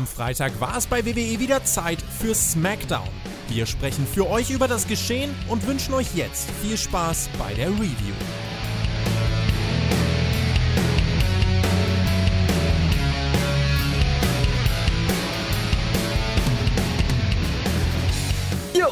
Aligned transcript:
Am 0.00 0.06
Freitag 0.06 0.58
war 0.62 0.78
es 0.78 0.86
bei 0.86 1.04
WWE 1.04 1.38
wieder 1.40 1.62
Zeit 1.62 1.98
für 2.00 2.34
SmackDown. 2.34 3.06
Wir 3.50 3.66
sprechen 3.66 4.06
für 4.06 4.30
euch 4.30 4.48
über 4.48 4.66
das 4.66 4.88
Geschehen 4.88 5.34
und 5.46 5.66
wünschen 5.66 5.92
euch 5.92 6.14
jetzt 6.14 6.48
viel 6.62 6.78
Spaß 6.78 7.28
bei 7.38 7.52
der 7.52 7.68
Review. 7.68 8.14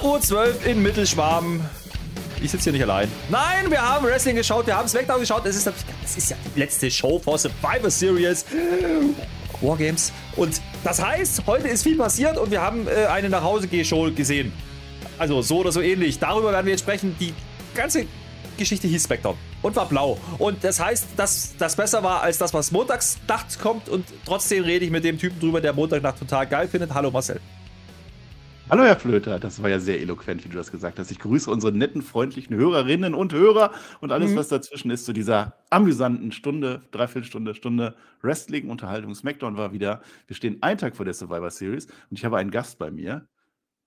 Uhr 0.03 0.21
12 0.21 0.67
in 0.67 0.83
Mittelschwaben. 0.83 1.61
Ich 2.43 2.51
sitze 2.51 2.65
hier 2.65 2.73
nicht 2.75 2.83
allein. 2.83 3.11
Nein, 3.31 3.71
wir 3.71 3.81
haben 3.81 4.07
Wrestling 4.07 4.37
geschaut, 4.37 4.67
wir 4.67 4.77
haben 4.77 4.89
SmackDown 4.89 5.21
geschaut. 5.21 5.47
Es 5.47 5.57
ist, 5.57 5.67
das 5.67 6.17
ist 6.19 6.31
ja 6.31 6.37
die 6.55 6.61
letzte 6.61 6.91
Show 6.91 7.19
vor 7.19 7.39
Survivor 7.39 7.91
Series. 7.91 8.45
Wargames. 9.61 10.13
Und 10.37 10.61
das 10.85 11.03
heißt, 11.03 11.43
heute 11.47 11.69
ist 11.69 11.83
viel 11.83 11.97
passiert 11.97 12.39
und 12.39 12.51
wir 12.51 12.61
haben 12.61 12.87
äh, 12.87 13.07
eine 13.07 13.29
Nachhause-Show 13.29 14.13
gesehen. 14.13 14.53
Also 15.19 15.43
so 15.43 15.59
oder 15.59 15.73
so 15.73 15.81
ähnlich. 15.81 16.19
Darüber 16.19 16.53
werden 16.53 16.67
wir 16.67 16.73
jetzt 16.73 16.83
sprechen. 16.83 17.17
Die 17.19 17.35
ganze 17.75 18.07
Geschichte 18.57 18.87
hieß 18.87 19.05
SmackDown 19.05 19.37
und 19.63 19.77
war 19.77 19.87
blau. 19.87 20.19
Und 20.39 20.63
das 20.63 20.81
heißt, 20.81 21.07
dass 21.17 21.55
das 21.59 21.77
besser 21.77 22.03
war 22.03 22.23
als 22.23 22.39
das, 22.39 22.55
was 22.55 22.71
montags 22.71 23.19
nachts 23.27 23.59
kommt. 23.59 23.89
Und 23.89 24.07
trotzdem 24.25 24.65
rede 24.65 24.85
ich 24.85 24.91
mit 24.91 25.05
dem 25.05 25.19
Typen 25.19 25.41
drüber, 25.41 25.61
der 25.61 25.73
Montagnacht 25.73 26.19
total 26.19 26.47
geil 26.47 26.69
findet. 26.69 26.95
Hallo 26.95 27.11
Marcel. 27.11 27.41
Hallo 28.71 28.83
Herr 28.85 28.97
Flöter, 28.97 29.39
das 29.39 29.63
war 29.63 29.71
ja 29.71 29.81
sehr 29.81 29.99
eloquent, 29.99 30.45
wie 30.45 30.51
du 30.51 30.57
das 30.59 30.71
gesagt 30.71 30.99
hast. 30.99 31.11
Ich 31.11 31.19
grüße 31.19 31.51
unsere 31.51 31.73
netten, 31.73 32.03
freundlichen 32.03 32.55
Hörerinnen 32.55 33.15
und 33.15 33.33
Hörer 33.33 33.73
und 34.03 34.13
alles, 34.13 34.33
mhm. 34.33 34.37
was 34.37 34.49
dazwischen 34.49 34.91
ist 34.91 35.07
zu 35.07 35.15
dieser 35.15 35.55
amüsanten 35.71 36.33
Stunde, 36.33 36.83
Dreiviertelstunde, 36.91 37.55
Stunde 37.55 37.97
Wrestling, 38.21 38.69
Unterhaltung. 38.69 39.15
Smackdown 39.15 39.57
war 39.57 39.73
wieder. 39.73 40.03
Wir 40.27 40.37
stehen 40.37 40.63
einen 40.63 40.77
Tag 40.77 40.97
vor 40.97 41.07
der 41.07 41.15
Survivor 41.15 41.51
Series 41.51 41.87
und 41.87 42.19
ich 42.19 42.27
habe 42.27 42.37
einen 42.37 42.51
Gast 42.51 42.79
bei 42.79 42.91
mir. 42.91 43.27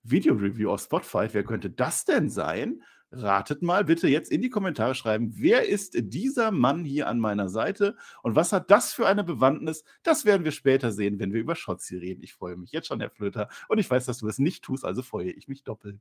Video 0.02 0.34
Review 0.34 0.72
auf 0.72 0.82
Spotify. 0.82 1.28
Wer 1.32 1.44
könnte 1.44 1.70
das 1.70 2.04
denn 2.06 2.32
sein? 2.32 2.82
Ratet 3.14 3.62
mal 3.62 3.84
bitte 3.84 4.08
jetzt 4.08 4.32
in 4.32 4.42
die 4.42 4.50
Kommentare 4.50 4.96
schreiben, 4.96 5.34
wer 5.36 5.68
ist 5.68 5.96
dieser 5.98 6.52
Mann 6.52 6.86
hier 6.86 7.08
an 7.08 7.20
meiner 7.20 7.50
Seite 7.50 7.98
und 8.24 8.38
was 8.38 8.54
hat 8.54 8.72
das 8.72 8.94
für 8.94 9.06
eine 9.06 9.26
Bewandtnis? 9.26 9.84
Das 10.02 10.24
werden 10.24 10.46
wir 10.46 10.52
später 10.52 10.94
sehen, 10.94 11.20
wenn 11.20 11.34
wir 11.34 11.42
über 11.42 11.56
Shotzi 11.56 11.98
reden. 11.98 12.24
Ich 12.24 12.34
freue 12.34 12.56
mich 12.56 12.72
jetzt 12.72 12.88
schon, 12.88 13.02
Herr 13.02 13.10
Flöter, 13.10 13.50
und 13.68 13.80
ich 13.80 13.90
weiß, 13.90 14.06
dass 14.06 14.20
du 14.20 14.30
es 14.30 14.40
nicht 14.40 14.64
tust, 14.64 14.86
also 14.86 15.02
freue 15.02 15.30
ich 15.30 15.50
mich 15.50 15.64
doppelt. 15.64 16.00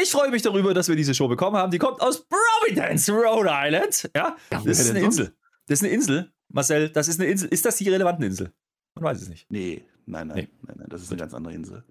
Ich 0.00 0.12
freue 0.12 0.30
mich 0.30 0.42
darüber, 0.42 0.74
dass 0.74 0.88
wir 0.88 0.94
diese 0.96 1.12
Show 1.12 1.26
bekommen 1.26 1.56
haben. 1.56 1.72
Die 1.72 1.78
kommt 1.78 2.00
aus 2.00 2.24
Providence, 2.24 3.10
Rhode 3.10 3.50
Island. 3.52 4.10
Ja, 4.14 4.36
ja 4.52 4.62
das 4.64 4.64
ist 4.78 4.90
eine 4.90 5.00
Insel. 5.00 5.34
Das 5.66 5.80
ist 5.80 5.84
eine 5.84 5.92
Insel, 5.92 6.32
Marcel. 6.48 6.88
Das 6.90 7.08
ist 7.08 7.20
eine 7.20 7.28
Insel. 7.28 7.48
Ist 7.48 7.64
das 7.64 7.76
die 7.76 7.88
relevante 7.88 8.24
Insel? 8.24 8.52
Man 8.94 9.04
weiß 9.04 9.22
es 9.22 9.28
nicht. 9.28 9.50
Nee, 9.50 9.84
nein, 10.06 10.28
nein, 10.28 10.36
nee. 10.36 10.48
nein, 10.62 10.76
nein. 10.78 10.86
Das 10.88 11.02
ist 11.02 11.10
eine 11.10 11.18
ganz 11.18 11.34
andere 11.34 11.52
Insel. 11.52 11.84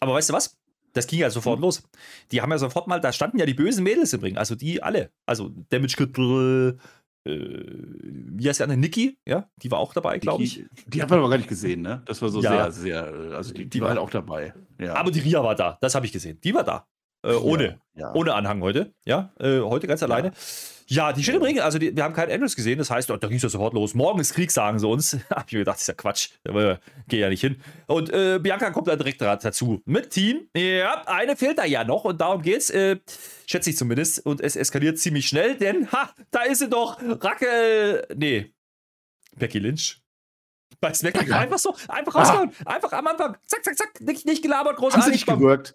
Aber 0.00 0.14
weißt 0.14 0.30
du 0.30 0.32
was? 0.32 0.56
Das 0.96 1.06
ging 1.06 1.18
ja 1.18 1.30
sofort 1.30 1.58
mhm. 1.58 1.64
los. 1.64 1.82
Die 2.32 2.40
haben 2.40 2.50
ja 2.50 2.58
sofort 2.58 2.86
mal, 2.86 3.00
da 3.00 3.12
standen 3.12 3.38
ja 3.38 3.46
die 3.46 3.54
bösen 3.54 3.84
Mädels 3.84 4.12
im 4.14 4.20
Ring, 4.20 4.36
also 4.38 4.54
die 4.54 4.82
alle. 4.82 5.10
Also 5.26 5.50
Damage 5.68 5.96
Control, 5.96 6.78
äh, 7.26 7.30
wie 7.30 8.48
heißt 8.48 8.60
die 8.60 8.62
andere? 8.62 8.78
Niki, 8.78 9.18
ja, 9.26 9.50
die 9.62 9.70
war 9.70 9.78
auch 9.78 9.92
dabei, 9.92 10.18
glaube 10.18 10.44
ich. 10.44 10.64
Die 10.86 11.02
haben 11.02 11.10
wir 11.10 11.18
aber 11.18 11.28
gar 11.28 11.36
nicht 11.36 11.48
gesehen, 11.48 11.82
ne? 11.82 12.02
Das 12.06 12.22
war 12.22 12.30
so 12.30 12.40
ja. 12.40 12.70
sehr, 12.70 13.04
sehr, 13.04 13.36
also 13.36 13.52
die, 13.52 13.64
die, 13.64 13.70
die 13.70 13.80
war 13.80 13.90
halt 13.90 13.98
auch 13.98 14.10
dabei. 14.10 14.54
Ja. 14.78 14.94
Aber 14.94 15.10
die 15.10 15.20
Ria 15.20 15.42
war 15.44 15.54
da, 15.54 15.76
das 15.80 15.94
habe 15.94 16.06
ich 16.06 16.12
gesehen. 16.12 16.40
Die 16.42 16.54
war 16.54 16.64
da. 16.64 16.86
Äh, 17.22 17.34
ohne, 17.34 17.80
ja, 17.94 18.12
ohne 18.14 18.34
Anhang 18.34 18.62
heute. 18.62 18.94
Ja, 19.04 19.32
äh, 19.40 19.60
heute 19.60 19.86
ganz 19.86 20.02
alleine. 20.02 20.32
Ja, 20.88 21.12
die 21.12 21.22
steht 21.22 21.34
im 21.34 21.42
Ring. 21.42 21.58
Also, 21.60 21.78
die, 21.78 21.96
wir 21.96 22.04
haben 22.04 22.14
keinen 22.14 22.30
Andrews 22.30 22.54
gesehen. 22.54 22.78
Das 22.78 22.90
heißt, 22.90 23.10
da 23.10 23.16
ging 23.16 23.36
es 23.36 23.42
ja 23.42 23.48
sofort 23.48 23.74
los. 23.74 23.94
Morgen 23.94 24.20
ist 24.20 24.34
Krieg, 24.34 24.52
sagen 24.52 24.78
sie 24.78 24.86
uns. 24.86 25.18
Hab 25.30 25.46
ich 25.48 25.52
mir 25.54 25.60
gedacht, 25.60 25.76
das 25.76 25.82
ist 25.82 25.88
ja 25.88 25.94
Quatsch. 25.94 26.30
Da 26.44 26.78
geh 27.08 27.18
ja 27.18 27.28
nicht 27.28 27.40
hin. 27.40 27.60
Und 27.86 28.10
äh, 28.10 28.38
Bianca 28.40 28.70
kommt 28.70 28.86
dann 28.86 28.98
direkt 28.98 29.20
dazu. 29.20 29.82
Mit 29.84 30.10
Team. 30.10 30.48
Ja, 30.56 31.02
eine 31.06 31.36
fehlt 31.36 31.58
da 31.58 31.64
ja 31.64 31.82
noch. 31.82 32.04
Und 32.04 32.20
darum 32.20 32.42
geht's. 32.42 32.70
Äh, 32.70 32.98
schätze 33.46 33.70
ich 33.70 33.76
zumindest. 33.76 34.24
Und 34.24 34.40
es 34.40 34.54
eskaliert 34.54 34.98
ziemlich 34.98 35.26
schnell, 35.26 35.56
denn, 35.56 35.90
ha, 35.90 36.10
da 36.30 36.42
ist 36.42 36.60
sie 36.60 36.68
doch. 36.68 37.00
Racke. 37.02 38.06
Nee. 38.14 38.52
Becky 39.36 39.58
Lynch. 39.58 40.00
Bei 40.80 40.92
SmackDown 40.92 41.32
einfach 41.32 41.58
so, 41.58 41.74
einfach 41.88 42.14
rausgehauen. 42.14 42.52
Ah. 42.64 42.74
Einfach 42.74 42.92
am 42.92 43.06
Anfang. 43.06 43.36
Zack, 43.46 43.64
zack, 43.64 43.76
zack. 43.76 44.00
Nicht, 44.00 44.26
nicht 44.26 44.42
gelabert, 44.42 44.76
großartig. 44.76 45.02
Haben 45.02 45.06
sie 45.06 45.12
nicht 45.12 45.26
gewirkt. 45.26 45.74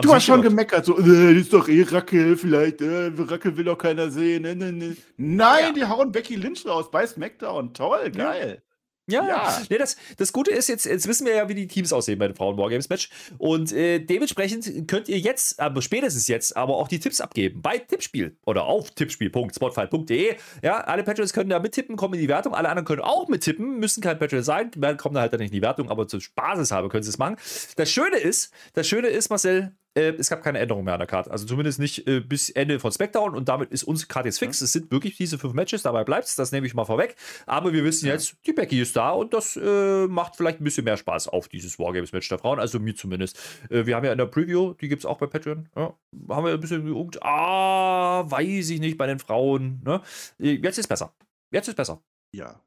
Du 0.00 0.14
hast 0.14 0.24
schon 0.24 0.42
gemeckert, 0.42 0.84
so, 0.84 0.98
äh, 0.98 1.34
ist 1.34 1.52
doch 1.52 1.68
eh 1.68 1.82
Rackel, 1.82 2.36
vielleicht, 2.36 2.80
äh, 2.80 3.10
Rackel 3.16 3.56
will 3.56 3.64
doch 3.64 3.78
keiner 3.78 4.10
sehen. 4.10 4.42
Ne, 4.42 4.54
ne, 4.54 4.72
ne. 4.72 4.96
Nein, 5.16 5.64
ja. 5.66 5.72
die 5.72 5.84
hauen 5.84 6.12
Becky 6.12 6.36
Lynch 6.36 6.66
raus 6.66 6.90
bei 6.90 7.06
SmackDown. 7.06 7.74
Toll, 7.74 8.10
geil. 8.10 8.62
Ja, 9.10 9.26
ja. 9.26 9.62
Nee, 9.70 9.78
das, 9.78 9.96
das 10.18 10.32
Gute 10.34 10.50
ist, 10.50 10.68
jetzt, 10.68 10.84
jetzt 10.84 11.08
wissen 11.08 11.26
wir 11.26 11.34
ja, 11.34 11.48
wie 11.48 11.54
die 11.54 11.66
Teams 11.66 11.94
aussehen 11.94 12.18
bei 12.18 12.28
den 12.28 12.36
Frauen 12.36 12.58
Wargames 12.58 12.90
Match. 12.90 13.08
Und 13.38 13.72
äh, 13.72 14.00
dementsprechend 14.00 14.86
könnt 14.86 15.08
ihr 15.08 15.18
jetzt, 15.18 15.58
aber 15.60 15.80
spätestens 15.80 16.28
jetzt, 16.28 16.54
aber 16.56 16.76
auch 16.76 16.88
die 16.88 16.98
Tipps 16.98 17.22
abgeben 17.22 17.62
bei 17.62 17.78
Tippspiel 17.78 18.36
oder 18.44 18.64
auf 18.64 18.90
tippspiel.spotfight.de. 18.90 20.36
Ja, 20.62 20.80
alle 20.80 21.04
Patrons 21.04 21.32
können 21.32 21.48
da 21.48 21.58
mittippen, 21.58 21.96
kommen 21.96 22.14
in 22.14 22.20
die 22.20 22.28
Wertung. 22.28 22.54
Alle 22.54 22.68
anderen 22.68 22.84
können 22.84 23.00
auch 23.00 23.28
mittippen, 23.28 23.78
müssen 23.78 24.02
kein 24.02 24.18
Patron 24.18 24.42
sein, 24.42 24.70
kommen 24.98 25.14
da 25.14 25.22
halt 25.22 25.32
dann 25.32 25.40
nicht 25.40 25.52
in 25.52 25.56
die 25.56 25.62
Wertung, 25.62 25.88
aber 25.88 26.06
zur 26.06 26.20
Spaßeshalber 26.20 26.90
können 26.90 27.02
sie 27.02 27.10
es 27.10 27.18
machen. 27.18 27.36
Das 27.76 27.90
Schöne 27.90 28.18
ist, 28.18 28.52
das 28.74 28.86
Schöne 28.86 29.08
ist, 29.08 29.30
Marcel, 29.30 29.72
äh, 29.98 30.14
es 30.18 30.30
gab 30.30 30.42
keine 30.42 30.58
Änderung 30.58 30.84
mehr 30.84 30.94
an 30.94 31.00
der 31.00 31.06
Karte. 31.06 31.30
Also 31.30 31.46
zumindest 31.46 31.78
nicht 31.78 32.06
äh, 32.06 32.20
bis 32.20 32.50
Ende 32.50 32.78
von 32.78 32.92
SmackDown 32.92 33.34
und 33.34 33.48
damit 33.48 33.70
ist 33.70 33.84
unsere 33.84 34.08
Karte 34.08 34.28
jetzt 34.28 34.38
fix. 34.38 34.60
Ja. 34.60 34.64
Es 34.64 34.72
sind 34.72 34.90
wirklich 34.90 35.16
diese 35.16 35.38
fünf 35.38 35.54
Matches, 35.54 35.82
dabei 35.82 36.04
bleibt 36.04 36.26
es, 36.26 36.36
das 36.36 36.52
nehme 36.52 36.66
ich 36.66 36.74
mal 36.74 36.84
vorweg. 36.84 37.16
Aber 37.46 37.72
wir 37.72 37.84
wissen 37.84 38.06
ja. 38.06 38.12
jetzt, 38.12 38.36
die 38.46 38.52
Becky 38.52 38.80
ist 38.80 38.96
da 38.96 39.10
und 39.10 39.34
das 39.34 39.56
äh, 39.56 40.06
macht 40.06 40.36
vielleicht 40.36 40.60
ein 40.60 40.64
bisschen 40.64 40.84
mehr 40.84 40.96
Spaß 40.96 41.28
auf 41.28 41.48
dieses 41.48 41.78
Wargames-Match 41.78 42.28
der 42.28 42.38
Frauen, 42.38 42.60
also 42.60 42.78
mir 42.78 42.94
zumindest. 42.94 43.38
Äh, 43.70 43.86
wir 43.86 43.96
haben 43.96 44.04
ja 44.04 44.12
in 44.12 44.18
der 44.18 44.26
Preview, 44.26 44.74
die 44.74 44.88
gibt 44.88 45.00
es 45.00 45.06
auch 45.06 45.18
bei 45.18 45.26
Patreon, 45.26 45.68
ja, 45.76 45.94
haben 46.28 46.46
wir 46.46 46.52
ein 46.52 46.60
bisschen 46.60 46.84
geguckt, 46.84 47.22
ah, 47.22 48.30
weiß 48.30 48.70
ich 48.70 48.80
nicht, 48.80 48.98
bei 48.98 49.06
den 49.06 49.18
Frauen. 49.18 49.80
Ne? 49.84 50.00
Äh, 50.38 50.52
jetzt 50.52 50.78
ist 50.78 50.88
besser. 50.88 51.12
Jetzt 51.50 51.68
ist 51.68 51.76
besser. 51.76 52.00
Ja. 52.32 52.60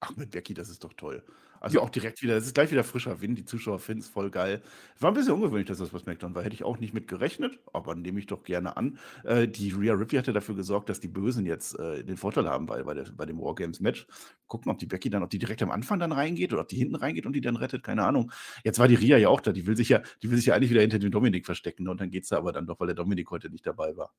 Ach, 0.00 0.14
mit 0.16 0.32
Becky, 0.32 0.52
das 0.54 0.68
ist 0.68 0.84
doch 0.84 0.92
toll. 0.92 1.22
Also 1.64 1.80
auch 1.80 1.88
direkt 1.88 2.20
wieder, 2.20 2.36
es 2.36 2.44
ist 2.44 2.54
gleich 2.54 2.70
wieder 2.70 2.84
frischer 2.84 3.22
Wind, 3.22 3.38
die 3.38 3.46
Zuschauer 3.46 3.78
finden 3.78 4.02
es 4.02 4.08
voll 4.08 4.30
geil. 4.30 4.60
War 5.00 5.10
ein 5.10 5.14
bisschen 5.14 5.32
ungewöhnlich, 5.32 5.66
dass 5.66 5.78
das 5.78 5.88
bei 5.88 5.98
SmackDown 5.98 6.34
war. 6.34 6.42
Hätte 6.42 6.54
ich 6.54 6.62
auch 6.62 6.78
nicht 6.78 6.92
mit 6.92 7.08
gerechnet, 7.08 7.58
aber 7.72 7.94
nehme 7.94 8.18
ich 8.18 8.26
doch 8.26 8.42
gerne 8.42 8.76
an. 8.76 8.98
Äh, 9.24 9.48
die 9.48 9.70
Rhea 9.70 9.94
Ripley 9.94 10.18
hatte 10.18 10.34
dafür 10.34 10.56
gesorgt, 10.56 10.90
dass 10.90 11.00
die 11.00 11.08
Bösen 11.08 11.46
jetzt 11.46 11.78
äh, 11.78 12.04
den 12.04 12.18
Vorteil 12.18 12.50
haben 12.50 12.66
bei, 12.66 12.82
bei, 12.82 12.92
der, 12.92 13.04
bei 13.16 13.24
dem 13.24 13.40
Wargames-Match. 13.40 14.06
Gucken, 14.46 14.70
ob 14.70 14.78
die 14.78 14.84
Becky 14.84 15.08
dann, 15.08 15.22
ob 15.22 15.30
die 15.30 15.38
direkt 15.38 15.62
am 15.62 15.70
Anfang 15.70 15.98
dann 15.98 16.12
reingeht 16.12 16.52
oder 16.52 16.60
ob 16.60 16.68
die 16.68 16.76
hinten 16.76 16.96
reingeht 16.96 17.24
und 17.24 17.32
die 17.32 17.40
dann 17.40 17.56
rettet, 17.56 17.82
keine 17.82 18.04
Ahnung. 18.04 18.30
Jetzt 18.62 18.78
war 18.78 18.86
die 18.86 18.96
Rhea 18.96 19.16
ja 19.16 19.30
auch 19.30 19.40
da, 19.40 19.52
die 19.52 19.66
will 19.66 19.74
sich 19.74 19.88
ja, 19.88 20.02
die 20.22 20.30
will 20.30 20.36
sich 20.36 20.44
ja 20.44 20.54
eigentlich 20.54 20.68
wieder 20.68 20.82
hinter 20.82 20.98
dem 20.98 21.12
Dominik 21.12 21.46
verstecken 21.46 21.84
ne? 21.84 21.92
und 21.92 21.98
dann 21.98 22.10
geht 22.10 22.24
es 22.24 22.28
da 22.28 22.36
aber 22.36 22.52
dann 22.52 22.66
doch, 22.66 22.78
weil 22.78 22.88
der 22.88 22.96
Dominik 22.96 23.30
heute 23.30 23.48
nicht 23.48 23.66
dabei 23.66 23.96
war. 23.96 24.12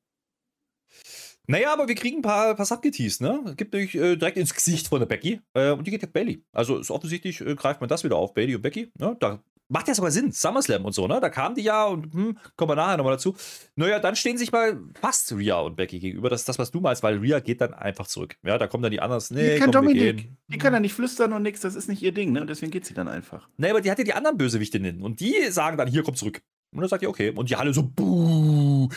Naja, 1.46 1.72
aber 1.72 1.88
wir 1.88 1.94
kriegen 1.94 2.18
ein 2.18 2.22
paar, 2.22 2.54
paar 2.54 2.66
Sachen 2.66 2.82
geteased, 2.82 3.20
ne? 3.20 3.40
Es 3.46 3.56
gibt 3.56 3.72
nämlich 3.72 3.94
äh, 3.94 4.16
direkt 4.16 4.36
ins 4.36 4.54
Gesicht 4.54 4.88
von 4.88 4.98
der 4.98 5.06
Becky. 5.06 5.40
Äh, 5.54 5.70
und 5.70 5.86
die 5.86 5.90
geht 5.90 6.02
jetzt 6.02 6.12
Bailey. 6.12 6.42
Also 6.52 6.78
ist 6.78 6.90
offensichtlich 6.90 7.40
äh, 7.40 7.54
greift 7.54 7.80
man 7.80 7.88
das 7.88 8.04
wieder 8.04 8.16
auf, 8.16 8.34
Bailey 8.34 8.56
und 8.56 8.62
Becky. 8.62 8.90
Ne? 8.98 9.16
Da 9.20 9.42
macht 9.68 9.88
ja 9.88 9.94
sogar 9.94 10.10
Sinn. 10.10 10.32
SummerSlam 10.32 10.84
und 10.84 10.92
so, 10.92 11.06
ne? 11.06 11.20
Da 11.20 11.28
kamen 11.28 11.54
die 11.54 11.62
ja 11.62 11.84
und 11.84 12.12
hm, 12.12 12.38
kommen 12.56 12.70
wir 12.70 12.76
nachher 12.76 12.96
nochmal 12.96 13.14
dazu. 13.14 13.36
Naja, 13.76 13.98
dann 13.98 14.16
stehen 14.16 14.38
sich 14.38 14.52
mal 14.52 14.80
fast 15.00 15.32
Rhea 15.32 15.60
und 15.60 15.76
Becky 15.76 15.98
gegenüber. 15.98 16.30
Das 16.30 16.40
ist 16.40 16.48
das, 16.48 16.58
was 16.58 16.70
du 16.70 16.80
meinst, 16.80 17.02
weil 17.02 17.18
Rhea 17.18 17.40
geht 17.40 17.60
dann 17.60 17.74
einfach 17.74 18.06
zurück. 18.06 18.36
Ja, 18.44 18.58
da 18.58 18.66
kommen 18.66 18.82
dann 18.82 18.92
die 18.92 19.00
anderen. 19.00 19.22
Nee, 19.30 19.54
die 19.54 19.58
kann 19.58 19.72
komm, 19.72 19.86
Dominik. 19.86 20.30
Die 20.48 20.58
kann 20.58 20.72
ja 20.72 20.80
nicht 20.80 20.94
flüstern 20.94 21.32
und 21.32 21.42
nichts, 21.42 21.60
das 21.60 21.74
ist 21.74 21.88
nicht 21.88 22.02
ihr 22.02 22.12
Ding, 22.12 22.32
ne? 22.32 22.40
Und 22.40 22.50
deswegen 22.50 22.70
geht 22.72 22.86
sie 22.86 22.94
dann 22.94 23.08
einfach. 23.08 23.48
Nee, 23.56 23.70
aber 23.70 23.80
die 23.80 23.90
hat 23.90 23.98
ja 23.98 24.04
die 24.04 24.14
anderen 24.14 24.36
Bösewichtinnen 24.36 25.02
und 25.02 25.20
die 25.20 25.34
sagen 25.50 25.76
dann, 25.76 25.88
hier, 25.88 26.02
komm 26.02 26.14
zurück. 26.14 26.42
Und 26.72 26.80
dann 26.80 26.88
sagt 26.88 27.02
ihr, 27.02 27.08
okay. 27.08 27.30
Und 27.30 27.48
die 27.48 27.56
alle 27.56 27.72
so, 27.72 27.82
buh. 27.84 28.88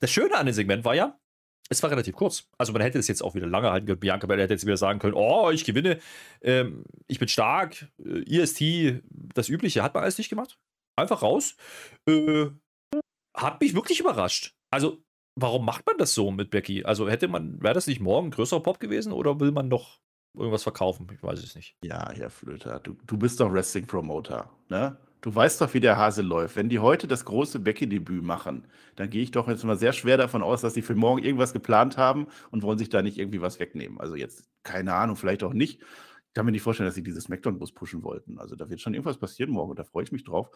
Das 0.00 0.10
Schöne 0.10 0.36
an 0.36 0.46
dem 0.46 0.54
Segment 0.54 0.84
war 0.84 0.94
ja, 0.94 1.18
es 1.68 1.82
war 1.82 1.90
relativ 1.90 2.14
kurz. 2.16 2.48
Also 2.56 2.72
man 2.72 2.82
hätte 2.82 2.98
es 2.98 3.08
jetzt 3.08 3.22
auch 3.22 3.34
wieder 3.34 3.46
lange 3.46 3.70
halten 3.70 3.86
können. 3.86 4.00
Bianca 4.00 4.26
Belair 4.26 4.44
hätte 4.44 4.54
jetzt 4.54 4.66
wieder 4.66 4.76
sagen 4.76 4.98
können, 4.98 5.14
oh, 5.14 5.50
ich 5.50 5.64
gewinne, 5.64 5.98
ähm, 6.40 6.84
ich 7.06 7.18
bin 7.18 7.28
stark, 7.28 7.88
äh, 8.04 8.20
IST, 8.20 9.02
das 9.10 9.48
Übliche. 9.48 9.82
Hat 9.82 9.94
man 9.94 10.02
alles 10.02 10.18
nicht 10.18 10.30
gemacht. 10.30 10.58
Einfach 10.96 11.22
raus. 11.22 11.56
Äh, 12.08 12.46
hat 13.36 13.60
mich 13.60 13.74
wirklich 13.74 14.00
überrascht. 14.00 14.54
Also, 14.70 15.02
warum 15.36 15.64
macht 15.64 15.86
man 15.86 15.98
das 15.98 16.14
so 16.14 16.30
mit 16.30 16.50
Becky? 16.50 16.84
Also 16.84 17.08
hätte 17.08 17.28
man, 17.28 17.62
wäre 17.62 17.74
das 17.74 17.86
nicht 17.86 18.00
morgen 18.00 18.28
ein 18.28 18.32
größerer 18.32 18.62
Pop 18.62 18.80
gewesen 18.80 19.12
oder 19.12 19.38
will 19.40 19.52
man 19.52 19.68
noch 19.68 20.00
irgendwas 20.36 20.62
verkaufen? 20.62 21.06
Ich 21.12 21.22
weiß 21.22 21.42
es 21.42 21.54
nicht. 21.54 21.76
Ja, 21.84 22.10
Herr 22.12 22.30
Flöter, 22.30 22.80
du, 22.80 22.96
du 23.06 23.16
bist 23.16 23.40
doch 23.40 23.52
Wrestling-Promoter, 23.52 24.50
ne? 24.68 24.96
Du 25.20 25.34
weißt 25.34 25.60
doch, 25.60 25.74
wie 25.74 25.80
der 25.80 25.96
Hase 25.96 26.22
läuft. 26.22 26.54
Wenn 26.54 26.68
die 26.68 26.78
heute 26.78 27.08
das 27.08 27.24
große 27.24 27.58
Becky-Debüt 27.58 28.22
machen, 28.22 28.66
dann 28.94 29.10
gehe 29.10 29.22
ich 29.22 29.32
doch 29.32 29.48
jetzt 29.48 29.64
mal 29.64 29.76
sehr 29.76 29.92
schwer 29.92 30.16
davon 30.16 30.42
aus, 30.42 30.60
dass 30.60 30.74
sie 30.74 30.82
für 30.82 30.94
morgen 30.94 31.22
irgendwas 31.22 31.52
geplant 31.52 31.96
haben 31.96 32.28
und 32.50 32.62
wollen 32.62 32.78
sich 32.78 32.88
da 32.88 33.02
nicht 33.02 33.18
irgendwie 33.18 33.40
was 33.40 33.58
wegnehmen. 33.58 33.98
Also 33.98 34.14
jetzt, 34.14 34.48
keine 34.62 34.94
Ahnung, 34.94 35.16
vielleicht 35.16 35.42
auch 35.42 35.52
nicht. 35.52 35.80
Ich 36.28 36.34
kann 36.34 36.46
mir 36.46 36.52
nicht 36.52 36.62
vorstellen, 36.62 36.86
dass 36.86 36.94
sie 36.94 37.02
dieses 37.02 37.24
Smackdown-Bus 37.24 37.72
pushen 37.72 38.04
wollten. 38.04 38.38
Also 38.38 38.54
da 38.54 38.70
wird 38.70 38.80
schon 38.80 38.94
irgendwas 38.94 39.18
passieren 39.18 39.50
morgen 39.50 39.70
und 39.70 39.78
da 39.78 39.82
freue 39.82 40.04
ich 40.04 40.12
mich 40.12 40.22
drauf. 40.22 40.50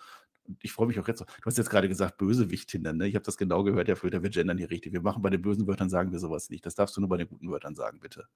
Ich 0.61 0.73
freue 0.73 0.87
mich 0.87 1.01
auch 1.01 1.09
jetzt. 1.09 1.23
Du 1.23 1.47
hast 1.47 1.59
jetzt 1.59 1.71
gerade 1.71 1.89
gesagt, 1.89 2.19
Bösewichtinnen, 2.19 2.97
ne? 2.99 3.09
Ich 3.09 3.17
habe 3.17 3.25
das 3.25 3.37
genau 3.37 3.65
gehört, 3.65 3.89
ja, 3.89 4.01
wir 4.01 4.21
gendern 4.31 4.59
hier 4.59 4.71
richtig. 4.71 4.93
Wir 4.93 5.03
machen 5.03 5.23
bei 5.23 5.31
den 5.31 5.43
bösen 5.43 5.67
Wörtern, 5.67 5.89
sagen 5.91 6.13
wir 6.13 6.21
sowas 6.21 6.51
nicht. 6.51 6.65
Das 6.67 6.77
darfst 6.77 6.97
du 6.97 7.01
nur 7.01 7.09
bei 7.09 7.17
den 7.17 7.27
guten 7.27 7.51
Wörtern 7.51 7.75
sagen, 7.75 7.99
bitte. 7.99 8.27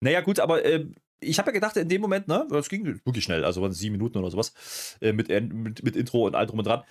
Naja, 0.00 0.20
gut, 0.20 0.40
aber 0.40 0.64
äh, 0.64 0.86
ich 1.20 1.38
habe 1.38 1.48
ja 1.48 1.52
gedacht, 1.54 1.76
in 1.76 1.88
dem 1.88 2.00
Moment, 2.02 2.28
ne, 2.28 2.46
das 2.50 2.68
ging 2.68 2.84
wirklich 3.04 3.24
schnell, 3.24 3.44
also 3.44 3.62
waren 3.62 3.70
es 3.70 3.78
sieben 3.78 3.92
Minuten 3.92 4.18
oder 4.18 4.30
sowas, 4.30 4.96
äh, 5.00 5.12
mit, 5.12 5.28
mit, 5.28 5.82
mit 5.82 5.96
Intro 5.96 6.26
und 6.26 6.34
all 6.34 6.46
drum 6.46 6.58
und 6.58 6.66
dran. 6.66 6.82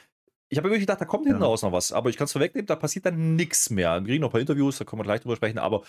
Ich 0.50 0.58
habe 0.58 0.68
wirklich 0.70 0.82
gedacht, 0.82 1.02
da 1.02 1.06
kommt 1.06 1.26
hinten 1.26 1.42
Ja. 1.42 1.48
raus 1.48 1.62
noch 1.64 1.72
was, 1.72 1.92
aber 1.92 2.10
ich 2.10 2.18
kann 2.18 2.26
es 2.26 2.32
vorwegnehmen, 2.32 2.68
da 2.68 2.76
passiert 2.76 3.06
dann 3.06 3.36
nichts 3.36 3.70
mehr. 3.70 4.00
Wir 4.02 4.08
kriegen 4.08 4.22
noch 4.22 4.30
ein 4.30 4.32
paar 4.32 4.42
Interviews, 4.42 4.78
da 4.78 4.86
können 4.86 5.00
wir 5.00 5.04
gleich 5.04 5.22
drüber 5.22 5.36
sprechen, 5.36 5.58
aber 5.60 5.84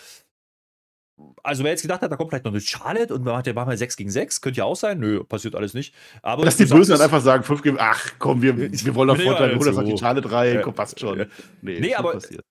also 1.41 1.63
wer 1.63 1.71
jetzt 1.71 1.81
gedacht 1.81 2.01
hat, 2.01 2.11
da 2.11 2.15
kommt 2.15 2.29
vielleicht 2.29 2.45
noch 2.45 2.51
eine 2.51 2.61
Charlotte 2.61 3.11
und 3.13 3.23
man 3.23 3.33
macht 3.33 3.47
ja 3.47 3.53
machen 3.53 3.69
wir 3.71 3.77
6 3.77 3.97
gegen 3.97 4.11
6, 4.11 4.39
könnte 4.41 4.59
ja 4.59 4.65
auch 4.65 4.75
sein. 4.75 4.99
Nö, 4.99 5.23
passiert 5.23 5.55
alles 5.55 5.73
nicht. 5.73 5.95
Aber 6.21 6.45
Dass 6.45 6.57
die 6.57 6.65
Bösen 6.65 6.91
dann 6.93 7.01
einfach 7.01 7.21
sagen, 7.21 7.43
5 7.43 7.63
gegen, 7.63 7.77
ach 7.79 8.13
komm, 8.19 8.43
wir, 8.43 8.55
wir 8.71 8.95
wollen 8.95 9.09
auf 9.09 9.17
Nee, 9.17 9.23
Vorteil, 9.23 9.49
ja, 9.51 9.55
hol 9.57 9.65
das 9.65 9.77
auf 9.77 9.85
so. 9.85 9.91
die 9.91 9.97
Schale 9.97 10.21
3, 10.21 10.53
Ja. 10.53 10.61
komm, 10.61 10.75
passt 10.75 10.99
schon. 10.99 11.17
Ja. 11.19 11.25
Nee, 11.63 11.79
Nee, 11.79 11.95
aber- 11.95 12.13
passiert. 12.13 12.43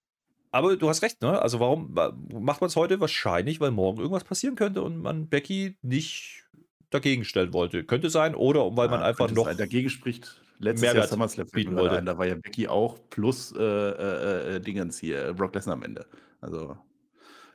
Aber 0.52 0.76
du 0.76 0.88
hast 0.88 1.02
recht, 1.02 1.20
ne? 1.22 1.40
Also 1.40 1.60
warum 1.60 1.92
macht 1.92 2.60
man 2.60 2.68
es 2.68 2.76
heute? 2.76 3.00
Wahrscheinlich, 3.00 3.60
weil 3.60 3.70
morgen 3.70 3.98
irgendwas 3.98 4.24
passieren 4.24 4.54
könnte 4.56 4.82
und 4.82 4.98
man 4.98 5.28
Becky 5.28 5.76
nicht 5.82 6.44
dagegen 6.90 7.24
stellen 7.24 7.52
wollte. 7.52 7.84
Könnte 7.84 8.10
sein, 8.10 8.34
oder 8.34 8.76
weil 8.76 8.88
man 8.88 9.00
Ja, 9.00 9.06
einfach 9.06 9.26
könnte 9.26 9.34
noch. 9.34 9.46
sein. 9.46 9.56
Dagegen 9.56 9.90
spricht 9.90 10.40
letztes 10.58 10.82
Mehrwert 10.82 11.04
Jahr 11.04 11.08
SummerSlam 11.08 11.46
bieten 11.52 11.76
wollte. 11.76 11.98
ein, 11.98 12.06
Da 12.06 12.16
war 12.16 12.26
ja 12.26 12.36
Becky 12.36 12.68
auch 12.68 12.98
plus 13.10 13.52
äh, 13.52 13.62
äh, 13.62 14.56
äh, 14.56 14.60
Dingens 14.60 14.98
hier, 14.98 15.34
Brock 15.34 15.54
Lesnar 15.54 15.74
am 15.74 15.82
Ende. 15.82 16.06
Also, 16.40 16.76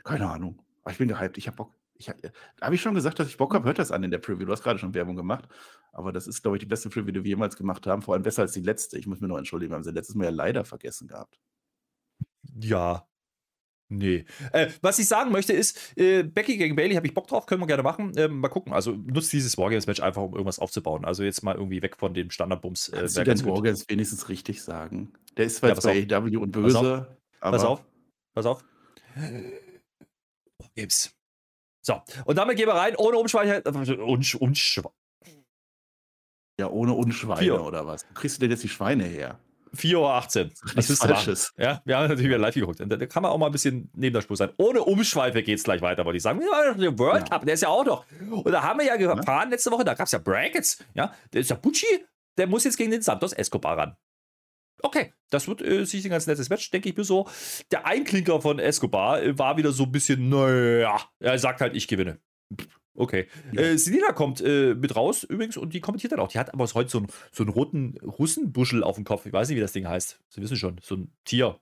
keine 0.03 0.29
Ahnung. 0.29 0.61
Aber 0.83 0.91
ich 0.91 0.97
bin 0.97 1.07
gehypt, 1.07 1.37
ich 1.37 1.47
hab 1.47 1.55
Bock. 1.55 1.73
Ich, 1.97 2.09
hab- 2.09 2.17
habe 2.59 2.75
ich 2.75 2.81
schon 2.81 2.95
gesagt, 2.95 3.19
dass 3.19 3.27
ich 3.27 3.37
Bock 3.37 3.53
habe? 3.53 3.65
Hört 3.65 3.77
das 3.79 3.91
an 3.91 4.03
in 4.03 4.09
der 4.11 4.17
Preview. 4.17 4.45
Du 4.45 4.51
hast 4.51 4.63
gerade 4.63 4.79
schon 4.79 4.93
Werbung 4.93 5.15
gemacht. 5.15 5.47
Aber 5.93 6.11
das 6.11 6.25
ist, 6.27 6.41
glaube 6.41 6.57
ich, 6.57 6.61
die 6.61 6.65
beste 6.65 6.89
Preview, 6.89 7.11
die 7.11 7.23
wir 7.23 7.29
jemals 7.29 7.55
gemacht 7.55 7.85
haben. 7.85 8.01
Vor 8.01 8.15
allem 8.15 8.23
besser 8.23 8.41
als 8.41 8.53
die 8.53 8.61
letzte. 8.61 8.97
Ich 8.97 9.05
muss 9.07 9.19
mir 9.21 9.27
noch 9.27 9.37
entschuldigen, 9.37 9.71
wir 9.71 9.75
haben 9.75 9.83
sie 9.83 9.91
letztes 9.91 10.15
Mal 10.15 10.25
ja 10.25 10.29
leider 10.31 10.65
vergessen 10.65 11.07
gehabt. 11.07 11.39
Ja. 12.59 13.07
Nee. 13.89 14.25
Äh, 14.53 14.69
was 14.81 14.99
ich 14.99 15.07
sagen 15.07 15.31
möchte 15.31 15.51
ist, 15.51 15.97
äh, 15.97 16.23
Becky 16.23 16.55
gegen 16.55 16.77
Bailey 16.77 16.95
habe 16.95 17.05
ich 17.05 17.13
Bock 17.13 17.27
drauf, 17.27 17.45
können 17.45 17.61
wir 17.61 17.67
gerne 17.67 17.83
machen. 17.83 18.13
Ähm, 18.15 18.39
mal 18.39 18.47
gucken. 18.47 18.71
Also 18.71 18.91
nutzt 18.93 19.33
dieses 19.33 19.57
Wargames-Match 19.57 19.99
einfach, 19.99 20.21
um 20.21 20.31
irgendwas 20.31 20.59
aufzubauen. 20.59 21.03
Also 21.03 21.23
jetzt 21.23 21.43
mal 21.43 21.55
irgendwie 21.55 21.81
weg 21.81 21.97
von 21.97 22.13
dem 22.13 22.31
Standardbums. 22.31 22.89
Äh, 22.89 23.01
Kannst 23.01 23.17
du 23.17 23.47
gut. 23.47 23.57
Wargames 23.57 23.89
wenigstens 23.89 24.29
richtig 24.29 24.63
sagen? 24.63 25.11
Der 25.35 25.45
ist 25.45 25.57
zwar 25.57 25.71
Ja, 25.71 25.75
bei 25.75 26.07
AEW 26.09 26.39
und 26.39 26.51
Pass 26.51 26.61
böse, 26.61 27.17
aber 27.41 27.57
Pass 27.57 27.65
auf. 27.65 27.83
Pass 28.33 28.45
auf. 28.45 28.63
Wargames. 30.57 31.13
So, 31.83 32.01
und 32.25 32.37
damit 32.37 32.57
gehen 32.57 32.67
wir 32.67 32.75
rein, 32.75 32.95
ohne 32.95 33.17
Umschweicher. 33.17 33.61
Unsch, 34.05 34.35
unsch, 34.35 34.79
ja 36.61 36.69
ohne 36.69 36.93
Unschweine 36.93 37.41
Vier. 37.41 37.61
oder 37.61 37.85
was? 37.87 38.05
Wo 38.07 38.13
kriegst 38.13 38.37
du 38.37 38.41
denn 38.41 38.51
jetzt 38.51 38.63
die 38.63 38.69
Schweine 38.69 39.03
her? 39.03 39.39
4.18 39.75 40.43
Uhr. 40.45 40.49
Du 40.73 40.75
machen? 40.75 40.95
Falsches. 40.95 41.53
Ja, 41.57 41.81
wir 41.85 41.97
haben 41.97 42.03
natürlich 42.03 42.25
wieder 42.27 42.37
live 42.37 42.53
geguckt. 42.55 42.81
Und 42.81 42.89
da, 42.89 42.97
da 42.97 43.05
kann 43.05 43.23
man 43.23 43.31
auch 43.31 43.37
mal 43.37 43.45
ein 43.47 43.51
bisschen 43.51 43.89
neben 43.93 44.13
der 44.13 44.21
Spur 44.21 44.35
sein. 44.37 44.49
Ohne 44.57 44.83
Umschweife 44.83 45.41
geht 45.43 45.57
es 45.57 45.63
gleich 45.63 45.81
weiter, 45.81 46.03
wollte 46.05 46.17
ich 46.17 46.23
sagen. 46.23 46.41
Ja, 46.41 46.73
Der 46.73 46.97
World 46.99 47.23
Ja. 47.29 47.37
Cup, 47.37 47.45
der 47.45 47.53
ist 47.53 47.61
ja 47.61 47.69
auch 47.69 47.85
noch. 47.85 48.05
Und 48.29 48.51
da 48.51 48.63
haben 48.63 48.79
wir 48.79 48.85
ja 48.85 48.95
erfahren 48.95 49.49
letzte 49.49 49.71
Woche, 49.71 49.83
da 49.83 49.93
gab 49.93 50.05
es 50.05 50.11
ja 50.11 50.19
Brackets. 50.19 50.83
Ja, 50.93 51.13
der 51.33 51.41
ist 51.41 51.49
ja 51.49 51.55
Bucci, 51.55 51.85
der 52.37 52.47
muss 52.47 52.63
jetzt 52.63 52.77
gegen 52.77 52.91
den 52.91 53.01
Santos 53.01 53.33
Escobar 53.33 53.77
ran. 53.77 53.95
Okay, 54.83 55.13
das 55.29 55.47
wird 55.47 55.61
äh, 55.61 55.85
sicher 55.85 56.07
ein 56.07 56.11
ganz 56.11 56.25
nettes 56.27 56.49
Match, 56.49 56.71
denke 56.71 56.89
ich 56.89 56.97
mir 56.97 57.03
so. 57.03 57.29
Der 57.71 57.85
Einklinker 57.85 58.41
von 58.41 58.57
Escobar 58.57 59.21
äh, 59.21 59.37
war 59.37 59.55
wieder 59.57 59.71
so 59.71 59.83
ein 59.83 59.91
bisschen, 59.91 60.27
naja, 60.29 60.99
er 61.19 61.37
sagt 61.37 61.61
halt, 61.61 61.75
ich 61.75 61.87
gewinne. 61.87 62.19
Okay. 62.93 63.27
Ja. 63.53 63.61
Äh, 63.61 63.77
Selina 63.77 64.11
kommt 64.11 64.41
äh, 64.41 64.75
mit 64.75 64.95
raus 64.95 65.23
übrigens 65.23 65.57
und 65.57 65.73
die 65.73 65.79
kommentiert 65.79 66.11
dann 66.11 66.19
auch. 66.19 66.27
Die 66.27 66.39
hat 66.39 66.53
aber 66.53 66.65
heute 66.73 66.89
so, 66.89 66.97
einen- 66.99 67.07
so 67.31 67.43
einen 67.43 67.51
roten 67.51 67.97
Russenbuschel 68.03 68.83
auf 68.83 68.95
dem 68.95 69.05
Kopf. 69.05 69.25
Ich 69.25 69.33
weiß 69.33 69.47
nicht, 69.49 69.57
wie 69.57 69.61
das 69.61 69.71
Ding 69.71 69.87
heißt. 69.87 70.19
Sie 70.29 70.41
wissen 70.41 70.57
schon, 70.57 70.77
so 70.83 70.95
ein 70.95 71.11
Tier. 71.23 71.59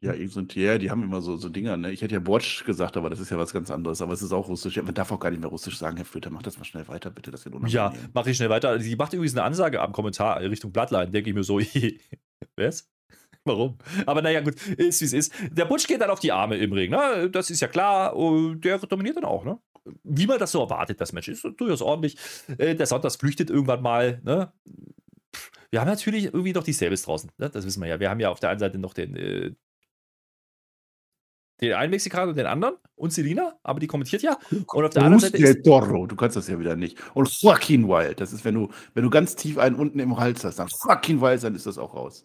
Ja, 0.00 0.12
irgend 0.12 0.30
so 0.32 0.38
ein 0.40 0.46
Tier, 0.48 0.78
die 0.78 0.90
haben 0.92 1.02
immer 1.02 1.20
so, 1.20 1.36
so 1.36 1.48
Dinger, 1.48 1.76
ne? 1.76 1.90
Ich 1.90 2.02
hätte 2.02 2.14
ja 2.14 2.20
Borsch 2.20 2.62
gesagt, 2.64 2.96
aber 2.96 3.10
das 3.10 3.18
ist 3.18 3.30
ja 3.30 3.38
was 3.38 3.52
ganz 3.52 3.68
anderes. 3.70 4.00
Aber 4.00 4.12
es 4.12 4.22
ist 4.22 4.32
auch 4.32 4.46
russisch. 4.46 4.76
Ja, 4.76 4.82
man 4.84 4.94
darf 4.94 5.10
auch 5.10 5.18
gar 5.18 5.30
nicht 5.30 5.40
mehr 5.40 5.48
russisch 5.50 5.76
sagen, 5.76 5.96
Herr 5.96 6.04
Flöter. 6.06 6.30
Mach 6.30 6.42
das 6.42 6.56
mal 6.56 6.64
schnell 6.64 6.86
weiter, 6.86 7.10
bitte. 7.10 7.32
Das 7.32 7.44
wird 7.44 7.54
Ja, 7.68 7.92
mache 8.14 8.30
ich 8.30 8.36
schnell 8.36 8.48
weiter. 8.50 8.78
Sie 8.78 8.94
macht 8.94 9.12
übrigens 9.12 9.34
eine 9.34 9.42
Ansage 9.42 9.80
am 9.80 9.90
Kommentar 9.92 10.40
Richtung 10.40 10.70
Bloodline. 10.72 11.10
Denke 11.10 11.30
ich 11.30 11.34
mir 11.34 11.42
so, 11.42 11.58
was? 12.56 12.88
Warum? 13.48 13.78
Aber 14.06 14.22
naja, 14.22 14.40
gut, 14.40 14.54
ist 14.76 15.00
wie 15.00 15.04
es 15.06 15.12
ist. 15.12 15.32
Der 15.50 15.64
Butch 15.64 15.86
geht 15.86 16.00
dann 16.00 16.10
auf 16.10 16.20
die 16.20 16.32
Arme 16.32 16.56
im 16.58 16.72
Ring. 16.72 16.90
Ne? 16.90 17.30
Das 17.30 17.50
ist 17.50 17.60
ja 17.60 17.68
klar. 17.68 18.14
Und 18.14 18.60
Der 18.60 18.78
dominiert 18.78 19.16
dann 19.16 19.24
auch. 19.24 19.44
Ne? 19.44 19.58
Wie 20.04 20.26
man 20.26 20.38
das 20.38 20.52
so 20.52 20.60
erwartet, 20.60 21.00
das 21.00 21.12
Match 21.12 21.28
ist 21.28 21.46
durchaus 21.56 21.82
ordentlich. 21.82 22.16
Äh, 22.58 22.74
Der 22.74 22.86
Sonntags 22.86 23.16
flüchtet 23.16 23.50
irgendwann 23.50 23.82
mal. 23.82 24.20
Ne? 24.22 24.52
Wir 25.70 25.80
haben 25.80 25.88
natürlich 25.88 26.26
irgendwie 26.26 26.52
noch 26.52 26.64
die 26.64 26.72
Sables 26.72 27.02
draußen. 27.02 27.30
Ne? 27.38 27.50
Das 27.50 27.64
wissen 27.64 27.82
wir 27.82 27.88
ja. 27.88 28.00
Wir 28.00 28.10
haben 28.10 28.20
ja 28.20 28.30
auf 28.30 28.40
der 28.40 28.50
einen 28.50 28.60
Seite 28.60 28.78
noch 28.78 28.94
den, 28.94 29.16
äh, 29.16 29.52
den 31.60 31.72
einen 31.72 31.90
Mexikaner 31.90 32.30
und 32.30 32.36
den 32.36 32.46
anderen 32.46 32.76
und 32.94 33.12
Selina, 33.12 33.58
aber 33.62 33.80
die 33.80 33.86
kommentiert 33.86 34.22
ja. 34.22 34.38
Und 34.50 34.84
auf 34.84 34.92
der 34.92 35.02
anderen 35.02 35.20
Seite 35.20 35.38
ist, 35.38 35.64
Toro, 35.64 36.06
du 36.06 36.16
kannst 36.16 36.36
das 36.36 36.48
ja 36.48 36.58
wieder 36.58 36.76
nicht. 36.76 36.98
Und 37.14 37.28
Joaquin 37.40 37.88
Wild, 37.88 38.20
das 38.20 38.32
ist, 38.32 38.44
wenn 38.44 38.54
du, 38.54 38.68
wenn 38.94 39.02
du 39.02 39.10
ganz 39.10 39.34
tief 39.34 39.58
einen 39.58 39.76
unten 39.76 39.98
im 39.98 40.16
Hals 40.16 40.44
hast, 40.44 40.58
dann 40.58 40.68
Joaquin 40.84 41.20
Wild, 41.20 41.42
dann 41.42 41.54
ist 41.54 41.66
das 41.66 41.78
auch 41.78 41.94
raus. 41.94 42.24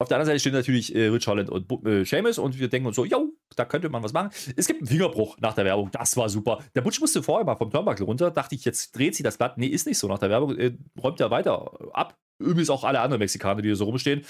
Auf 0.00 0.08
der 0.08 0.16
anderen 0.16 0.28
Seite 0.28 0.40
stehen 0.40 0.54
natürlich 0.54 0.94
äh, 0.94 1.08
Rich 1.08 1.26
Holland 1.26 1.50
und 1.50 1.70
äh, 1.86 2.06
Seamus 2.06 2.38
und 2.38 2.58
wir 2.58 2.68
denken 2.68 2.86
uns 2.86 2.96
so, 2.96 3.04
jo, 3.04 3.34
da 3.54 3.66
könnte 3.66 3.90
man 3.90 4.02
was 4.02 4.14
machen. 4.14 4.30
Es 4.56 4.66
gibt 4.66 4.80
einen 4.80 4.86
Fingerbruch 4.86 5.36
nach 5.40 5.52
der 5.52 5.66
Werbung, 5.66 5.90
das 5.90 6.16
war 6.16 6.30
super. 6.30 6.64
Der 6.74 6.80
Butch 6.80 7.00
musste 7.00 7.22
vorher 7.22 7.44
mal 7.44 7.56
vom 7.56 7.70
Turnbuckle 7.70 8.06
runter, 8.06 8.30
dachte 8.30 8.54
ich, 8.54 8.64
jetzt 8.64 8.96
dreht 8.96 9.14
sie 9.14 9.22
das 9.22 9.36
Blatt. 9.36 9.58
Nee, 9.58 9.66
ist 9.66 9.86
nicht 9.86 9.98
so 9.98 10.08
nach 10.08 10.18
der 10.18 10.30
Werbung, 10.30 10.56
äh, 10.56 10.72
räumt 10.98 11.20
er 11.20 11.30
weiter 11.30 11.70
ab. 11.92 12.16
Übrigens 12.38 12.70
auch 12.70 12.82
alle 12.82 13.00
anderen 13.00 13.18
Mexikaner, 13.18 13.60
die 13.60 13.68
hier 13.68 13.76
so 13.76 13.84
rumstehen. 13.84 14.24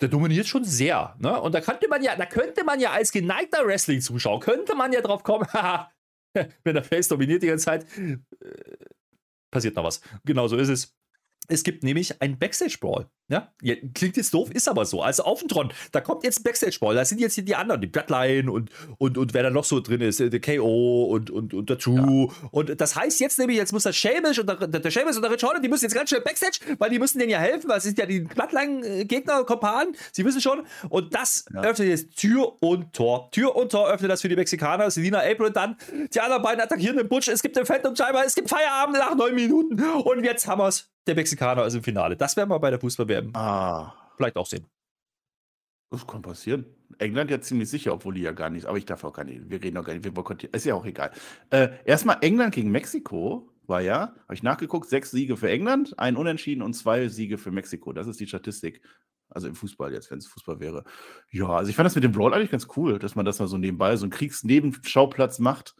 Der 0.00 0.08
dominiert 0.08 0.46
schon 0.46 0.64
sehr. 0.64 1.14
Ne? 1.18 1.38
Und 1.38 1.54
da 1.54 1.60
könnte 1.60 1.86
man 1.86 2.02
ja, 2.02 2.16
da 2.16 2.24
könnte 2.24 2.64
man 2.64 2.80
ja 2.80 2.92
als 2.92 3.12
geneigter 3.12 3.66
Wrestling-Zuschauer, 3.66 4.40
könnte 4.40 4.74
man 4.74 4.94
ja 4.94 5.02
drauf 5.02 5.22
kommen, 5.22 5.46
wenn 6.32 6.74
der 6.74 6.82
Face 6.82 7.08
dominiert 7.08 7.42
die 7.42 7.48
ganze 7.48 7.66
Zeit, 7.66 7.86
äh, 7.98 8.16
passiert 9.50 9.76
noch 9.76 9.84
was. 9.84 10.00
Genau 10.24 10.48
so 10.48 10.56
ist 10.56 10.70
es. 10.70 10.96
Es 11.48 11.62
gibt 11.62 11.82
nämlich 11.84 12.20
einen 12.22 12.38
Backstage-Brawl. 12.38 13.06
Ja? 13.28 13.52
Ja, 13.62 13.74
klingt 13.94 14.16
jetzt 14.18 14.34
doof, 14.34 14.50
ist 14.50 14.68
aber 14.68 14.84
so. 14.84 15.02
Also 15.02 15.24
auf 15.24 15.40
dem 15.40 15.48
Tron, 15.48 15.72
da 15.92 16.00
kommt 16.00 16.24
jetzt 16.24 16.40
ein 16.40 16.42
Backstage-Brawl. 16.42 16.94
Da 16.94 17.04
sind 17.04 17.20
jetzt 17.20 17.34
hier 17.34 17.44
die 17.44 17.54
anderen, 17.54 17.80
die 17.80 17.86
Bloodline 17.86 18.50
und, 18.50 18.70
und, 18.98 19.16
und 19.16 19.32
wer 19.34 19.42
da 19.42 19.50
noch 19.50 19.64
so 19.64 19.80
drin 19.80 20.00
ist, 20.02 20.20
äh, 20.20 20.28
der 20.30 20.40
KO 20.40 21.04
und, 21.04 21.30
und, 21.30 21.54
und 21.54 21.70
der 21.70 21.78
True. 21.78 22.28
Und 22.50 22.80
das 22.80 22.96
heißt 22.96 23.20
jetzt 23.20 23.38
nämlich, 23.38 23.56
jetzt 23.56 23.72
muss 23.72 23.84
der 23.84 23.92
Sheamus 23.94 24.38
und 24.38 24.46
der, 24.48 24.66
der, 24.66 24.90
Sheamus 24.90 25.16
und 25.16 25.22
der 25.22 25.30
Rich 25.32 25.42
Holland, 25.42 25.64
die 25.64 25.68
müssen 25.68 25.84
jetzt 25.84 25.94
ganz 25.94 26.10
schnell 26.10 26.20
Backstage, 26.20 26.58
weil 26.78 26.90
die 26.90 26.98
müssen 26.98 27.18
denen 27.18 27.30
ja 27.30 27.38
helfen, 27.38 27.68
weil 27.68 27.78
es 27.78 27.84
sind 27.84 27.98
ja 27.98 28.04
die 28.06 28.20
Bloodline-Gegner, 28.20 29.44
Kompanen, 29.44 29.94
sie 30.12 30.24
wissen 30.24 30.40
schon. 30.40 30.62
Und 30.88 31.14
das 31.14 31.44
Ja. 31.54 31.62
öffnet 31.62 31.88
jetzt 31.88 32.16
Tür 32.16 32.62
und 32.62 32.92
Tor. 32.92 33.30
Tür 33.30 33.56
und 33.56 33.72
Tor 33.72 33.88
öffnet 33.88 34.10
das 34.10 34.20
für 34.20 34.28
die 34.28 34.36
Mexikaner. 34.36 34.90
Selina 34.90 35.20
April 35.20 35.50
dann. 35.50 35.76
Die 36.12 36.20
anderen 36.20 36.42
beiden 36.42 36.60
attackieren 36.60 36.96
den 36.96 37.08
Butch. 37.08 37.28
Es 37.28 37.42
gibt 37.42 37.56
den 37.56 37.66
Phantom 37.66 37.94
Timer. 37.94 38.22
Es 38.24 38.34
gibt 38.34 38.48
Feierabend 38.50 38.96
nach 38.98 39.14
neun 39.14 39.34
Minuten. 39.34 39.80
Und 39.82 40.24
jetzt 40.24 40.46
haben 40.46 40.60
wir 40.60 40.68
es. 40.68 40.90
Der 41.06 41.14
Mexikaner 41.14 41.66
ist 41.66 41.74
im 41.74 41.82
Finale. 41.82 42.16
Das 42.16 42.36
werden 42.36 42.50
wir 42.50 42.58
bei 42.58 42.70
der 42.70 42.80
Fußball-WM 42.80 43.30
Ah, 43.34 43.92
vielleicht 44.16 44.36
auch 44.36 44.46
sehen. 44.46 44.66
das 45.90 46.06
kann 46.06 46.22
passieren. 46.22 46.64
England 46.98 47.30
ja 47.30 47.40
ziemlich 47.40 47.68
sicher, 47.68 47.92
obwohl 47.92 48.14
die 48.14 48.22
ja 48.22 48.32
gar 48.32 48.50
nicht, 48.50 48.66
aber 48.66 48.78
ich 48.78 48.84
darf 48.84 49.04
auch 49.04 49.12
gar 49.12 49.24
nicht, 49.24 49.50
wir 49.50 49.62
reden 49.62 49.76
auch 49.78 49.84
gar 49.84 49.92
nicht, 49.94 50.04
wir 50.04 50.12
boykottieren, 50.12 50.54
ist 50.54 50.64
ja 50.64 50.74
auch 50.74 50.84
egal. 50.86 51.10
Äh, 51.50 51.68
erstmal 51.84 52.18
England 52.20 52.54
gegen 52.54 52.70
Mexiko 52.70 53.50
war 53.66 53.80
ja, 53.80 54.14
habe 54.24 54.34
ich 54.34 54.42
nachgeguckt, 54.42 54.88
sechs 54.88 55.10
Siege 55.10 55.36
für 55.36 55.48
England, 55.50 55.98
ein 55.98 56.16
Unentschieden 56.16 56.62
und 56.62 56.74
zwei 56.74 57.08
Siege 57.08 57.38
für 57.38 57.50
Mexiko. 57.50 57.92
Das 57.92 58.06
ist 58.06 58.20
die 58.20 58.26
Statistik. 58.26 58.82
Also 59.30 59.48
im 59.48 59.54
Fußball 59.54 59.92
jetzt, 59.92 60.10
wenn 60.10 60.18
es 60.18 60.26
Fußball 60.26 60.60
wäre. 60.60 60.84
Ja, 61.30 61.48
also 61.48 61.70
ich 61.70 61.76
fand 61.76 61.86
das 61.86 61.94
mit 61.94 62.04
dem 62.04 62.12
Brawl 62.12 62.34
eigentlich 62.34 62.50
ganz 62.50 62.68
cool, 62.76 62.98
dass 62.98 63.14
man 63.16 63.24
das 63.24 63.38
mal 63.40 63.48
so 63.48 63.56
nebenbei, 63.58 63.96
so 63.96 64.04
einen 64.04 64.12
Kriegsnebenschauplatz 64.12 65.38
macht 65.38 65.74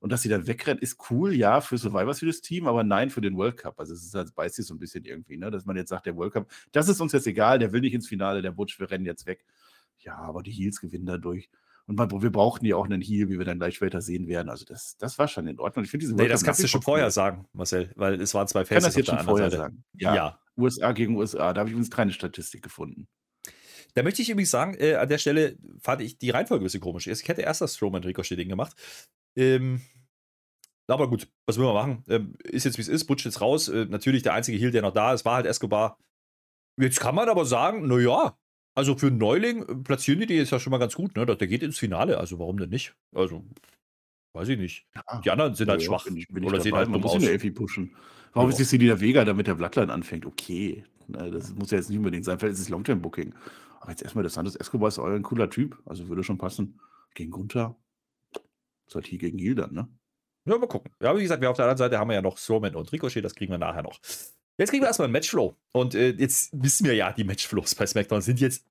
und 0.00 0.12
dass 0.12 0.22
sie 0.22 0.28
dann 0.28 0.46
wegrennt, 0.46 0.80
ist 0.80 1.10
cool, 1.10 1.34
ja, 1.34 1.60
für 1.60 1.76
Survivors 1.78 2.20
für 2.20 2.26
das 2.26 2.40
Team, 2.40 2.66
aber 2.66 2.84
nein 2.84 3.10
für 3.10 3.20
den 3.20 3.36
World 3.36 3.56
Cup. 3.56 3.78
Also 3.80 3.94
es 3.94 4.04
ist 4.04 4.14
halt 4.14 4.34
beißt 4.34 4.56
sich 4.56 4.66
so 4.66 4.74
ein 4.74 4.78
bisschen 4.78 5.04
irgendwie, 5.04 5.36
ne, 5.36 5.50
dass 5.50 5.64
man 5.66 5.76
jetzt 5.76 5.88
sagt, 5.90 6.06
der 6.06 6.16
World 6.16 6.32
Cup, 6.34 6.50
das 6.72 6.88
ist 6.88 7.00
uns 7.00 7.12
jetzt 7.12 7.26
egal, 7.26 7.58
der 7.58 7.72
will 7.72 7.80
nicht 7.80 7.94
ins 7.94 8.08
Finale, 8.08 8.42
der 8.42 8.52
Butch, 8.52 8.78
wir 8.78 8.90
rennen 8.90 9.04
jetzt 9.06 9.26
weg. 9.26 9.44
Ja, 9.98 10.16
aber 10.16 10.42
die 10.42 10.52
Heels 10.52 10.80
gewinnen 10.80 11.06
dadurch. 11.06 11.50
Und 11.86 11.96
man, 11.96 12.10
wir 12.10 12.30
brauchten 12.30 12.66
ja 12.66 12.76
auch 12.76 12.84
einen 12.84 13.00
Heal, 13.00 13.28
wie 13.30 13.38
wir 13.38 13.46
dann 13.46 13.58
gleich 13.58 13.76
später 13.76 14.02
sehen 14.02 14.28
werden. 14.28 14.50
Also 14.50 14.64
das, 14.66 14.96
das 14.98 15.18
war 15.18 15.26
schon 15.26 15.46
in 15.46 15.58
Ordnung. 15.58 15.84
Ich 15.84 15.90
finde 15.90 16.02
diese 16.04 16.14
Nee, 16.14 16.20
World 16.20 16.32
das 16.32 16.40
Cup 16.42 16.46
kannst 16.48 16.62
du 16.62 16.68
schon 16.68 16.82
vor 16.82 16.92
vorher 16.92 17.06
cool. 17.06 17.10
sagen, 17.12 17.48
Marcel, 17.54 17.90
weil 17.96 18.20
es 18.20 18.34
waren 18.34 18.46
zwei 18.46 18.62
Ich 18.62 18.68
kann 18.68 18.82
das 18.82 18.94
jetzt 18.94 19.06
schon 19.08 19.18
vorher 19.20 19.50
Seite. 19.50 19.62
sagen. 19.62 19.84
Ja. 19.94 20.14
Ja, 20.14 20.40
USA 20.56 20.92
gegen 20.92 21.16
USA, 21.16 21.52
da 21.54 21.60
habe 21.60 21.70
ich 21.70 21.72
übrigens 21.72 21.90
keine 21.90 22.12
Statistik 22.12 22.62
gefunden. 22.62 23.08
Da 23.94 24.02
möchte 24.02 24.20
ich 24.22 24.28
übrigens 24.30 24.50
sagen, 24.50 24.74
äh, 24.78 24.94
an 24.96 25.08
der 25.08 25.18
Stelle 25.18 25.56
fand 25.80 26.02
ich 26.02 26.18
die 26.18 26.30
Reihenfolge 26.30 26.62
ein 26.62 26.66
bisschen 26.66 26.82
komisch. 26.82 27.06
Ich 27.06 27.26
hätte 27.26 27.40
erst 27.42 27.62
das 27.62 27.74
Strowman 27.74 28.04
Ricochet-Ding 28.04 28.48
gemacht. 28.48 28.76
Ähm, 29.38 29.80
aber 30.88 31.08
gut, 31.08 31.28
was 31.46 31.58
will 31.58 31.66
man 31.66 31.74
machen? 31.74 32.04
Ähm, 32.08 32.34
ist 32.42 32.64
jetzt 32.64 32.76
wie 32.78 32.82
es 32.82 32.88
ist, 32.88 33.04
Butch 33.04 33.24
jetzt 33.24 33.40
raus. 33.40 33.68
Äh, 33.68 33.86
natürlich 33.86 34.22
der 34.22 34.34
einzige 34.34 34.58
Heal, 34.58 34.70
der 34.70 34.82
noch 34.82 34.92
da 34.94 35.12
ist, 35.12 35.24
war 35.24 35.36
halt 35.36 35.46
Escobar. 35.46 35.98
Jetzt 36.80 37.00
kann 37.00 37.14
man 37.14 37.28
aber 37.28 37.44
sagen, 37.44 37.86
naja, 37.86 38.36
also 38.74 38.96
für 38.96 39.08
einen 39.08 39.18
Neuling 39.18 39.62
äh, 39.62 39.74
platzieren 39.76 40.20
die 40.20 40.26
die 40.26 40.34
jetzt 40.34 40.50
ja 40.50 40.58
schon 40.58 40.70
mal 40.70 40.78
ganz 40.78 40.94
gut. 40.94 41.14
Ne? 41.16 41.26
Der 41.26 41.46
geht 41.46 41.62
ins 41.62 41.78
Finale, 41.78 42.18
also 42.18 42.38
warum 42.38 42.58
denn 42.58 42.70
nicht? 42.70 42.94
Also, 43.14 43.44
weiß 44.34 44.48
ich 44.48 44.58
nicht. 44.58 44.86
Ja, 44.94 45.20
Die 45.20 45.30
anderen 45.30 45.54
sind 45.54 45.68
halt 45.68 45.82
ja, 45.82 45.86
schwach 45.86 46.06
oder 46.06 46.60
sehen 46.60 46.74
halt 46.74 46.88
dumm 46.88 47.00
muss 47.00 47.12
aus. 47.12 47.22
irgendwie 47.22 47.50
pushen. 47.50 47.94
Warum 48.32 48.50
ist 48.50 48.58
jetzt 48.58 48.70
Selina 48.70 49.00
Vega, 49.00 49.24
damit 49.24 49.46
der 49.46 49.54
Bloodline 49.54 49.92
anfängt? 49.92 50.26
Okay, 50.26 50.84
das 51.08 51.54
muss 51.54 51.70
ja 51.70 51.78
jetzt 51.78 51.88
nicht 51.88 51.98
unbedingt 51.98 52.24
sein. 52.24 52.38
Vielleicht 52.38 52.54
ist 52.54 52.60
es 52.60 52.68
Longterm-Booking. 52.68 53.34
Aber 53.80 53.90
jetzt 53.90 54.02
erstmal, 54.02 54.22
der 54.22 54.30
Santos 54.30 54.56
Escobar 54.56 54.88
ist 54.88 54.98
euer 54.98 55.16
ein 55.16 55.22
cooler 55.22 55.50
Typ. 55.50 55.80
Also 55.86 56.08
würde 56.08 56.22
schon 56.22 56.38
passen. 56.38 56.78
Gegen 57.14 57.30
Gunther. 57.30 57.76
Ist 58.88 58.94
halt 58.94 59.06
hier 59.06 59.18
gegen 59.18 59.38
Heal 59.38 59.54
dann, 59.54 59.72
ne? 59.72 59.88
Ja, 60.46 60.56
mal 60.56 60.66
gucken. 60.66 60.90
Ja, 61.02 61.14
wie 61.16 61.22
gesagt, 61.22 61.42
wir 61.42 61.50
auf 61.50 61.56
der 61.56 61.66
anderen 61.66 61.78
Seite 61.78 61.98
haben 61.98 62.08
wir 62.08 62.14
ja 62.14 62.22
noch 62.22 62.38
Strowman 62.38 62.74
und 62.74 62.90
Ricochet, 62.90 63.22
das 63.22 63.34
kriegen 63.34 63.52
wir 63.52 63.58
nachher 63.58 63.82
noch. 63.82 64.00
Jetzt 64.56 64.70
kriegen 64.70 64.82
wir 64.82 64.88
erstmal 64.88 65.06
einen 65.06 65.12
Matchflow. 65.12 65.54
Und 65.72 65.94
äh, 65.94 66.10
jetzt 66.10 66.50
wissen 66.52 66.86
wir 66.86 66.94
ja, 66.94 67.12
die 67.12 67.24
Matchflows 67.24 67.74
bei 67.74 67.86
SmackDown 67.86 68.22
sind 68.22 68.40
jetzt 68.40 68.64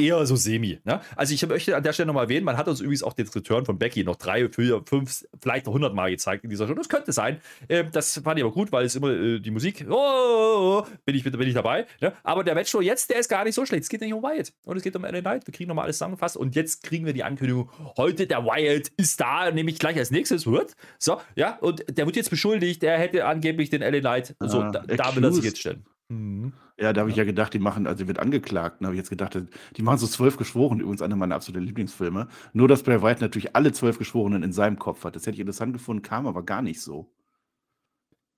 eher 0.00 0.26
so 0.26 0.36
semi. 0.36 0.80
Ne? 0.84 1.00
Also 1.16 1.34
ich 1.34 1.46
möchte 1.46 1.76
an 1.76 1.82
der 1.82 1.92
Stelle 1.92 2.08
nochmal 2.08 2.24
erwähnen, 2.24 2.44
man 2.44 2.56
hat 2.56 2.68
uns 2.68 2.80
übrigens 2.80 3.02
auch 3.02 3.12
den 3.12 3.28
Return 3.28 3.64
von 3.64 3.78
Becky 3.78 4.04
noch 4.04 4.16
drei, 4.16 4.48
vier, 4.48 4.82
fünf, 4.84 5.24
vielleicht 5.40 5.66
noch 5.66 5.74
hundert 5.74 5.94
Mal 5.94 6.10
gezeigt 6.10 6.44
in 6.44 6.50
dieser 6.50 6.66
Show. 6.66 6.74
Das 6.74 6.88
könnte 6.88 7.12
sein. 7.12 7.40
Äh, 7.68 7.84
das 7.90 8.20
fand 8.22 8.38
ich 8.38 8.44
aber 8.44 8.52
gut, 8.52 8.72
weil 8.72 8.84
es 8.84 8.96
immer 8.96 9.10
äh, 9.10 9.40
die 9.40 9.50
Musik, 9.50 9.86
oh, 9.88 9.94
oh, 9.94 10.82
oh, 10.82 10.86
bin, 11.04 11.14
ich, 11.14 11.24
bin 11.24 11.40
ich 11.42 11.54
dabei. 11.54 11.86
Ne? 12.00 12.12
Aber 12.22 12.44
der 12.44 12.54
Matchshow 12.54 12.80
jetzt, 12.80 13.10
der 13.10 13.20
ist 13.20 13.28
gar 13.28 13.44
nicht 13.44 13.54
so 13.54 13.64
schlecht. 13.64 13.84
Es 13.84 13.88
geht 13.88 14.00
nicht 14.00 14.12
um 14.12 14.22
Wyatt 14.22 14.52
und 14.64 14.76
es 14.76 14.82
geht 14.82 14.96
um 14.96 15.02
LA 15.02 15.20
Knight. 15.20 15.46
Wir 15.46 15.54
kriegen 15.54 15.68
nochmal 15.68 15.84
alles 15.84 15.96
zusammengefasst 15.96 16.36
und 16.36 16.54
jetzt 16.54 16.82
kriegen 16.82 17.06
wir 17.06 17.12
die 17.12 17.24
Ankündigung, 17.24 17.70
heute 17.96 18.26
der 18.26 18.44
Wyatt 18.44 18.90
ist 18.96 19.20
da, 19.20 19.50
nämlich 19.50 19.78
gleich 19.78 19.96
als 19.96 20.10
nächstes. 20.10 20.40
Wird. 20.46 20.74
So, 20.98 21.20
ja, 21.34 21.58
und 21.60 21.84
der 21.88 22.06
wird 22.06 22.16
jetzt 22.16 22.30
beschuldigt, 22.30 22.82
er 22.82 22.98
hätte 22.98 23.26
angeblich 23.26 23.70
den 23.70 23.82
LA 23.82 24.00
Knight. 24.00 24.36
So, 24.40 24.60
ah, 24.60 24.70
da, 24.70 24.80
da 24.82 25.16
will 25.16 25.24
er 25.24 25.32
sich 25.32 25.44
jetzt 25.44 25.58
stellen. 25.58 25.84
Mhm. 26.08 26.52
Ja, 26.80 26.94
da 26.94 27.02
habe 27.02 27.10
ich 27.10 27.16
ja 27.16 27.24
gedacht, 27.24 27.52
die 27.52 27.58
machen, 27.58 27.86
also 27.86 28.08
wird 28.08 28.18
angeklagt. 28.18 28.78
Da 28.80 28.86
habe 28.86 28.94
ich 28.94 28.98
jetzt 29.00 29.10
gedacht, 29.10 29.36
die 29.76 29.82
machen 29.82 29.98
so 29.98 30.06
zwölf 30.06 30.38
Geschworene, 30.38 30.80
übrigens 30.82 31.02
einer 31.02 31.14
meiner 31.14 31.34
absoluten 31.34 31.66
Lieblingsfilme. 31.66 32.28
Nur, 32.54 32.68
dass 32.68 32.82
Bray 32.82 33.02
Wyatt 33.02 33.20
natürlich 33.20 33.54
alle 33.54 33.72
zwölf 33.72 33.98
Geschworenen 33.98 34.42
in 34.42 34.52
seinem 34.52 34.78
Kopf 34.78 35.04
hat. 35.04 35.14
Das 35.14 35.22
hätte 35.26 35.34
ich 35.34 35.40
interessant 35.40 35.74
gefunden, 35.74 36.00
kam 36.02 36.26
aber 36.26 36.42
gar 36.42 36.62
nicht 36.62 36.80
so. 36.80 37.12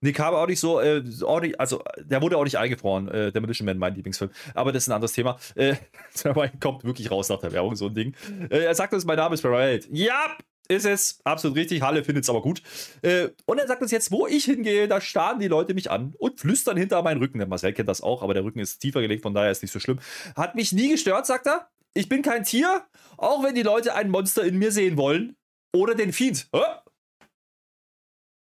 Nee, 0.01 0.11
kam 0.13 0.35
auch 0.35 0.49
nicht 0.49 0.59
so, 0.59 0.81
äh, 0.81 1.01
nicht, 1.41 1.61
also 1.61 1.85
der 1.99 2.21
wurde 2.21 2.37
auch 2.37 2.43
nicht 2.43 2.59
eingefroren, 2.59 3.07
äh, 3.07 3.31
Demolition 3.31 3.65
Man, 3.67 3.79
mein 3.79 3.95
Lieblingsfilm. 3.95 4.33
Aber 4.55 4.73
das 4.73 4.83
ist 4.85 4.89
ein 4.89 4.95
anderes 4.95 5.13
Thema. 5.13 5.39
Äh, 5.55 5.77
kommt 6.61 6.83
wirklich 6.83 7.13
raus 7.13 7.29
nach 7.29 7.39
der 7.39 7.53
Werbung, 7.53 7.77
so 7.77 7.87
ein 7.87 7.95
Ding. 7.95 8.17
Äh, 8.51 8.65
er 8.65 8.75
sagt 8.75 8.93
uns, 8.93 9.05
mein 9.05 9.19
Name 9.19 9.35
ist 9.35 9.43
Bray 9.43 9.53
Wyatt. 9.53 9.89
Ja, 9.93 10.37
ist 10.69 10.87
es, 10.87 11.21
absolut 11.25 11.57
richtig. 11.57 11.83
Halle 11.83 12.05
findet 12.05 12.25
es 12.25 12.31
aber 12.31 12.43
gut. 12.43 12.63
Äh, 13.03 13.29
und 13.47 13.59
er 13.59 13.67
sagt 13.67 13.83
uns 13.83 13.91
jetzt, 13.91 14.11
wo 14.11 14.27
ich 14.27 14.45
hingehe, 14.45 14.89
da 14.89 15.01
starren 15.01 15.41
die 15.41 15.49
Leute 15.49 15.75
mich 15.75 15.91
an 15.91 16.15
und 16.19 16.41
flüstern 16.41 16.77
hinter 16.77 17.03
meinen 17.03 17.19
Rücken. 17.19 17.39
Der 17.39 17.49
Marcel 17.49 17.73
kennt 17.73 17.89
das 17.89 18.01
auch, 18.01 18.23
aber 18.23 18.35
der 18.35 18.45
Rücken 18.45 18.61
ist 18.61 18.79
tiefer 18.79 19.01
gelegt, 19.01 19.23
von 19.23 19.35
daher 19.35 19.51
ist 19.51 19.63
nicht 19.63 19.73
so 19.73 19.81
schlimm. 19.81 19.99
Hat 20.37 20.55
mich 20.55 20.73
nie 20.73 20.89
gestört, 20.89 21.27
sagt 21.27 21.47
er. 21.47 21.69
Ich 21.95 22.09
bin 22.09 22.23
kein 22.23 22.45
Tier, 22.45 22.87
auch 23.19 23.45
wenn 23.45 23.55
die 23.55 23.63
Leute 23.63 23.95
ein 23.95 24.09
Monster 24.09 24.45
in 24.45 24.59
mir 24.59 24.73
sehen 24.73 24.97
wollen. 24.97 25.37
Oder 25.75 25.95
den 25.95 26.13
Fiend. 26.13 26.49
Hä? 26.55 26.61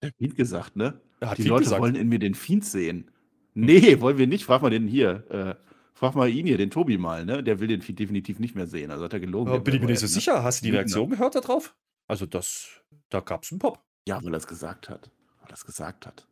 Der 0.03 0.11
Fiend 0.17 0.35
gesagt, 0.35 0.75
ne? 0.75 0.99
die 1.21 1.35
Fiend 1.35 1.47
Leute 1.49 1.63
gesagt. 1.63 1.81
wollen 1.81 1.95
in 1.95 2.07
mir 2.09 2.19
den 2.19 2.35
Fiend 2.35 2.65
sehen. 2.65 3.11
Nee, 3.53 3.99
wollen 4.01 4.17
wir 4.17 4.27
nicht. 4.27 4.45
Frag 4.45 4.61
mal 4.61 4.69
den 4.69 4.87
hier. 4.87 5.25
Äh, 5.29 5.55
frag 5.93 6.15
mal 6.15 6.29
ihn 6.29 6.45
hier, 6.45 6.57
den 6.57 6.69
Tobi 6.69 6.97
mal, 6.97 7.25
ne? 7.25 7.43
Der 7.43 7.59
will 7.59 7.67
den 7.67 7.81
Fiend 7.81 7.99
definitiv 7.99 8.39
nicht 8.39 8.55
mehr 8.55 8.67
sehen. 8.67 8.91
Also 8.91 9.03
hat 9.03 9.13
er 9.13 9.19
gelogen. 9.19 9.51
Ja, 9.51 9.59
bin 9.59 9.73
ich 9.75 9.81
mir 9.81 9.87
nicht 9.87 9.99
so 9.99 10.07
sicher. 10.07 10.43
Hast 10.43 10.61
du 10.61 10.65
die 10.65 10.71
Reaktion 10.71 11.09
gehört 11.09 11.35
darauf? 11.35 11.75
Also 12.07 12.25
das, 12.25 12.69
da 13.09 13.19
gab 13.19 13.43
es 13.43 13.51
einen 13.51 13.59
Pop. 13.59 13.83
Ja, 14.07 14.23
weil 14.23 14.33
er 14.33 14.37
es 14.37 14.47
gesagt 14.47 14.89
hat. 14.89 15.11
Weil 15.41 15.49
er 15.49 15.53
es 15.53 15.65
gesagt 15.65 16.07
hat. 16.07 16.27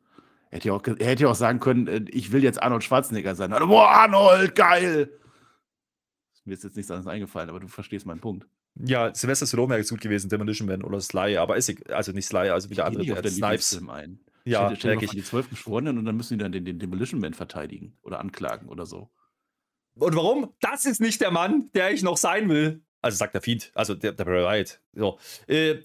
Er 0.50 0.58
hätte, 0.58 0.68
ja 0.70 0.74
auch, 0.74 0.84
er 0.86 1.08
hätte 1.08 1.24
ja 1.24 1.30
auch 1.30 1.36
sagen 1.36 1.60
können, 1.60 1.88
äh, 1.88 2.06
ich 2.10 2.32
will 2.32 2.44
jetzt 2.44 2.62
Arnold 2.62 2.84
Schwarzenegger 2.84 3.36
sein. 3.36 3.52
Also, 3.52 3.68
boah, 3.68 3.90
Arnold, 3.90 4.56
geil! 4.56 5.10
Mir 6.46 6.54
ist 6.54 6.64
jetzt 6.64 6.76
nichts 6.76 6.92
anderes 6.92 7.08
eingefallen, 7.08 7.50
aber 7.50 7.60
du 7.60 7.68
verstehst 7.68 8.06
meinen 8.06 8.22
Punkt. 8.22 8.48
Ja, 8.76 9.14
Sylvester 9.16 9.48
Stallone 9.48 9.74
wäre 9.74 9.84
gut 9.84 10.02
gewesen, 10.02 10.30
Demolition 10.30 10.68
Man 10.68 10.84
oder 10.84 11.02
Sly, 11.02 11.38
aber 11.38 11.58
ist 11.58 11.74
also 11.92 12.12
nicht 12.12 12.28
Sly, 12.28 12.50
also 12.50 12.70
wieder 12.70 12.86
andere. 12.86 13.22
Der 13.22 13.32
Snipes. 13.32 13.82
Ein. 13.90 14.20
Ja, 14.44 14.68
stell, 14.68 14.78
stell 14.78 14.98
dir 14.98 15.08
die 15.08 15.24
zwölf 15.24 15.50
Geschworenen 15.50 15.98
und 15.98 16.06
dann 16.06 16.16
müssen 16.16 16.38
die 16.38 16.44
dann 16.44 16.52
den, 16.52 16.66
den 16.66 16.78
Demolition 16.78 17.20
Man 17.20 17.34
verteidigen 17.34 17.98
oder 18.04 18.20
anklagen 18.20 18.70
oder 18.70 18.86
so. 18.86 19.10
Und 19.96 20.16
warum? 20.16 20.54
Das 20.60 20.86
ist 20.86 21.02
nicht 21.02 21.22
der 21.22 21.32
Mann, 21.32 21.72
der 21.74 21.92
ich 21.92 22.04
noch 22.04 22.18
sein 22.18 22.48
will. 22.50 22.84
Also 23.06 23.18
sagt 23.18 23.36
der 23.36 23.42
Fiend, 23.44 23.72
also 23.76 23.94
der, 23.94 24.14
der 24.14 24.26
Wyatt. 24.26 24.82
So. 24.94 25.20
Äh, 25.46 25.76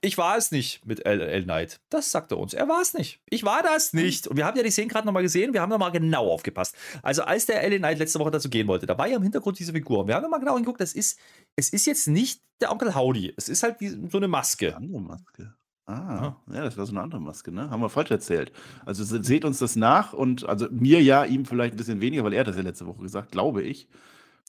ich 0.00 0.16
war 0.16 0.36
es 0.36 0.52
nicht 0.52 0.86
mit 0.86 1.04
L, 1.04 1.20
L 1.20 1.42
Knight. 1.42 1.80
Das 1.90 2.12
sagt 2.12 2.30
er 2.30 2.38
uns. 2.38 2.54
Er 2.54 2.68
war 2.68 2.80
es 2.80 2.94
nicht. 2.94 3.20
Ich 3.28 3.42
war 3.42 3.64
das 3.64 3.92
nicht. 3.92 4.28
Und 4.28 4.36
wir 4.36 4.46
haben 4.46 4.56
ja 4.56 4.62
die 4.62 4.70
Szenen 4.70 4.88
gerade 4.88 5.04
nochmal 5.04 5.24
gesehen. 5.24 5.52
Wir 5.54 5.60
haben 5.60 5.70
nochmal 5.70 5.90
genau 5.90 6.30
aufgepasst. 6.30 6.76
Also, 7.02 7.24
als 7.24 7.46
der 7.46 7.64
L 7.64 7.76
Knight 7.78 7.98
letzte 7.98 8.20
Woche 8.20 8.30
dazu 8.30 8.48
gehen 8.48 8.68
wollte, 8.68 8.86
da 8.86 8.96
war 8.96 9.08
ja 9.08 9.16
im 9.16 9.24
Hintergrund 9.24 9.58
diese 9.58 9.72
Figur. 9.72 10.06
Wir 10.06 10.14
haben 10.14 10.22
nochmal 10.22 10.38
genau 10.38 10.54
hingeguckt. 10.54 10.80
Das 10.80 10.92
ist, 10.92 11.18
es 11.56 11.70
ist 11.70 11.84
jetzt 11.84 12.06
nicht 12.06 12.40
der 12.60 12.70
Onkel 12.70 12.94
Howdy. 12.94 13.34
Es 13.36 13.48
ist 13.48 13.64
halt 13.64 13.80
die, 13.80 13.88
so 13.88 14.18
eine 14.18 14.28
Maske. 14.28 14.68
Eine 14.68 14.86
andere 14.86 15.02
Maske. 15.02 15.54
Ah, 15.86 16.36
ja. 16.46 16.54
ja, 16.54 16.62
das 16.62 16.76
war 16.76 16.86
so 16.86 16.92
eine 16.92 17.00
andere 17.00 17.20
Maske, 17.20 17.50
ne? 17.50 17.70
Haben 17.70 17.82
wir 17.82 17.90
falsch 17.90 18.12
erzählt. 18.12 18.52
Also 18.86 19.02
seht 19.02 19.44
uns 19.44 19.58
das 19.58 19.74
nach 19.74 20.12
und 20.12 20.48
also 20.48 20.68
mir 20.70 21.02
ja, 21.02 21.24
ihm 21.24 21.44
vielleicht 21.44 21.74
ein 21.74 21.78
bisschen 21.78 22.00
weniger, 22.00 22.22
weil 22.22 22.34
er 22.34 22.44
das 22.44 22.54
ja 22.54 22.62
letzte 22.62 22.86
Woche 22.86 23.02
gesagt, 23.02 23.32
glaube 23.32 23.64
ich. 23.64 23.88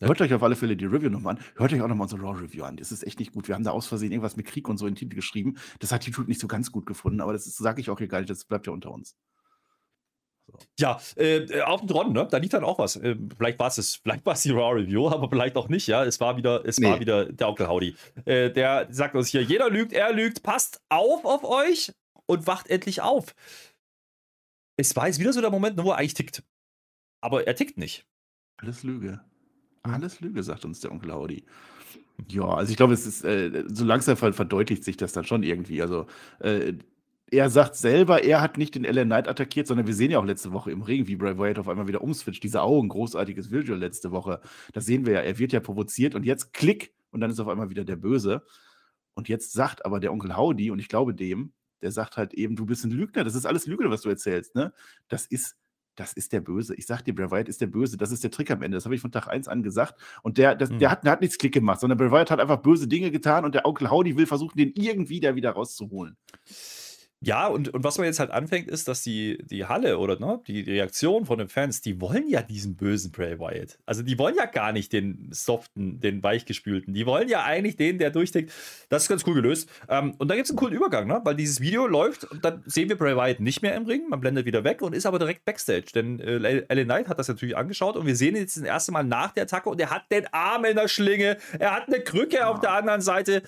Hört 0.01 0.21
euch 0.21 0.33
auf 0.33 0.43
alle 0.43 0.55
Fälle 0.55 0.75
die 0.75 0.85
Review 0.85 1.09
nochmal 1.09 1.35
an. 1.35 1.43
Hört 1.55 1.71
euch 1.71 1.81
auch 1.81 1.87
nochmal 1.87 2.05
unsere 2.05 2.21
Raw-Review 2.21 2.63
an. 2.63 2.77
Das 2.77 2.91
ist 2.91 3.03
echt 3.03 3.19
nicht 3.19 3.31
gut. 3.31 3.47
Wir 3.47 3.55
haben 3.55 3.63
da 3.63 3.71
aus 3.71 3.87
Versehen 3.87 4.11
irgendwas 4.11 4.35
mit 4.35 4.47
Krieg 4.47 4.67
und 4.67 4.77
so 4.77 4.87
in 4.87 4.93
den 4.93 4.99
Titel 4.99 5.15
geschrieben. 5.15 5.55
Das 5.79 5.91
hat 5.91 6.05
YouTube 6.05 6.27
nicht 6.27 6.41
so 6.41 6.47
ganz 6.47 6.71
gut 6.71 6.85
gefunden, 6.85 7.21
aber 7.21 7.33
das 7.33 7.45
sage 7.45 7.79
ich 7.79 7.89
auch 7.89 7.99
hier 7.99 8.07
gar 8.07 8.19
nicht. 8.19 8.29
Das 8.29 8.45
bleibt 8.45 8.67
ja 8.67 8.73
unter 8.73 8.91
uns. 8.91 9.15
So. 10.47 10.57
Ja, 10.77 10.99
äh, 11.15 11.61
auf 11.61 11.79
dem 11.79 11.87
Tron, 11.87 12.11
ne? 12.11 12.27
Da 12.29 12.37
liegt 12.37 12.53
dann 12.53 12.65
auch 12.65 12.79
was. 12.79 12.97
Äh, 12.97 13.15
vielleicht 13.37 13.59
war 13.59 13.67
es 13.67 13.95
vielleicht 13.95 14.25
war 14.25 14.33
es 14.33 14.41
die 14.41 14.51
Raw 14.51 14.73
Review, 14.73 15.07
aber 15.11 15.29
vielleicht 15.29 15.55
auch 15.55 15.69
nicht, 15.69 15.87
ja. 15.87 16.03
Es 16.03 16.19
war 16.19 16.35
wieder, 16.37 16.65
es 16.65 16.79
nee. 16.79 16.87
war 16.87 16.99
wieder 16.99 17.31
der 17.31 17.47
Onkel 17.47 17.67
Howdy. 17.67 17.95
Äh, 18.25 18.51
der 18.51 18.87
sagt 18.89 19.15
uns 19.15 19.29
hier: 19.29 19.41
jeder 19.41 19.69
lügt, 19.69 19.93
er 19.93 20.11
lügt, 20.11 20.43
passt 20.43 20.81
auf 20.89 21.23
auf 21.23 21.43
euch 21.43 21.93
und 22.25 22.45
wacht 22.47 22.67
endlich 22.69 23.01
auf. 23.01 23.33
Es 24.75 24.95
war 24.95 25.07
jetzt 25.07 25.19
wieder 25.19 25.31
so 25.31 25.39
der 25.39 25.51
Moment, 25.51 25.81
wo 25.81 25.91
er 25.91 25.97
eigentlich 25.97 26.15
tickt. 26.15 26.43
Aber 27.21 27.47
er 27.47 27.55
tickt 27.55 27.77
nicht. 27.77 28.05
Alles 28.57 28.83
Lüge. 28.83 29.21
Alles 29.83 30.21
Lüge, 30.21 30.41
sagt 30.43 30.65
uns 30.65 30.79
der 30.79 30.91
Onkel 30.91 31.11
Audi. 31.11 31.45
Ja, 32.29 32.45
also 32.45 32.71
ich 32.71 32.77
glaube, 32.77 32.93
es 32.93 33.05
ist, 33.05 33.23
äh, 33.25 33.65
so 33.67 33.85
langsam 33.85 34.15
verdeutlicht 34.17 34.83
sich 34.83 34.97
das 34.97 35.13
dann 35.13 35.25
schon 35.25 35.43
irgendwie. 35.43 35.81
Also, 35.81 36.07
äh, 36.39 36.73
er 37.31 37.49
sagt 37.49 37.75
selber, 37.75 38.23
er 38.23 38.41
hat 38.41 38.57
nicht 38.57 38.75
den 38.75 38.83
LA 38.85 39.05
Knight 39.05 39.27
attackiert, 39.27 39.67
sondern 39.67 39.87
wir 39.87 39.95
sehen 39.95 40.11
ja 40.11 40.19
auch 40.19 40.25
letzte 40.25 40.51
Woche 40.51 40.71
im 40.71 40.83
Ring, 40.83 41.07
wie 41.07 41.15
Bray 41.15 41.37
Wyatt 41.37 41.59
auf 41.59 41.67
einmal 41.67 41.87
wieder 41.87 42.01
umswitcht. 42.01 42.43
Diese 42.43 42.61
Augen, 42.61 42.89
großartiges 42.89 43.51
Visual 43.51 43.79
letzte 43.79 44.11
Woche. 44.11 44.39
Das 44.71 44.85
sehen 44.85 45.05
wir 45.05 45.13
ja. 45.13 45.19
Er 45.21 45.39
wird 45.39 45.51
ja 45.51 45.59
provoziert 45.59 46.15
und 46.15 46.23
jetzt 46.25 46.53
klick 46.53 46.93
und 47.11 47.21
dann 47.21 47.31
ist 47.31 47.39
auf 47.39 47.47
einmal 47.47 47.69
wieder 47.71 47.83
der 47.83 47.95
Böse. 47.95 48.43
Und 49.15 49.29
jetzt 49.29 49.51
sagt 49.53 49.85
aber 49.85 49.99
der 49.99 50.11
Onkel 50.11 50.37
Howdy, 50.37 50.71
und 50.71 50.79
ich 50.79 50.87
glaube 50.87 51.13
dem, 51.15 51.53
der 51.81 51.91
sagt 51.91 52.17
halt 52.17 52.33
eben, 52.33 52.55
du 52.55 52.65
bist 52.65 52.85
ein 52.85 52.91
Lügner. 52.91 53.23
Das 53.23 53.35
ist 53.35 53.45
alles 53.45 53.65
Lüge, 53.65 53.89
was 53.89 54.01
du 54.01 54.09
erzählst. 54.09 54.55
Ne? 54.55 54.73
Das 55.07 55.25
ist 55.25 55.57
das 55.95 56.13
ist 56.13 56.33
der 56.33 56.41
Böse. 56.41 56.75
Ich 56.75 56.85
sag 56.85 57.03
dir, 57.03 57.13
Bray 57.13 57.29
Wyatt 57.29 57.49
ist 57.49 57.61
der 57.61 57.67
Böse. 57.67 57.97
Das 57.97 58.11
ist 58.11 58.23
der 58.23 58.31
Trick 58.31 58.49
am 58.51 58.61
Ende. 58.61 58.75
Das 58.75 58.85
habe 58.85 58.95
ich 58.95 59.01
von 59.01 59.11
Tag 59.11 59.27
1 59.27 59.47
an 59.47 59.63
gesagt. 59.63 59.95
Und 60.21 60.37
der, 60.37 60.55
das, 60.55 60.69
mhm. 60.69 60.79
der, 60.79 60.91
hat, 60.91 61.03
der 61.03 61.11
hat 61.11 61.21
nichts 61.21 61.37
Klick 61.37 61.53
gemacht, 61.53 61.79
sondern 61.79 61.97
Bray 61.97 62.11
Wyatt 62.11 62.31
hat 62.31 62.39
einfach 62.39 62.61
böse 62.61 62.87
Dinge 62.87 63.11
getan 63.11 63.45
und 63.45 63.55
der 63.55 63.65
Onkel 63.65 63.91
Howdy 63.91 64.17
will 64.17 64.25
versuchen, 64.25 64.57
den 64.57 64.71
irgendwie 64.75 65.19
da 65.19 65.35
wieder 65.35 65.51
rauszuholen. 65.51 66.17
Ja, 67.23 67.47
und, 67.47 67.73
und 67.73 67.85
was 67.85 67.97
man 67.97 68.05
jetzt 68.05 68.19
halt 68.19 68.31
anfängt, 68.31 68.69
ist, 68.69 68.89
dass 68.89 69.01
die, 69.01 69.37
die 69.49 69.65
Halle 69.65 69.97
oder 69.97 70.19
ne, 70.19 70.41
die 70.45 70.59
Reaktion 70.59 71.25
von 71.25 71.37
den 71.37 71.47
Fans, 71.47 71.79
die 71.79 72.01
wollen 72.01 72.27
ja 72.27 72.41
diesen 72.41 72.75
bösen 72.75 73.13
Bray 73.13 73.39
Wyatt. 73.39 73.79
Also 73.85 74.03
die 74.03 74.19
wollen 74.19 74.35
ja 74.35 74.45
gar 74.45 74.73
nicht 74.73 74.91
den 74.91 75.29
soften, 75.31 76.01
den 76.01 76.21
weichgespülten. 76.21 76.93
Die 76.93 77.05
wollen 77.05 77.29
ja 77.29 77.43
eigentlich 77.43 77.77
den, 77.77 77.97
der 77.97 78.09
durchdenkt. 78.09 78.51
Das 78.89 79.03
ist 79.03 79.09
ganz 79.09 79.25
cool 79.25 79.35
gelöst. 79.35 79.69
Ähm, 79.87 80.15
und 80.17 80.27
da 80.27 80.35
gibt 80.35 80.45
es 80.45 80.51
einen 80.51 80.59
coolen 80.59 80.75
Übergang, 80.75 81.07
ne? 81.07 81.21
weil 81.23 81.35
dieses 81.35 81.61
Video 81.61 81.87
läuft 81.87 82.25
und 82.25 82.43
dann 82.43 82.61
sehen 82.65 82.89
wir 82.89 82.97
Bray 82.97 83.15
Wyatt 83.15 83.39
nicht 83.39 83.61
mehr 83.61 83.75
im 83.75 83.85
Ring. 83.85 84.09
Man 84.09 84.19
blendet 84.19 84.45
wieder 84.45 84.65
weg 84.65 84.81
und 84.81 84.93
ist 84.93 85.05
aber 85.05 85.17
direkt 85.17 85.45
Backstage. 85.45 85.93
Denn 85.95 86.19
äh, 86.19 86.65
Ellen 86.67 86.85
Knight 86.87 87.07
hat 87.07 87.19
das 87.19 87.29
natürlich 87.29 87.55
angeschaut 87.55 87.95
und 87.95 88.05
wir 88.05 88.17
sehen 88.17 88.35
ihn 88.35 88.41
jetzt 88.41 88.57
das 88.57 88.63
erste 88.63 88.91
Mal 88.91 89.03
nach 89.03 89.31
der 89.31 89.43
Attacke 89.43 89.69
und 89.69 89.79
er 89.79 89.91
hat 89.91 90.11
den 90.11 90.27
Arm 90.33 90.65
in 90.65 90.75
der 90.75 90.89
Schlinge. 90.89 91.37
Er 91.57 91.73
hat 91.73 91.87
eine 91.87 92.01
Krücke 92.01 92.47
auf 92.47 92.59
der 92.59 92.73
anderen 92.73 92.99
Seite. 92.99 93.43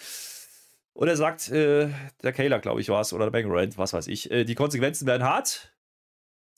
Und 0.95 1.09
er 1.09 1.17
sagt, 1.17 1.49
äh, 1.49 1.89
der 2.23 2.31
Kayla, 2.31 2.59
glaube 2.59 2.79
ich, 2.79 2.87
war 2.87 3.01
es, 3.01 3.11
oder 3.11 3.25
der 3.25 3.31
Bang 3.31 3.51
Rand, 3.51 3.77
was 3.77 3.91
weiß 3.91 4.07
ich, 4.07 4.31
äh, 4.31 4.45
die 4.45 4.55
Konsequenzen 4.55 5.05
werden 5.05 5.23
hart. 5.23 5.75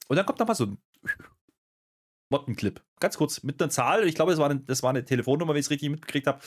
Und 0.08 0.16
dann 0.16 0.28
kommt 0.28 0.40
nochmal 0.40 0.56
so 0.56 0.66
ein 0.66 0.78
Mottenclip. 2.30 2.84
Ganz 3.00 3.18
kurz 3.18 3.42
mit 3.42 3.60
einer 3.60 3.72
Zahl. 3.72 4.08
Ich 4.08 4.14
glaube, 4.14 4.32
das 4.32 4.40
war 4.40 4.50
eine, 4.50 4.60
das 4.60 4.84
war 4.84 4.92
eine 4.92 5.04
Telefonnummer, 5.04 5.54
wenn 5.54 5.60
ich 5.60 5.66
es 5.66 5.72
richtig 5.72 5.90
mitgekriegt 5.90 6.28
habe. 6.28 6.40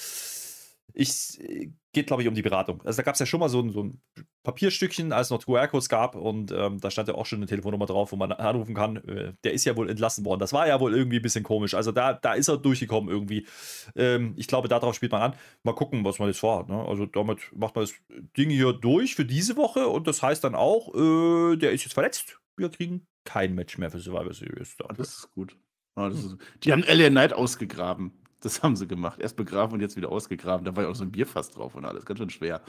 Ich 0.94 1.40
äh, 1.40 1.70
geht, 1.92 2.06
glaube 2.06 2.22
ich, 2.22 2.28
um 2.28 2.34
die 2.34 2.42
Beratung. 2.42 2.80
Also 2.82 2.98
da 2.98 3.02
gab 3.02 3.14
es 3.14 3.20
ja 3.20 3.26
schon 3.26 3.40
mal 3.40 3.48
so 3.48 3.60
ein, 3.60 3.70
so 3.70 3.82
ein 3.82 4.00
Papierstückchen, 4.44 5.12
als 5.12 5.26
es 5.26 5.30
noch 5.30 5.44
QR-Codes 5.44 5.88
gab 5.88 6.14
und 6.14 6.52
ähm, 6.52 6.80
da 6.80 6.90
stand 6.90 7.08
ja 7.08 7.14
auch 7.14 7.26
schon 7.26 7.40
eine 7.40 7.46
Telefonnummer 7.46 7.86
drauf, 7.86 8.12
wo 8.12 8.16
man 8.16 8.32
anrufen 8.32 8.74
kann. 8.74 8.96
Äh, 8.96 9.32
der 9.44 9.52
ist 9.52 9.64
ja 9.64 9.76
wohl 9.76 9.90
entlassen 9.90 10.24
worden. 10.24 10.40
Das 10.40 10.52
war 10.52 10.68
ja 10.68 10.78
wohl 10.80 10.94
irgendwie 10.94 11.16
ein 11.16 11.22
bisschen 11.22 11.44
komisch. 11.44 11.74
Also 11.74 11.92
da, 11.92 12.12
da 12.12 12.34
ist 12.34 12.48
er 12.48 12.58
durchgekommen 12.58 13.10
irgendwie. 13.10 13.46
Ähm, 13.96 14.34
ich 14.36 14.46
glaube, 14.46 14.68
darauf 14.68 14.94
spielt 14.94 15.12
man 15.12 15.22
an. 15.22 15.34
Mal 15.62 15.74
gucken, 15.74 16.04
was 16.04 16.18
man 16.18 16.28
jetzt 16.28 16.40
vorhat. 16.40 16.68
Ne? 16.68 16.84
Also 16.86 17.06
damit 17.06 17.40
macht 17.54 17.74
man 17.74 17.84
das 17.84 17.94
Ding 18.36 18.50
hier 18.50 18.72
durch 18.72 19.14
für 19.14 19.24
diese 19.24 19.56
Woche 19.56 19.88
und 19.88 20.06
das 20.06 20.22
heißt 20.22 20.44
dann 20.44 20.54
auch, 20.54 20.94
äh, 20.94 21.56
der 21.56 21.72
ist 21.72 21.84
jetzt 21.84 21.94
verletzt. 21.94 22.40
Wir 22.56 22.68
kriegen 22.68 23.06
kein 23.24 23.54
Match 23.54 23.78
mehr 23.78 23.90
für 23.90 23.98
Survivor 23.98 24.32
Series. 24.32 24.76
Das 24.96 25.08
ist 25.08 25.30
gut. 25.32 25.56
Oh, 25.96 26.08
das 26.08 26.24
ist, 26.24 26.36
die 26.62 26.72
haben 26.72 26.84
LA 26.86 27.10
Knight 27.10 27.32
ausgegraben. 27.32 28.12
Das 28.40 28.62
haben 28.62 28.76
sie 28.76 28.86
gemacht. 28.86 29.20
Erst 29.20 29.36
begraben 29.36 29.74
und 29.74 29.80
jetzt 29.80 29.96
wieder 29.96 30.10
ausgegraben. 30.10 30.64
Da 30.64 30.74
war 30.74 30.84
ja 30.84 30.88
auch 30.88 30.94
so 30.94 31.04
ein 31.04 31.12
Bierfass 31.12 31.50
drauf 31.50 31.74
und 31.74 31.84
alles. 31.84 32.04
Ganz 32.04 32.18
schön 32.18 32.30
schwer. 32.30 32.62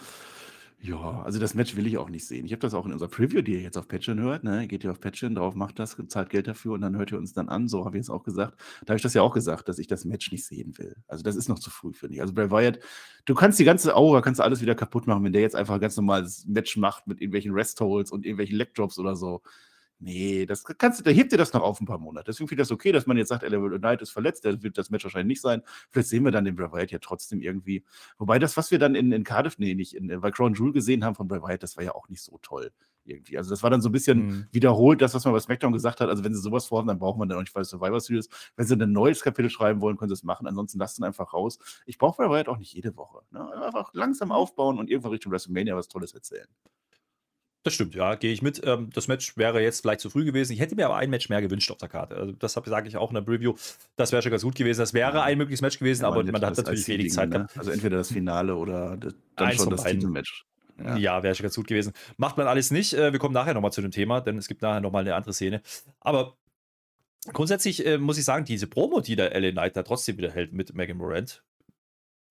Ja, 0.83 1.21
also 1.21 1.39
das 1.39 1.53
Match 1.53 1.75
will 1.75 1.85
ich 1.85 1.99
auch 1.99 2.09
nicht 2.09 2.25
sehen. 2.25 2.43
Ich 2.47 2.53
habe 2.53 2.61
das 2.61 2.73
auch 2.73 2.87
in 2.87 2.91
unserer 2.91 3.07
Preview, 3.09 3.43
die 3.43 3.53
ihr 3.53 3.61
jetzt 3.61 3.77
auf 3.77 3.87
Patreon 3.87 4.19
hört, 4.19 4.43
ne? 4.43 4.65
Geht 4.67 4.83
ihr 4.83 4.89
auf 4.89 4.99
Patreon 4.99 5.35
drauf, 5.35 5.53
macht 5.53 5.77
das, 5.77 5.95
zahlt 6.07 6.31
Geld 6.31 6.47
dafür 6.47 6.73
und 6.73 6.81
dann 6.81 6.97
hört 6.97 7.11
ihr 7.11 7.19
uns 7.19 7.33
dann 7.33 7.49
an. 7.49 7.67
So 7.67 7.85
habe 7.85 7.97
ich 7.97 8.01
es 8.01 8.09
auch 8.09 8.23
gesagt. 8.23 8.59
Da 8.81 8.87
habe 8.87 8.95
ich 8.95 9.03
das 9.03 9.13
ja 9.13 9.21
auch 9.21 9.33
gesagt, 9.33 9.69
dass 9.69 9.77
ich 9.77 9.85
das 9.85 10.05
Match 10.05 10.31
nicht 10.31 10.43
sehen 10.43 10.75
will. 10.79 10.95
Also 11.07 11.23
das 11.23 11.35
ist 11.35 11.49
noch 11.49 11.59
zu 11.59 11.69
früh, 11.69 11.93
finde 11.93 12.15
ich. 12.15 12.21
Also 12.21 12.33
Bray 12.33 12.49
Wyatt, 12.49 12.79
du 13.25 13.35
kannst 13.35 13.59
die 13.59 13.63
ganze 13.63 13.95
Aura, 13.95 14.21
kannst 14.21 14.39
du 14.39 14.43
alles 14.43 14.59
wieder 14.61 14.73
kaputt 14.73 15.05
machen, 15.05 15.23
wenn 15.23 15.33
der 15.33 15.43
jetzt 15.43 15.55
einfach 15.55 15.75
ein 15.75 15.81
ganz 15.81 15.97
normales 15.97 16.47
Match 16.47 16.75
macht 16.77 17.05
mit 17.05 17.21
irgendwelchen 17.21 17.53
Rest-Holds 17.53 18.11
und 18.11 18.25
irgendwelchen 18.25 18.57
Leg-Drops 18.57 18.97
oder 18.97 19.15
so. 19.15 19.43
Nee, 20.03 20.47
das 20.47 20.63
kannst 20.63 20.99
du, 20.99 21.03
da 21.03 21.11
hebt 21.11 21.31
dir 21.31 21.37
das 21.37 21.53
noch 21.53 21.61
auf 21.61 21.79
ein 21.79 21.85
paar 21.85 21.99
Monate. 21.99 22.25
Deswegen 22.25 22.47
finde 22.47 22.63
ich 22.63 22.67
das 22.67 22.71
okay, 22.73 22.91
dass 22.91 23.05
man 23.05 23.17
jetzt 23.17 23.29
sagt, 23.29 23.43
Elevate 23.43 23.77
Knight 23.77 24.01
ist 24.01 24.09
verletzt, 24.09 24.43
der 24.43 24.63
wird 24.63 24.75
das 24.79 24.89
Match 24.89 25.03
wahrscheinlich 25.03 25.27
nicht 25.27 25.41
sein. 25.41 25.61
Vielleicht 25.91 26.09
sehen 26.09 26.25
wir 26.25 26.31
dann 26.31 26.43
den 26.43 26.55
Bray 26.55 26.71
Wyatt 26.71 26.89
ja 26.89 26.97
trotzdem 26.97 27.39
irgendwie. 27.39 27.85
Wobei 28.17 28.39
das, 28.39 28.57
was 28.57 28.71
wir 28.71 28.79
dann 28.79 28.95
in, 28.95 29.11
in 29.11 29.23
Cardiff, 29.23 29.59
nee, 29.59 29.75
nicht 29.75 29.95
in, 29.95 30.07
bei 30.19 30.31
Crown 30.31 30.55
Jewel 30.55 30.73
gesehen 30.73 31.05
haben 31.05 31.13
von 31.13 31.27
Bray 31.27 31.43
Wyatt, 31.43 31.61
das 31.61 31.77
war 31.77 31.83
ja 31.83 31.93
auch 31.93 32.09
nicht 32.09 32.23
so 32.23 32.39
toll 32.41 32.71
irgendwie. 33.05 33.37
Also 33.37 33.51
das 33.51 33.61
war 33.61 33.69
dann 33.69 33.81
so 33.81 33.89
ein 33.89 33.91
bisschen 33.91 34.25
mhm. 34.25 34.47
wiederholt, 34.51 35.03
das, 35.03 35.13
was 35.13 35.23
man 35.23 35.35
bei 35.35 35.39
SmackDown 35.39 35.71
gesagt 35.71 36.01
hat. 36.01 36.09
Also 36.09 36.23
wenn 36.23 36.33
sie 36.33 36.41
sowas 36.41 36.65
vorhaben, 36.65 36.87
dann 36.87 36.97
braucht 36.97 37.19
man 37.19 37.29
dann 37.29 37.37
auch 37.37 37.43
nicht 37.43 37.53
bei 37.53 37.63
Survivor 37.63 37.99
Series. 37.99 38.27
Wenn 38.55 38.65
sie 38.65 38.73
ein 38.73 38.91
neues 38.91 39.21
Kapitel 39.21 39.51
schreiben 39.51 39.81
wollen, 39.81 39.97
können 39.97 40.09
sie 40.09 40.13
es 40.13 40.23
machen. 40.23 40.47
Ansonsten 40.47 40.79
lasst 40.79 40.97
ihn 40.97 41.03
einfach 41.03 41.33
raus. 41.33 41.59
Ich 41.85 41.99
brauche 41.99 42.17
Bray 42.17 42.29
Wyatt 42.31 42.47
auch 42.47 42.57
nicht 42.57 42.73
jede 42.73 42.97
Woche. 42.97 43.19
Ne? 43.29 43.53
Einfach 43.63 43.93
langsam 43.93 44.29
mhm. 44.29 44.33
aufbauen 44.33 44.79
und 44.79 44.89
irgendwann 44.89 45.11
Richtung 45.11 45.31
WrestleMania 45.31 45.75
was 45.75 45.87
Tolles 45.87 46.13
erzählen. 46.13 46.47
Das 47.63 47.75
stimmt, 47.75 47.93
ja, 47.93 48.15
gehe 48.15 48.33
ich 48.33 48.41
mit. 48.41 48.61
Ähm, 48.65 48.89
das 48.91 49.07
Match 49.07 49.37
wäre 49.37 49.61
jetzt 49.61 49.81
vielleicht 49.81 49.99
zu 49.99 50.09
früh 50.09 50.25
gewesen. 50.25 50.53
Ich 50.53 50.59
hätte 50.59 50.75
mir 50.75 50.85
aber 50.85 50.95
ein 50.95 51.11
Match 51.11 51.29
mehr 51.29 51.41
gewünscht 51.41 51.69
auf 51.69 51.77
der 51.77 51.89
Karte. 51.89 52.15
Also 52.15 52.31
das 52.31 52.53
sage 52.53 52.87
ich 52.87 52.97
auch 52.97 53.09
in 53.11 53.15
der 53.15 53.21
Preview. 53.21 53.53
Das 53.95 54.11
wäre 54.11 54.21
schon 54.23 54.31
ganz 54.31 54.41
gut 54.41 54.55
gewesen. 54.55 54.79
Das 54.79 54.93
wäre 54.95 55.21
ein 55.21 55.37
mögliches 55.37 55.61
Match 55.61 55.77
gewesen, 55.77 56.01
ja, 56.01 56.07
aber 56.07 56.23
man 56.23 56.43
hat 56.43 56.57
natürlich 56.57 56.87
wenig 56.87 57.13
Zeit 57.13 57.29
ne? 57.29 57.47
Also 57.55 57.69
entweder 57.69 57.97
das 57.97 58.11
Finale 58.11 58.55
oder 58.55 58.97
dann 58.97 59.13
Eins 59.35 59.57
schon 59.57 59.69
das 59.69 59.83
Titelmatch. 59.83 60.45
Ja, 60.79 60.97
ja 60.97 61.23
wäre 61.23 61.35
schon 61.35 61.43
ganz 61.43 61.55
gut 61.55 61.67
gewesen. 61.67 61.93
Macht 62.17 62.37
man 62.37 62.47
alles 62.47 62.71
nicht. 62.71 62.93
Äh, 62.93 63.11
wir 63.11 63.19
kommen 63.19 63.35
nachher 63.35 63.53
nochmal 63.53 63.71
zu 63.71 63.81
dem 63.81 63.91
Thema, 63.91 64.21
denn 64.21 64.39
es 64.39 64.47
gibt 64.47 64.63
nachher 64.63 64.81
nochmal 64.81 65.03
eine 65.03 65.13
andere 65.13 65.33
Szene. 65.33 65.61
Aber 65.99 66.37
grundsätzlich 67.31 67.85
äh, 67.85 67.99
muss 67.99 68.17
ich 68.17 68.25
sagen, 68.25 68.43
diese 68.43 68.65
Promo, 68.65 69.01
die 69.01 69.15
der 69.15 69.39
LA 69.39 69.51
Knight 69.51 69.75
da 69.75 69.83
trotzdem 69.83 70.17
wieder 70.17 70.31
hält 70.31 70.51
mit 70.53 70.73
Megan 70.73 70.97
Morant, 70.97 71.43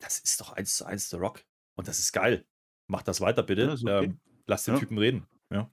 das 0.00 0.18
ist 0.18 0.40
doch 0.40 0.54
eins 0.54 0.76
zu 0.76 0.86
eins 0.86 1.08
The 1.10 1.16
Rock. 1.16 1.44
Und 1.76 1.86
das 1.86 2.00
ist 2.00 2.12
geil. 2.12 2.44
Macht 2.88 3.06
das 3.06 3.20
weiter, 3.20 3.44
bitte. 3.44 3.76
Ja, 3.78 3.98
okay. 3.98 4.06
ähm, 4.06 4.20
Lass 4.50 4.64
den 4.64 4.74
ja. 4.74 4.80
Typen 4.80 4.98
reden. 4.98 5.26
Ja. 5.52 5.70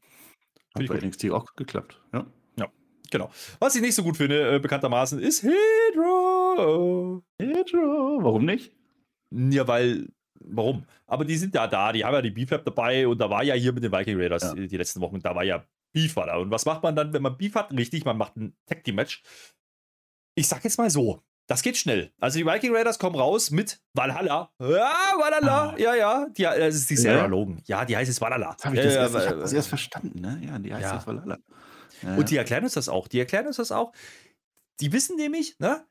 Hat 0.75 0.87
bei 0.87 0.99
NXT 0.99 1.31
auch 1.31 1.55
geklappt. 1.55 1.99
Ja. 2.13 2.27
Ja, 2.59 2.71
genau. 3.09 3.31
Was 3.59 3.75
ich 3.75 3.81
nicht 3.81 3.95
so 3.95 4.03
gut 4.03 4.17
finde, 4.17 4.55
äh, 4.55 4.59
bekanntermaßen, 4.59 5.19
ist 5.19 5.41
Hydro. 5.41 7.23
Hydro. 7.41 8.19
Warum 8.21 8.45
nicht? 8.45 8.71
Ja, 9.31 9.67
weil 9.67 10.09
warum? 10.39 10.85
Aber 11.07 11.25
die 11.25 11.37
sind 11.37 11.55
ja 11.55 11.65
da, 11.65 11.91
die 11.91 12.05
haben 12.05 12.13
ja 12.13 12.21
die 12.21 12.29
Beef 12.29 12.49
dabei 12.49 13.07
und 13.07 13.17
da 13.17 13.31
war 13.31 13.43
ja 13.43 13.55
hier 13.55 13.73
mit 13.73 13.83
den 13.83 13.91
Viking 13.91 14.21
Raiders 14.21 14.43
ja. 14.43 14.53
die 14.53 14.77
letzten 14.77 15.01
Wochen, 15.01 15.19
da 15.19 15.33
war 15.33 15.43
ja 15.43 15.65
Beef 15.91 16.15
war 16.15 16.27
da. 16.27 16.37
Und 16.37 16.51
was 16.51 16.67
macht 16.67 16.83
man 16.83 16.95
dann, 16.95 17.13
wenn 17.13 17.23
man 17.23 17.35
Beef 17.35 17.55
hat? 17.55 17.71
Richtig, 17.71 18.05
man 18.05 18.17
macht 18.17 18.37
ein 18.37 18.55
Tag 18.67 18.83
Team 18.83 18.93
Match. 18.95 19.23
Ich 20.35 20.47
sag 20.47 20.63
jetzt 20.63 20.77
mal 20.77 20.91
so, 20.91 21.23
das 21.47 21.61
geht 21.61 21.77
schnell. 21.77 22.11
Also 22.19 22.39
die 22.39 22.45
Viking 22.45 22.75
Raiders 22.75 22.99
kommen 22.99 23.15
raus 23.15 23.51
mit 23.51 23.81
Valhalla. 23.93 24.51
Ja, 24.59 24.93
Valhalla. 25.17 25.69
Ah. 25.69 25.77
Ja, 25.77 25.95
ja. 25.95 26.27
Die, 26.29 26.43
das 26.43 26.75
ist 26.75 26.89
die 26.89 26.97
Sarah 26.97 27.33
ja. 27.33 27.47
Ja, 27.65 27.85
die 27.85 27.95
heißt 27.95 28.09
jetzt 28.09 28.19
Valhalla. 28.19 28.53
Das 28.53 28.65
habe 28.65 28.75
ich, 28.75 28.83
das 28.83 28.93
ja, 28.93 29.01
erst, 29.01 29.15
ich 29.15 29.27
hab 29.27 29.39
das 29.39 29.53
erst 29.53 29.69
verstanden, 29.69 30.19
ne? 30.19 30.41
Ja, 30.45 30.59
die 30.59 30.73
heißt 30.73 30.83
ja. 30.83 30.95
jetzt 30.95 31.07
Valhalla. 31.07 31.39
Ja. 32.03 32.15
Und 32.15 32.29
die 32.29 32.35
erklären 32.35 32.65
uns 32.65 32.73
das 32.73 32.89
auch. 32.89 33.07
Die 33.07 33.19
erklären 33.19 33.47
uns 33.47 33.55
das 33.55 33.71
auch. 33.71 33.93
Die 34.81 34.91
wissen 34.91 35.15
nämlich, 35.15 35.57
ne? 35.59 35.85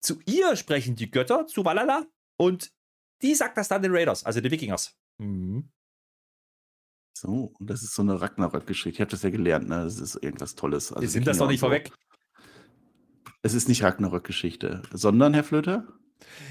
Zu 0.00 0.18
ihr 0.24 0.56
sprechen 0.56 0.96
die 0.96 1.10
Götter, 1.10 1.46
zu 1.46 1.64
Valhalla. 1.64 2.06
Und 2.38 2.72
die 3.20 3.34
sagt 3.34 3.58
das 3.58 3.68
dann 3.68 3.82
den 3.82 3.94
Raiders, 3.94 4.24
also 4.24 4.40
den 4.40 4.50
Wikingers. 4.50 4.96
Mhm. 5.18 5.70
So, 7.14 7.52
und 7.58 7.70
das 7.70 7.82
ist 7.82 7.94
so 7.94 8.02
eine 8.02 8.20
Ragnarök-Geschichte. 8.20 8.96
Ich 8.96 9.00
habe 9.00 9.10
das 9.10 9.22
ja 9.22 9.30
gelernt, 9.30 9.68
ne? 9.68 9.84
Das 9.84 10.00
ist 10.00 10.16
irgendwas 10.16 10.54
Tolles. 10.54 10.92
Also 10.92 11.06
sind 11.06 11.26
das 11.26 11.38
noch 11.38 11.48
nicht 11.48 11.60
so. 11.60 11.66
vorweg? 11.66 11.92
Es 13.42 13.54
ist 13.54 13.68
nicht 13.68 13.82
Ragnarök-Geschichte, 13.82 14.82
sondern, 14.92 15.34
Herr 15.34 15.42
Flöter? 15.44 15.84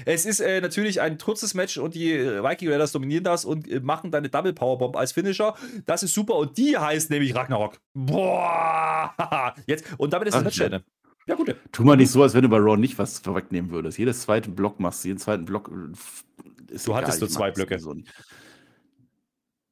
Es 0.04 0.26
ist 0.26 0.40
äh, 0.40 0.60
natürlich 0.60 1.00
ein 1.00 1.16
kurzes 1.16 1.54
Match 1.54 1.78
und 1.78 1.94
die 1.94 2.12
äh, 2.12 2.42
Viking 2.42 2.68
Raiders 2.70 2.92
dominieren 2.92 3.24
das 3.24 3.46
und 3.46 3.66
äh, 3.66 3.80
machen 3.80 4.10
dann 4.10 4.18
eine 4.18 4.28
Double 4.28 4.52
Powerbomb 4.52 4.96
als 4.96 5.12
Finisher. 5.12 5.54
Das 5.86 6.02
ist 6.02 6.12
super 6.12 6.34
und 6.36 6.58
die 6.58 6.76
heißt 6.76 7.08
nämlich 7.10 7.34
Ragnarok. 7.34 7.78
Boah! 7.94 9.14
Jetzt, 9.66 9.86
und 9.96 10.12
damit 10.12 10.28
ist 10.28 10.34
das 10.34 10.44
Match 10.44 10.58
ja. 10.58 10.80
Ja, 11.26 11.36
gut. 11.36 11.54
Tu 11.70 11.84
mal 11.84 11.96
nicht 11.96 12.10
so, 12.10 12.22
als 12.22 12.34
wenn 12.34 12.42
du 12.42 12.48
bei 12.48 12.58
Raw 12.58 12.76
nicht 12.76 12.98
was 12.98 13.20
vorwegnehmen 13.20 13.70
würdest. 13.70 13.96
Jedes 13.96 14.22
zweite 14.22 14.50
Block 14.50 14.80
machst 14.80 15.04
du, 15.04 15.08
jeden 15.08 15.20
zweiten 15.20 15.44
Block. 15.44 15.70
Äh, 15.70 16.74
ist 16.74 16.86
du 16.86 16.90
egal, 16.90 17.04
hattest 17.04 17.20
nur 17.20 17.30
zwei 17.30 17.50
Blöcke. 17.50 17.78
So 17.78 17.94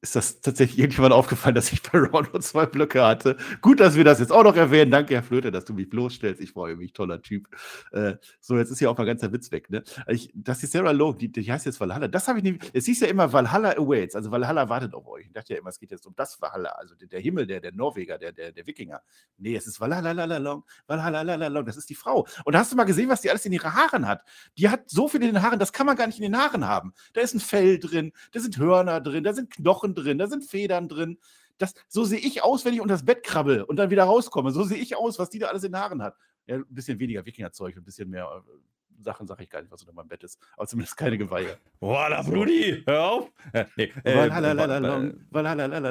ist 0.01 0.15
das 0.15 0.41
tatsächlich 0.41 0.79
irgendjemand 0.79 1.13
aufgefallen, 1.13 1.53
dass 1.53 1.71
ich 1.71 1.83
bei 1.83 1.99
Raw 1.99 2.27
nur 2.31 2.41
zwei 2.41 2.65
Blöcke 2.65 3.03
hatte. 3.03 3.37
Gut, 3.61 3.79
dass 3.79 3.95
wir 3.95 4.03
das 4.03 4.19
jetzt 4.19 4.31
auch 4.31 4.43
noch 4.43 4.55
erwähnen. 4.55 4.89
Danke, 4.89 5.13
Herr 5.13 5.23
Flöte, 5.23 5.51
dass 5.51 5.65
du 5.65 5.73
mich 5.73 5.89
bloßstellst. 5.89 6.41
Ich 6.41 6.53
freue 6.53 6.75
mich, 6.75 6.93
toller 6.93 7.21
Typ. 7.21 7.47
Äh, 7.91 8.15
so, 8.39 8.57
jetzt 8.57 8.71
ist 8.71 8.79
hier 8.79 8.89
auch 8.89 8.97
mal 8.97 9.05
ganz 9.05 9.21
der 9.21 9.31
Witz 9.31 9.51
weg. 9.51 9.69
Ne? 9.69 9.83
Ich, 10.07 10.31
das 10.33 10.63
ist 10.63 10.71
Sarah 10.71 10.89
Lowe, 10.91 11.17
die, 11.17 11.31
die 11.31 11.51
heißt 11.51 11.67
jetzt 11.67 11.79
Valhalla. 11.79 12.07
Das 12.07 12.27
habe 12.27 12.39
ich 12.39 12.43
nicht. 12.43 12.71
Es 12.73 12.85
hieß 12.85 13.01
ja 13.01 13.07
immer 13.07 13.31
Valhalla 13.31 13.77
awaits. 13.77 14.15
Also 14.15 14.31
Valhalla 14.31 14.67
wartet 14.69 14.95
auf 14.95 15.07
euch. 15.07 15.27
Ich 15.27 15.33
dachte 15.33 15.53
ja 15.53 15.59
immer, 15.59 15.69
es 15.69 15.77
geht 15.77 15.91
jetzt 15.91 16.07
um 16.07 16.15
das 16.15 16.41
Valhalla. 16.41 16.69
Also 16.71 16.95
der, 16.95 17.07
der 17.07 17.19
Himmel, 17.19 17.45
der, 17.45 17.61
der 17.61 17.71
Norweger, 17.71 18.17
der, 18.17 18.31
der, 18.31 18.51
der 18.51 18.65
Wikinger. 18.65 19.01
Nee, 19.37 19.55
es 19.55 19.67
ist 19.67 19.79
Valhalla, 19.79 20.63
Valhalla, 20.87 21.61
Das 21.61 21.77
ist 21.77 21.91
die 21.91 21.95
Frau. 21.95 22.25
Und 22.43 22.55
hast 22.55 22.71
du 22.71 22.75
mal 22.75 22.85
gesehen, 22.85 23.09
was 23.09 23.21
die 23.21 23.29
alles 23.29 23.45
in 23.45 23.53
ihren 23.53 23.71
Haaren 23.71 24.07
hat? 24.07 24.23
Die 24.57 24.67
hat 24.67 24.89
so 24.89 25.07
viel 25.07 25.21
in 25.21 25.27
den 25.27 25.43
Haaren, 25.43 25.59
das 25.59 25.71
kann 25.71 25.85
man 25.85 25.95
gar 25.95 26.07
nicht 26.07 26.17
in 26.17 26.23
den 26.23 26.37
Haaren 26.37 26.67
haben. 26.67 26.93
Da 27.13 27.21
ist 27.21 27.35
ein 27.35 27.39
Fell 27.39 27.77
drin, 27.77 28.13
da 28.31 28.39
sind 28.39 28.57
Hörner 28.57 28.99
drin, 28.99 29.23
da 29.23 29.33
sind 29.33 29.51
Knochen 29.51 29.90
Knochen 29.93 30.03
drin, 30.03 30.17
da 30.17 30.27
sind 30.27 30.43
Federn 30.43 30.87
drin. 30.87 31.17
Das, 31.57 31.73
so 31.87 32.03
sehe 32.03 32.19
ich 32.19 32.43
aus, 32.43 32.65
wenn 32.65 32.73
ich 32.73 32.81
unter 32.81 32.95
das 32.95 33.05
Bett 33.05 33.23
krabbel 33.23 33.61
und 33.61 33.75
dann 33.77 33.89
wieder 33.91 34.03
rauskomme. 34.03 34.51
So 34.51 34.63
sehe 34.63 34.77
ich 34.77 34.95
aus, 34.95 35.19
was 35.19 35.29
die 35.29 35.39
da 35.39 35.47
alles 35.47 35.63
in 35.63 35.71
den 35.71 35.79
Haaren 35.79 36.01
hat. 36.01 36.15
Ja, 36.47 36.55
ein 36.55 36.65
bisschen 36.69 36.99
weniger 36.99 37.25
Wikingerzeug, 37.25 37.77
ein 37.77 37.83
bisschen 37.83 38.09
mehr 38.09 38.25
äh, 38.25 39.03
Sachen 39.03 39.27
sage 39.27 39.43
ich 39.43 39.49
gar 39.49 39.61
nicht, 39.61 39.71
was 39.71 39.81
unter 39.81 39.93
meinem 39.93 40.07
Bett 40.07 40.23
ist. 40.23 40.39
Aber 40.57 40.67
zumindest 40.67 40.97
keine 40.97 41.17
Geweihe. 41.17 41.57
Voila, 41.79 42.21
Brudi, 42.23 42.83
hör 42.85 43.11
auf. 43.11 43.31
Äh, 43.53 43.65
nee, 43.75 43.91
äh, 44.03 44.27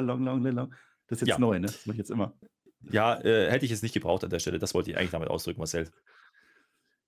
long, 0.01 0.23
long, 0.23 0.43
long. 0.43 0.73
Das 1.07 1.21
ist 1.21 1.27
jetzt 1.27 1.29
ja. 1.29 1.39
neu, 1.39 1.59
ne? 1.59 1.67
Das 1.67 1.85
mache 1.85 1.95
ich 1.95 1.99
jetzt 1.99 2.11
immer. 2.11 2.33
Ja, 2.89 3.19
äh, 3.21 3.51
hätte 3.51 3.65
ich 3.65 3.71
jetzt 3.71 3.83
nicht 3.83 3.93
gebraucht 3.93 4.23
an 4.23 4.29
der 4.29 4.39
Stelle. 4.39 4.59
Das 4.59 4.73
wollte 4.73 4.91
ich 4.91 4.97
eigentlich 4.97 5.11
damit 5.11 5.29
ausdrücken, 5.29 5.59
Marcel. 5.59 5.89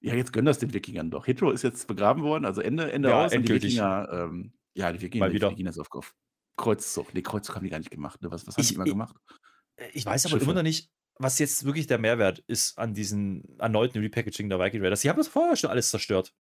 Ja, 0.02 0.14
jetzt 0.14 0.34
gönn 0.34 0.46
das 0.46 0.60
den 0.60 0.74
Wikingern 0.74 1.10
doch. 1.10 1.26
Hitro 1.26 1.52
ist 1.52 1.64
jetzt 1.64 1.88
begraben 1.88 2.24
worden, 2.24 2.46
also 2.46 2.62
Ende, 2.62 2.92
Ende 2.92 3.10
ja, 3.10 3.26
aus. 3.26 3.32
Endgültig. 3.32 3.72
Die 3.72 3.78
Wikinger, 3.78 4.10
ähm, 4.12 4.54
ja, 4.74 4.92
die 4.92 5.02
Wikinger, 5.02 5.26
Mal 5.26 5.34
wieder. 5.34 5.50
Die 5.50 5.58
Wikinger 5.58 5.72
auf, 5.80 5.92
auf 5.92 6.16
Kreuzzug. 6.58 7.14
Nee, 7.14 7.22
Kreuzzug 7.22 7.56
haben 7.56 7.64
die 7.64 7.70
gar 7.70 7.80
nicht 7.80 7.92
gemacht. 7.92 8.22
Ne? 8.22 8.32
Was, 8.32 8.46
was 8.48 8.58
haben 8.58 8.66
die 8.66 8.76
immer 8.76 8.84
gemacht? 8.86 9.16
Ich 9.94 10.06
weiß 10.06 10.26
aber 10.26 10.34
Schiffe. 10.34 10.44
immer 10.46 10.54
noch 10.54 10.64
nicht, 10.64 10.92
was 11.18 11.40
jetzt 11.40 11.66
wirklich 11.66 11.88
der 11.88 11.98
Mehrwert 11.98 12.40
ist 12.48 12.78
an 12.78 12.94
diesem 12.94 13.44
erneuten 13.60 14.00
Repackaging 14.00 14.50
der 14.50 14.60
Viking 14.60 14.82
Raiders. 14.82 15.02
Die 15.02 15.10
haben 15.10 15.18
das 15.18 15.28
vorher 15.28 15.56
schon 15.56 15.70
alles 15.70 15.90
zerstört. 15.90 16.34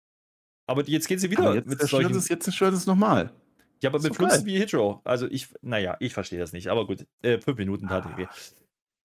Aber 0.65 0.83
jetzt 0.83 1.07
gehen 1.07 1.19
sie 1.19 1.29
wieder 1.29 1.43
aber 1.43 1.55
jetzt 1.55 1.67
mit 1.67 1.81
solchen... 1.81 2.15
Es, 2.15 2.29
jetzt 2.29 2.43
zerstören 2.43 2.73
sie 2.73 2.79
es 2.79 2.85
nochmal. 2.85 3.33
Ja, 3.81 3.89
aber 3.89 3.99
mit 3.99 4.15
Flüssen 4.15 4.45
wie 4.45 4.57
Hitro. 4.57 5.01
Also 5.03 5.27
ich, 5.27 5.49
naja, 5.61 5.97
ich 5.99 6.13
verstehe 6.13 6.39
das 6.39 6.53
nicht. 6.53 6.69
Aber 6.69 6.87
gut, 6.87 7.05
äh, 7.21 7.39
fünf 7.39 7.57
Minuten 7.57 7.87
tat 7.87 8.05
ah. 8.05 8.29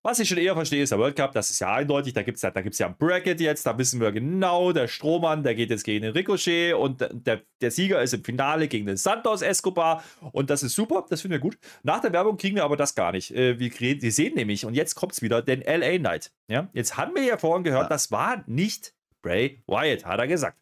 Was 0.05 0.21
ich 0.21 0.29
schon 0.29 0.39
eher 0.39 0.55
verstehe, 0.55 0.83
ist 0.83 0.91
der 0.91 0.99
World 0.99 1.17
Cup. 1.17 1.33
Das 1.33 1.51
ist 1.51 1.59
ja 1.59 1.75
eindeutig. 1.75 2.13
Da 2.15 2.23
gibt 2.23 2.37
es 2.37 2.43
ja, 2.43 2.53
da 2.53 2.63
gibt's 2.63 2.79
ja 2.79 2.87
ein 2.87 2.97
Bracket 2.97 3.41
jetzt. 3.41 3.67
Da 3.67 3.77
wissen 3.79 4.01
wir 4.01 4.13
genau, 4.13 4.73
der 4.73 4.87
Strohmann, 4.87 5.43
der 5.43 5.57
geht 5.57 5.71
jetzt 5.71 5.83
gegen 5.83 6.03
den 6.03 6.13
Ricochet 6.13 6.75
und 6.75 7.01
der, 7.11 7.43
der 7.61 7.71
Sieger 7.73 8.01
ist 8.01 8.15
im 8.15 8.23
Finale 8.23 8.69
gegen 8.69 8.87
den 8.87 8.97
Santos 8.97 9.43
Escobar. 9.43 10.05
Und 10.33 10.51
das 10.51 10.63
ist 10.63 10.77
super. 10.77 11.05
Das 11.11 11.21
finden 11.21 11.33
wir 11.33 11.41
gut. 11.41 11.59
Nach 11.83 12.01
der 12.01 12.13
Werbung 12.13 12.37
kriegen 12.37 12.55
wir 12.55 12.65
aber 12.65 12.77
das 12.77 12.95
gar 12.95 13.11
nicht. 13.11 13.33
Äh, 13.33 13.59
wir, 13.59 13.71
wir 13.73 14.13
sehen 14.13 14.35
nämlich, 14.35 14.65
und 14.65 14.75
jetzt 14.75 14.95
kommt 14.95 15.13
es 15.13 15.23
wieder, 15.23 15.43
den 15.43 15.63
LA 15.63 15.99
Knight. 15.99 16.31
Ja? 16.49 16.69
Jetzt 16.75 16.97
haben 16.97 17.15
wir 17.17 17.25
ja 17.25 17.37
vorhin 17.37 17.65
gehört, 17.65 17.85
ja. 17.85 17.89
das 17.89 18.13
war 18.13 18.45
nicht 18.47 18.95
Bray 19.21 19.63
Wyatt, 19.67 20.05
hat 20.05 20.21
er 20.21 20.29
gesagt. 20.29 20.59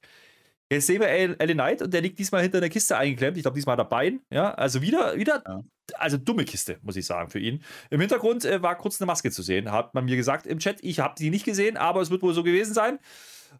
Jetzt 0.72 0.86
sehen 0.86 1.00
wir 1.00 1.36
LA 1.36 1.52
Knight 1.52 1.82
und 1.82 1.92
der 1.92 2.00
liegt 2.00 2.18
diesmal 2.18 2.42
hinter 2.42 2.58
einer 2.58 2.70
Kiste 2.70 2.96
eingeklemmt. 2.96 3.36
Ich 3.36 3.42
glaube, 3.44 3.54
diesmal 3.54 3.74
hat 3.74 3.80
er 3.80 3.88
Bein. 3.88 4.20
Ja, 4.32 4.54
also 4.54 4.80
wieder, 4.80 5.16
wieder 5.16 5.44
ja 5.46 5.62
also 5.94 6.16
dumme 6.16 6.44
Kiste, 6.44 6.78
muss 6.82 6.96
ich 6.96 7.06
sagen, 7.06 7.30
für 7.30 7.38
ihn. 7.38 7.62
Im 7.90 8.00
Hintergrund 8.00 8.44
äh, 8.44 8.62
war 8.62 8.76
kurz 8.76 9.00
eine 9.00 9.06
Maske 9.06 9.30
zu 9.30 9.42
sehen, 9.42 9.70
hat 9.70 9.94
man 9.94 10.04
mir 10.04 10.16
gesagt 10.16 10.46
im 10.46 10.58
Chat. 10.58 10.78
Ich 10.82 11.00
habe 11.00 11.14
sie 11.18 11.30
nicht 11.30 11.44
gesehen, 11.44 11.76
aber 11.76 12.00
es 12.00 12.10
wird 12.10 12.22
wohl 12.22 12.34
so 12.34 12.42
gewesen 12.42 12.74
sein. 12.74 12.98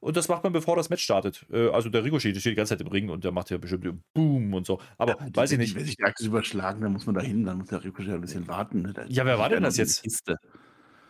Und 0.01 0.17
das 0.17 0.29
macht 0.29 0.45
man, 0.45 0.53
bevor 0.53 0.77
das 0.77 0.91
Match 0.91 1.05
startet. 1.05 1.47
Äh, 1.51 1.69
also 1.69 1.89
der 1.89 2.05
Ricochet 2.05 2.35
der 2.35 2.41
steht 2.41 2.53
die 2.53 2.57
ganze 2.57 2.77
Zeit 2.77 2.81
im 2.81 2.89
Ring 2.89 3.09
und 3.09 3.25
der 3.25 3.33
macht 3.33 3.51
ja 3.51 3.59
bestimmt 3.59 4.03
Boom 4.13 4.53
und 4.55 4.67
so. 4.67 4.81
Aber 4.99 5.19
ja, 5.19 5.29
weiß 5.33 5.53
ich 5.53 5.59
nicht. 5.59 5.75
Wenn 5.75 5.85
sich 5.85 5.97
die 5.97 6.05
Achse 6.05 6.27
überschlagen, 6.27 6.81
dann 6.81 6.93
muss 6.93 7.07
man 7.07 7.15
da 7.15 7.21
hin, 7.21 7.45
dann 7.45 7.59
muss 7.59 7.69
der 7.69 7.83
Ricochet 7.85 8.15
ein 8.15 8.21
bisschen 8.21 8.49
warten. 8.49 8.83
Ne? 8.83 9.07
Ja, 9.09 9.25
wer 9.25 9.39
war 9.39 9.49
denn 9.49 9.63
das 9.63 9.77
jetzt? 9.77 10.03
Kiste. 10.03 10.37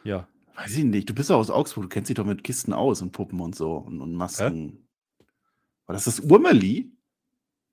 Ja. 0.04 0.28
Weiß 0.54 0.76
ich 0.76 0.84
nicht. 0.84 1.08
Du 1.08 1.14
bist 1.14 1.30
doch 1.30 1.38
aus 1.38 1.50
Augsburg, 1.50 1.84
du 1.84 1.88
kennst 1.88 2.08
dich 2.08 2.16
doch 2.16 2.24
mit 2.24 2.44
Kisten 2.44 2.72
aus 2.72 3.02
und 3.02 3.12
Puppen 3.12 3.40
und 3.40 3.54
so 3.54 3.76
und, 3.76 4.00
und 4.00 4.14
Masken. 4.14 4.78
Hä? 4.78 5.24
War 5.86 5.94
das 5.94 6.04
das 6.04 6.20
Urmeli? 6.20 6.92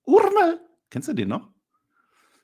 Urmel? 0.05 0.59
Kennst 0.89 1.07
du 1.07 1.13
den 1.13 1.29
noch? 1.29 1.52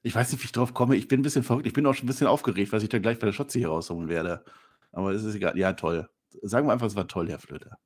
Ich 0.02 0.16
weiß 0.16 0.32
nicht, 0.32 0.42
wie 0.42 0.46
ich 0.46 0.52
drauf 0.52 0.74
komme. 0.74 0.96
Ich 0.96 1.08
bin 1.08 1.20
ein 1.20 1.24
bisschen 1.24 1.44
verrückt. 1.44 1.68
Ich 1.68 1.74
bin 1.74 1.86
auch 1.86 1.94
schon 1.94 2.06
ein 2.06 2.08
bisschen 2.08 2.28
aufgeregt, 2.28 2.72
was 2.72 2.84
ich 2.84 2.90
dann 2.90 3.02
gleich 3.02 3.20
bei 3.20 3.26
der 3.26 3.34
Schotze 3.34 3.60
hier 3.60 3.68
rausholen 3.70 4.08
werde. 4.10 4.44
Aber 4.92 5.12
es 5.12 5.24
ist 5.24 5.36
egal. 5.36 5.58
Ja, 5.58 5.74
toll. 5.74 6.10
Sagen 6.42 6.68
wir 6.68 6.74
einfach, 6.74 6.88
es 6.88 6.96
war 6.96 7.08
toll, 7.08 7.30
Herr 7.30 7.40
Flöter. 7.40 7.78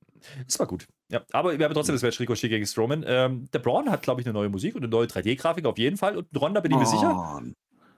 Es 0.48 0.58
war 0.60 0.68
gut. 0.68 0.88
Ja, 1.10 1.22
aber 1.32 1.58
wir 1.58 1.66
haben 1.66 1.74
trotzdem 1.74 1.96
das 1.96 2.02
Match 2.02 2.20
Ricochet 2.20 2.50
gegen 2.50 2.66
Strowman. 2.66 3.04
Ähm, 3.06 3.50
der 3.52 3.60
Braun 3.60 3.90
hat, 3.90 4.04
glaube 4.04 4.22
ich, 4.22 4.28
eine 4.28 4.34
neue 4.34 4.50
Musik 4.50 4.76
und 4.76 4.84
eine 4.84 4.90
neue 4.90 5.08
3D-Grafik 5.08 5.66
auf 5.66 5.78
jeden 5.78 5.98
Fall. 5.98 6.18
Und 6.18 6.28
Ron, 6.40 6.54
da 6.54 6.62
bin 6.62 6.72
ich 6.72 6.78
mir 6.78 6.86
sicher. 6.86 7.42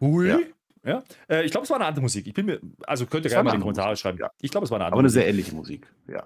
Hui. 0.01 0.27
Ja. 0.27 0.39
Ja? 0.83 1.03
Äh, 1.27 1.45
ich 1.45 1.51
glaube, 1.51 1.65
es 1.65 1.69
war 1.69 1.77
eine 1.77 1.85
andere 1.85 2.01
Musik. 2.03 2.27
Ich 2.27 2.33
bin 2.33 2.45
mir, 2.45 2.59
also 2.85 3.05
könnt 3.05 3.25
ihr 3.25 3.29
gerne 3.29 3.43
mal 3.43 3.51
in 3.51 3.57
die 3.59 3.61
Kommentare 3.61 3.89
Musik. 3.89 4.01
schreiben. 4.01 4.17
Ja. 4.19 4.31
Ich 4.39 4.51
glaube, 4.51 4.65
es 4.65 4.71
war 4.71 4.77
eine 4.77 4.85
andere 4.85 4.93
Aber 4.95 4.99
eine 5.01 5.07
Musik. 5.07 5.21
sehr 5.21 5.27
ähnliche 5.29 5.55
Musik, 5.55 5.91
ja. 6.07 6.25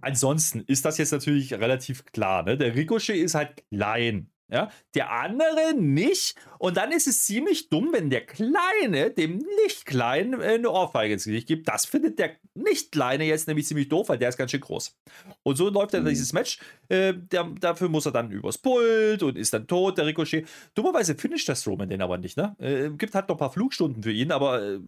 Ansonsten 0.00 0.60
ist 0.60 0.84
das 0.84 0.96
jetzt 0.98 1.12
natürlich 1.12 1.52
relativ 1.52 2.04
klar. 2.06 2.44
Ne? 2.44 2.56
Der 2.56 2.74
Ricochet 2.74 3.16
ist 3.16 3.34
halt 3.34 3.64
klein. 3.70 4.30
Ja, 4.50 4.70
der 4.94 5.10
andere 5.10 5.74
nicht. 5.76 6.34
Und 6.58 6.76
dann 6.76 6.92
ist 6.92 7.06
es 7.06 7.24
ziemlich 7.24 7.68
dumm, 7.68 7.90
wenn 7.92 8.10
der 8.10 8.26
Kleine 8.26 9.10
dem 9.10 9.38
Nicht-Kleinen 9.64 10.40
äh, 10.40 10.54
eine 10.54 10.70
Ohrfeige 10.70 11.14
ins 11.14 11.24
Gesicht 11.24 11.48
gibt. 11.48 11.68
Das 11.68 11.86
findet 11.86 12.18
der 12.18 12.32
Nicht-Kleine 12.54 13.24
jetzt 13.24 13.46
nämlich 13.46 13.66
ziemlich 13.66 13.88
doof, 13.88 14.08
weil 14.08 14.18
der 14.18 14.28
ist 14.28 14.36
ganz 14.36 14.50
schön 14.50 14.60
groß. 14.60 14.96
Und 15.42 15.56
so 15.56 15.68
läuft 15.68 15.94
dann 15.94 16.02
mhm. 16.02 16.08
dieses 16.08 16.32
Match. 16.32 16.58
Äh, 16.88 17.14
der, 17.14 17.44
dafür 17.60 17.88
muss 17.88 18.06
er 18.06 18.12
dann 18.12 18.30
übers 18.30 18.58
Pult 18.58 19.22
und 19.22 19.36
ist 19.36 19.52
dann 19.52 19.66
tot, 19.66 19.98
der 19.98 20.06
Ricochet. 20.06 20.46
Dummerweise 20.74 21.14
finisht 21.14 21.48
der 21.48 21.54
Strowman 21.54 21.88
den 21.88 22.02
aber 22.02 22.18
nicht. 22.18 22.36
Ne? 22.36 22.56
Äh, 22.58 22.90
gibt 22.90 23.14
halt 23.14 23.28
noch 23.28 23.36
ein 23.36 23.38
paar 23.38 23.52
Flugstunden 23.52 24.02
für 24.02 24.12
ihn, 24.12 24.32
aber 24.32 24.62
äh, 24.62 24.78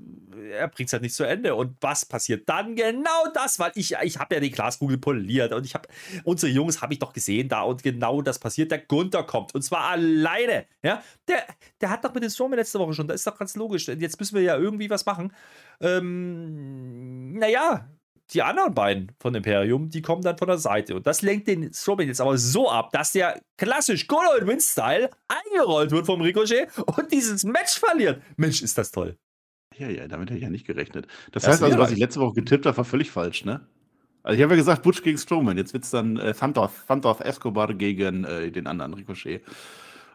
er 0.53 0.69
bringt 0.69 0.89
es 0.89 0.93
halt 0.93 1.03
nicht 1.03 1.15
zu 1.15 1.25
Ende. 1.25 1.55
Und 1.55 1.77
was 1.81 2.05
passiert 2.05 2.49
dann? 2.49 2.75
Genau 2.75 3.27
das, 3.35 3.59
weil 3.59 3.73
ich, 3.75 3.95
ich 4.03 4.19
habe 4.19 4.35
ja 4.35 4.41
die 4.41 4.51
Glaskugel 4.51 4.99
poliert 4.99 5.53
und 5.53 5.65
ich 5.65 5.75
habe, 5.75 5.89
unsere 6.25 6.53
Jungs 6.53 6.83
habe 6.83 6.93
ich 6.93 6.99
doch 6.99 7.13
gesehen 7.13 7.49
da 7.49 7.63
und 7.63 7.83
genau 7.83 8.23
das 8.23 8.39
passiert. 8.39 8.71
Der 8.71 8.79
Gunther 8.79 9.23
kommt 9.23 9.55
und 9.55 9.63
zwar 9.63 9.91
alleine. 9.91 10.67
Ja, 10.83 11.03
der, 11.29 11.45
der 11.81 11.91
hat 11.91 12.05
doch 12.05 12.15
mit 12.15 12.23
den 12.23 12.31
Storm 12.31 12.53
letzte 12.55 12.79
Woche 12.79 12.95
schon. 12.95 13.09
Das 13.09 13.17
ist 13.17 13.27
doch 13.27 13.39
ganz 13.39 13.57
logisch. 13.57 13.89
Jetzt 13.89 14.19
müssen 14.19 14.35
wir 14.35 14.43
ja 14.43 14.57
irgendwie 14.57 14.91
was 14.91 15.07
machen. 15.07 15.33
Ähm, 15.81 17.33
naja, 17.39 17.89
die 18.33 18.43
anderen 18.43 18.75
beiden 18.75 19.13
von 19.19 19.35
Imperium, 19.35 19.91
die 19.91 20.03
kommen 20.03 20.23
dann 20.23 20.39
von 20.39 20.49
der 20.49 20.59
Seite. 20.59 20.95
Und 20.95 21.07
das 21.07 21.23
lenkt 21.23 21.49
den 21.49 21.73
Strowman 21.73 22.07
jetzt 22.07 22.21
aber 22.21 22.39
so 22.39 22.71
ab, 22.71 22.91
dass 22.93 23.13
der 23.13 23.41
klassisch 23.59 24.07
Good 24.07 24.21
Old 24.35 24.47
Win-Style 24.47 25.11
eingerollt 25.29 25.91
wird 25.91 26.07
vom 26.07 26.21
Ricochet 26.21 26.69
und 26.87 27.13
dieses 27.13 27.45
Match 27.45 27.79
verliert. 27.79 28.23
Mensch, 28.37 28.63
ist 28.63 28.79
das 28.79 28.91
toll. 28.91 29.17
Ja, 29.77 29.89
ja, 29.89 30.09
damit 30.09 30.31
hätte 30.31 30.39
ich 30.39 30.45
ja 30.45 30.51
nicht 30.51 30.67
gerechnet. 30.67 31.07
Das, 31.33 31.45
das 31.45 31.53
heißt 31.53 31.63
also, 31.63 31.79
was 31.79 31.91
ich 31.91 31.99
letzte 31.99 32.21
Woche 32.21 32.35
getippt 32.35 32.67
habe, 32.67 32.77
war 32.77 32.85
völlig 32.85 33.11
falsch, 33.11 33.45
ne? 33.45 33.67
Also 34.23 34.37
ich 34.37 34.43
habe 34.43 34.53
ja 34.53 34.59
gesagt, 34.59 34.83
Butch 34.83 35.03
gegen 35.03 35.17
Strowman. 35.17 35.57
Jetzt 35.57 35.73
wird 35.73 35.85
es 35.85 35.91
dann 35.91 36.19
äh, 36.19 36.35
Thundorf 36.35 37.21
Escobar 37.21 37.73
gegen 37.73 38.25
äh, 38.25 38.51
den 38.51 38.67
anderen 38.67 38.93
Ricochet. 38.93 39.43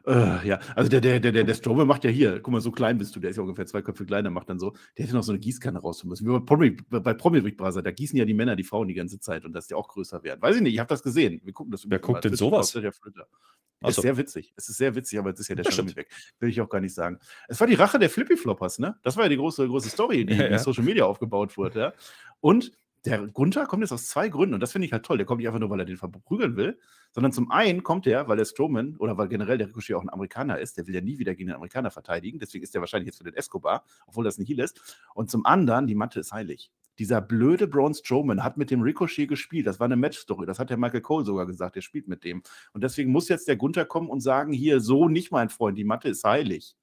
Äh, 0.08 0.48
ja, 0.48 0.60
also 0.76 0.89
der, 0.89 1.02
der, 1.02 1.20
der, 1.20 1.32
der, 1.32 1.44
der 1.44 1.86
macht 1.86 2.04
ja 2.04 2.10
hier, 2.12 2.39
guck 2.39 2.52
mal, 2.52 2.62
so 2.62 2.72
klein 2.72 2.98
bist 2.98 3.15
du, 3.15 3.20
der 3.20 3.32
ist 3.32 3.38
ja 3.38 3.44
ungefähr 3.44 3.65
zwei 3.65 3.82
Köpfe 3.82 4.06
kleiner, 4.06 4.30
macht 4.30 4.50
dann 4.50 4.60
so, 4.60 4.76
der 4.98 5.06
hätte 5.06 5.15
noch 5.15 5.24
so 5.24 5.32
eine 5.32 5.39
Gießkanne 5.39 5.80
rausholen 5.80 6.10
müssen. 6.10 6.28
Wie 6.28 6.32
bei 6.32 6.39
Promi, 6.39 6.72
bei 6.89 7.13
Promi 7.13 7.41
Big 7.41 7.58
Brother, 7.58 7.82
da 7.82 7.91
gießen 7.91 8.18
ja 8.18 8.26
die 8.26 8.36
Männer 8.36 8.56
die 8.56 8.63
Frauen 8.63 8.88
die 8.88 8.94
ganze 8.94 9.20
Zeit 9.20 9.46
und 9.46 9.54
dass 9.54 9.68
die 9.68 9.74
auch 9.74 9.88
größer 9.88 10.24
werden. 10.24 10.41
Weiß 10.41 10.56
ich 10.58 10.62
nicht, 10.62 10.74
ich 10.74 10.80
habe 10.80 10.89
das 10.89 11.02
gesehen. 11.02 11.41
Wir 11.44 11.54
gucken 11.54 11.72
das 11.72 11.89
Wer 11.89 12.00
guckt 12.00 12.24
denn 12.24 12.36
sowas? 12.36 12.72
Der 12.72 13.89
ist 13.89 14.02
sehr 14.02 14.18
witzig. 14.18 14.54
Es 14.56 14.70
ist 14.70 14.78
sehr 14.78 14.96
witzig, 14.96 15.20
aber 15.20 15.30
jetzt 15.30 15.39
ist 15.39 15.48
ja 15.48 15.56
der 15.56 15.70
Charme 15.70 15.96
weg. 15.96 16.10
Will 16.39 16.50
ich 16.50 16.62
auch 16.62 16.70
gar 16.70 16.82
nicht 16.82 16.94
sagen. 16.94 17.20
Es 17.48 17.60
war 17.60 17.68
die 17.68 17.74
Rache 17.74 18.00
der 18.00 18.10
Flippy 18.10 18.38
Floppers, 18.38 18.80
ne? 18.80 18.98
Das 19.04 19.18
war 19.18 19.24
ja 19.24 19.30
die 19.30 19.38
große, 19.38 19.68
große 19.68 19.89
Story, 19.89 20.26
die 20.26 20.34
ja, 20.36 20.44
ja. 20.44 20.48
in 20.48 20.60
Social 20.60 20.84
Media 20.84 21.06
aufgebaut 21.06 21.58
wurde, 21.58 21.80
ja. 21.80 21.94
Und 22.39 22.72
der 23.06 23.28
Gunther 23.28 23.65
kommt 23.65 23.82
jetzt 23.82 23.91
aus 23.91 24.08
zwei 24.08 24.30
Gründen 24.30 24.56
und 24.56 24.60
das 24.60 24.72
finde 24.72 24.88
ich 24.88 24.94
halt 24.94 25.04
toll. 25.06 25.18
Der 25.18 25.26
kommt 25.26 25.39
nicht 25.39 25.48
einfach 25.48 25.60
nur, 25.60 25.70
weil 25.70 25.80
er 25.80 25.86
den 25.86 25.98
verprügeln 25.98 26.56
will, 26.56 26.80
sondern 27.12 27.32
zum 27.32 27.52
einen 27.52 27.84
kommt 27.84 28.08
er, 28.08 28.28
weil 28.28 28.38
der 28.38 28.46
Strowman 28.46 28.96
oder 28.98 29.18
weil 29.18 29.28
generell 29.28 29.58
der 29.58 29.68
Ricochet 29.68 29.96
auch 29.96 30.02
ein 30.02 30.10
Amerikaner 30.10 30.60
ist. 30.60 30.78
Der 30.78 30.88
will 30.88 30.96
ja 30.96 31.02
nie 31.02 31.20
wieder 31.20 31.36
gegen 31.36 31.48
den 31.48 31.56
Amerikaner 31.56 31.91
verteidigen. 31.91 32.39
Deswegen 32.39 32.63
ist 32.63 32.74
er 32.74 32.82
wahrscheinlich 32.82 33.08
jetzt 33.08 33.18
für 33.18 33.24
den 33.24 33.36
Escobar, 33.36 33.84
obwohl 34.08 34.24
das 34.24 34.38
ein 34.38 34.46
Heal 34.46 34.60
ist. 34.60 34.82
Und 35.13 35.30
zum 35.30 35.46
anderen, 35.46 35.88
die 35.88 35.96
Matte 35.96 36.20
ist 36.20 36.32
heilig. 36.32 36.72
Dieser 36.98 37.22
blöde 37.22 37.68
Braun 37.68 37.94
Strowman 37.94 38.44
hat 38.44 38.58
mit 38.58 38.72
dem 38.72 38.82
Ricochet 38.82 39.28
gespielt. 39.28 39.68
Das 39.68 39.80
war 39.80 39.86
eine 39.86 39.98
Match-Story. 39.98 40.46
Das 40.46 40.60
hat 40.60 40.70
der 40.70 40.78
Michael 40.78 41.02
Cole 41.02 41.26
sogar 41.26 41.46
gesagt. 41.46 41.76
Der 41.76 41.82
spielt 41.82 42.08
mit 42.08 42.24
dem. 42.24 42.41
Und 42.74 42.84
deswegen 42.84 43.12
muss 43.12 43.28
jetzt 43.28 43.48
der 43.48 43.58
Gunther 43.58 43.86
kommen 43.86 44.10
und 44.10 44.22
sagen: 44.22 44.54
Hier, 44.54 44.80
so 44.80 45.10
nicht, 45.10 45.32
mein 45.32 45.50
Freund. 45.50 45.78
Die 45.78 45.84
Matte 45.84 46.10
ist 46.10 46.24
heilig. 46.24 46.76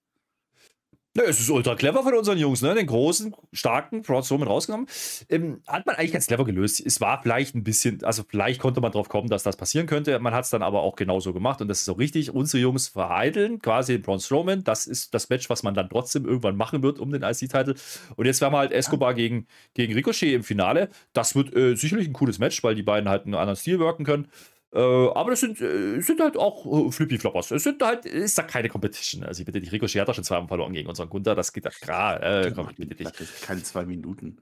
Ja, 1.14 1.25
es 1.25 1.40
ist 1.40 1.51
ultra 1.51 1.75
clever 1.75 2.03
von 2.03 2.14
unseren 2.14 2.38
Jungs, 2.38 2.62
ne? 2.62 2.75
Den 2.75 2.87
großen, 2.87 3.37
starken 3.53 4.01
Broad 4.01 4.25
Strowman 4.25 4.48
rausgenommen. 4.48 4.87
Ähm, 5.29 5.61
hat 5.66 5.85
man 5.85 5.96
eigentlich 5.96 6.12
ganz 6.12 6.27
clever 6.27 6.46
gelöst. 6.46 6.81
Es 6.81 7.03
war 7.03 7.20
vielleicht 7.20 7.55
ein 7.55 7.62
bisschen, 7.64 8.03
also 8.03 8.22
vielleicht 8.27 8.62
konnte 8.62 8.81
man 8.81 8.92
drauf 8.92 9.11
kommen, 9.11 9.29
dass 9.29 9.42
das 9.42 9.59
passieren 9.59 9.87
könnte. 9.87 10.18
Man 10.20 10.33
hat 10.33 10.44
es 10.44 10.51
dann 10.51 10.62
aber 10.62 10.81
auch 10.81 10.96
genauso 10.96 11.35
gemacht 11.35 11.61
und 11.61 11.68
das 11.68 11.83
ist 11.83 11.88
auch 11.90 11.98
richtig. 11.98 12.31
Unsere 12.31 12.62
Jungs 12.62 12.88
vereiteln 12.88 13.59
quasi 13.59 13.92
den 13.92 14.01
Braun 14.01 14.20
Strowman. 14.20 14.64
Das 14.64 14.87
ist 14.87 15.12
das 15.12 15.29
Match, 15.29 15.51
was 15.51 15.62
man 15.62 15.75
dann 15.75 15.90
trotzdem 15.90 16.25
irgendwann 16.25 16.57
machen 16.57 16.83
wird 16.83 16.98
um 16.98 17.12
den 17.12 17.22
IC-Titel. 17.22 17.75
Und 18.16 18.25
jetzt 18.25 18.40
werden 18.40 18.55
wir 18.55 18.59
halt 18.59 18.72
Escobar 18.72 19.12
gegen, 19.12 19.46
gegen 19.75 19.92
Ricochet 19.92 20.33
im 20.33 20.42
Finale. 20.42 20.88
Das 21.12 21.35
wird 21.35 21.55
äh, 21.55 21.75
sicherlich 21.77 22.09
ein 22.09 22.14
cooles 22.14 22.38
Match, 22.38 22.64
weil 22.64 22.75
die 22.75 22.83
beiden 22.83 23.11
halt 23.11 23.27
einen 23.27 23.35
anderen 23.35 23.57
Stil 23.57 23.79
wirken 23.79 24.07
können. 24.07 24.29
Äh, 24.75 24.79
aber 24.79 25.31
das 25.31 25.41
sind, 25.41 25.61
äh, 25.61 26.01
sind 26.01 26.21
halt 26.21 26.37
auch 26.37 26.87
äh, 26.87 26.91
Flippy-Floppers. 26.91 27.51
Es 27.51 27.65
sind 27.65 27.83
halt, 27.83 28.07
ist 28.07 28.39
da 28.39 28.43
keine 28.43 28.71
Competition. 28.71 29.23
Also 29.23 29.41
ich 29.41 29.47
bitte 29.47 29.61
dich, 29.61 29.71
Ricochet 29.71 30.01
hat 30.01 30.09
doch 30.09 30.15
schon 30.15 30.25
zweimal 30.25 30.49
verloren 30.49 30.73
gegen 30.73 30.89
unseren 30.89 31.11
Gunther. 31.11 31.35
Das 31.35 31.53
geht 31.53 31.67
da 31.67 31.71
klar. 31.71 32.23
Äh, 32.23 32.53
komm, 32.55 32.69
ich 32.71 32.77
bitte 32.77 32.95
dich. 32.95 33.09
Keine 33.43 33.63
zwei 33.63 33.85
Minuten. 33.85 34.39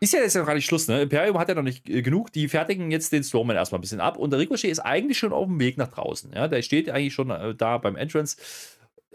Ist 0.00 0.12
ja 0.12 0.20
jetzt 0.20 0.34
noch 0.36 0.46
gar 0.46 0.54
nicht 0.54 0.66
Schluss, 0.66 0.88
ne? 0.88 1.02
Imperium 1.02 1.38
hat 1.38 1.48
ja 1.48 1.54
noch 1.54 1.62
nicht 1.62 1.84
genug. 1.84 2.32
Die 2.32 2.48
fertigen 2.48 2.90
jetzt 2.90 3.12
den 3.12 3.22
Strowman 3.22 3.56
erstmal 3.56 3.78
ein 3.78 3.82
bisschen 3.82 4.00
ab. 4.00 4.18
Und 4.18 4.30
der 4.30 4.40
Ricochet 4.40 4.70
ist 4.70 4.80
eigentlich 4.80 5.18
schon 5.18 5.32
auf 5.32 5.46
dem 5.46 5.60
Weg 5.60 5.78
nach 5.78 5.88
draußen. 5.88 6.32
Ja? 6.34 6.48
Der 6.48 6.62
steht 6.62 6.90
eigentlich 6.90 7.14
schon 7.14 7.28
da 7.56 7.78
beim 7.78 7.96
Entrance. 7.96 8.36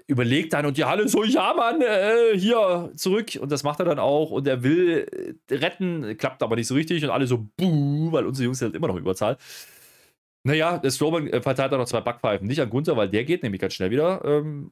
Überlegt 0.07 0.53
dann 0.53 0.67
und 0.67 0.77
die 0.77 0.85
Halle 0.85 1.07
so, 1.07 1.23
ja, 1.23 1.53
Mann, 1.55 1.81
äh, 1.81 2.37
hier 2.37 2.91
zurück. 2.95 3.39
Und 3.41 3.51
das 3.51 3.63
macht 3.63 3.79
er 3.79 3.85
dann 3.85 3.97
auch. 3.97 4.29
Und 4.29 4.47
er 4.47 4.61
will 4.61 5.07
retten, 5.49 6.15
klappt 6.17 6.43
aber 6.43 6.55
nicht 6.55 6.67
so 6.67 6.75
richtig. 6.75 7.03
Und 7.03 7.09
alle 7.09 7.25
so, 7.25 7.47
buh, 7.57 8.11
weil 8.11 8.27
unsere 8.27 8.45
Jungs 8.45 8.59
sind 8.59 8.67
halt 8.67 8.75
immer 8.75 8.87
noch 8.87 8.97
Überzahl. 8.97 9.37
Naja, 10.45 10.77
der 10.77 10.91
Strowman 10.91 11.27
äh, 11.27 11.41
verteilt 11.41 11.73
auch 11.73 11.79
noch 11.79 11.87
zwei 11.87 12.01
Backpfeifen. 12.01 12.45
Nicht 12.47 12.61
an 12.61 12.69
Gunther, 12.69 12.95
weil 12.95 13.09
der 13.09 13.23
geht 13.23 13.41
nämlich 13.41 13.59
ganz 13.59 13.73
schnell 13.73 13.89
wieder. 13.89 14.23
Ähm, 14.23 14.69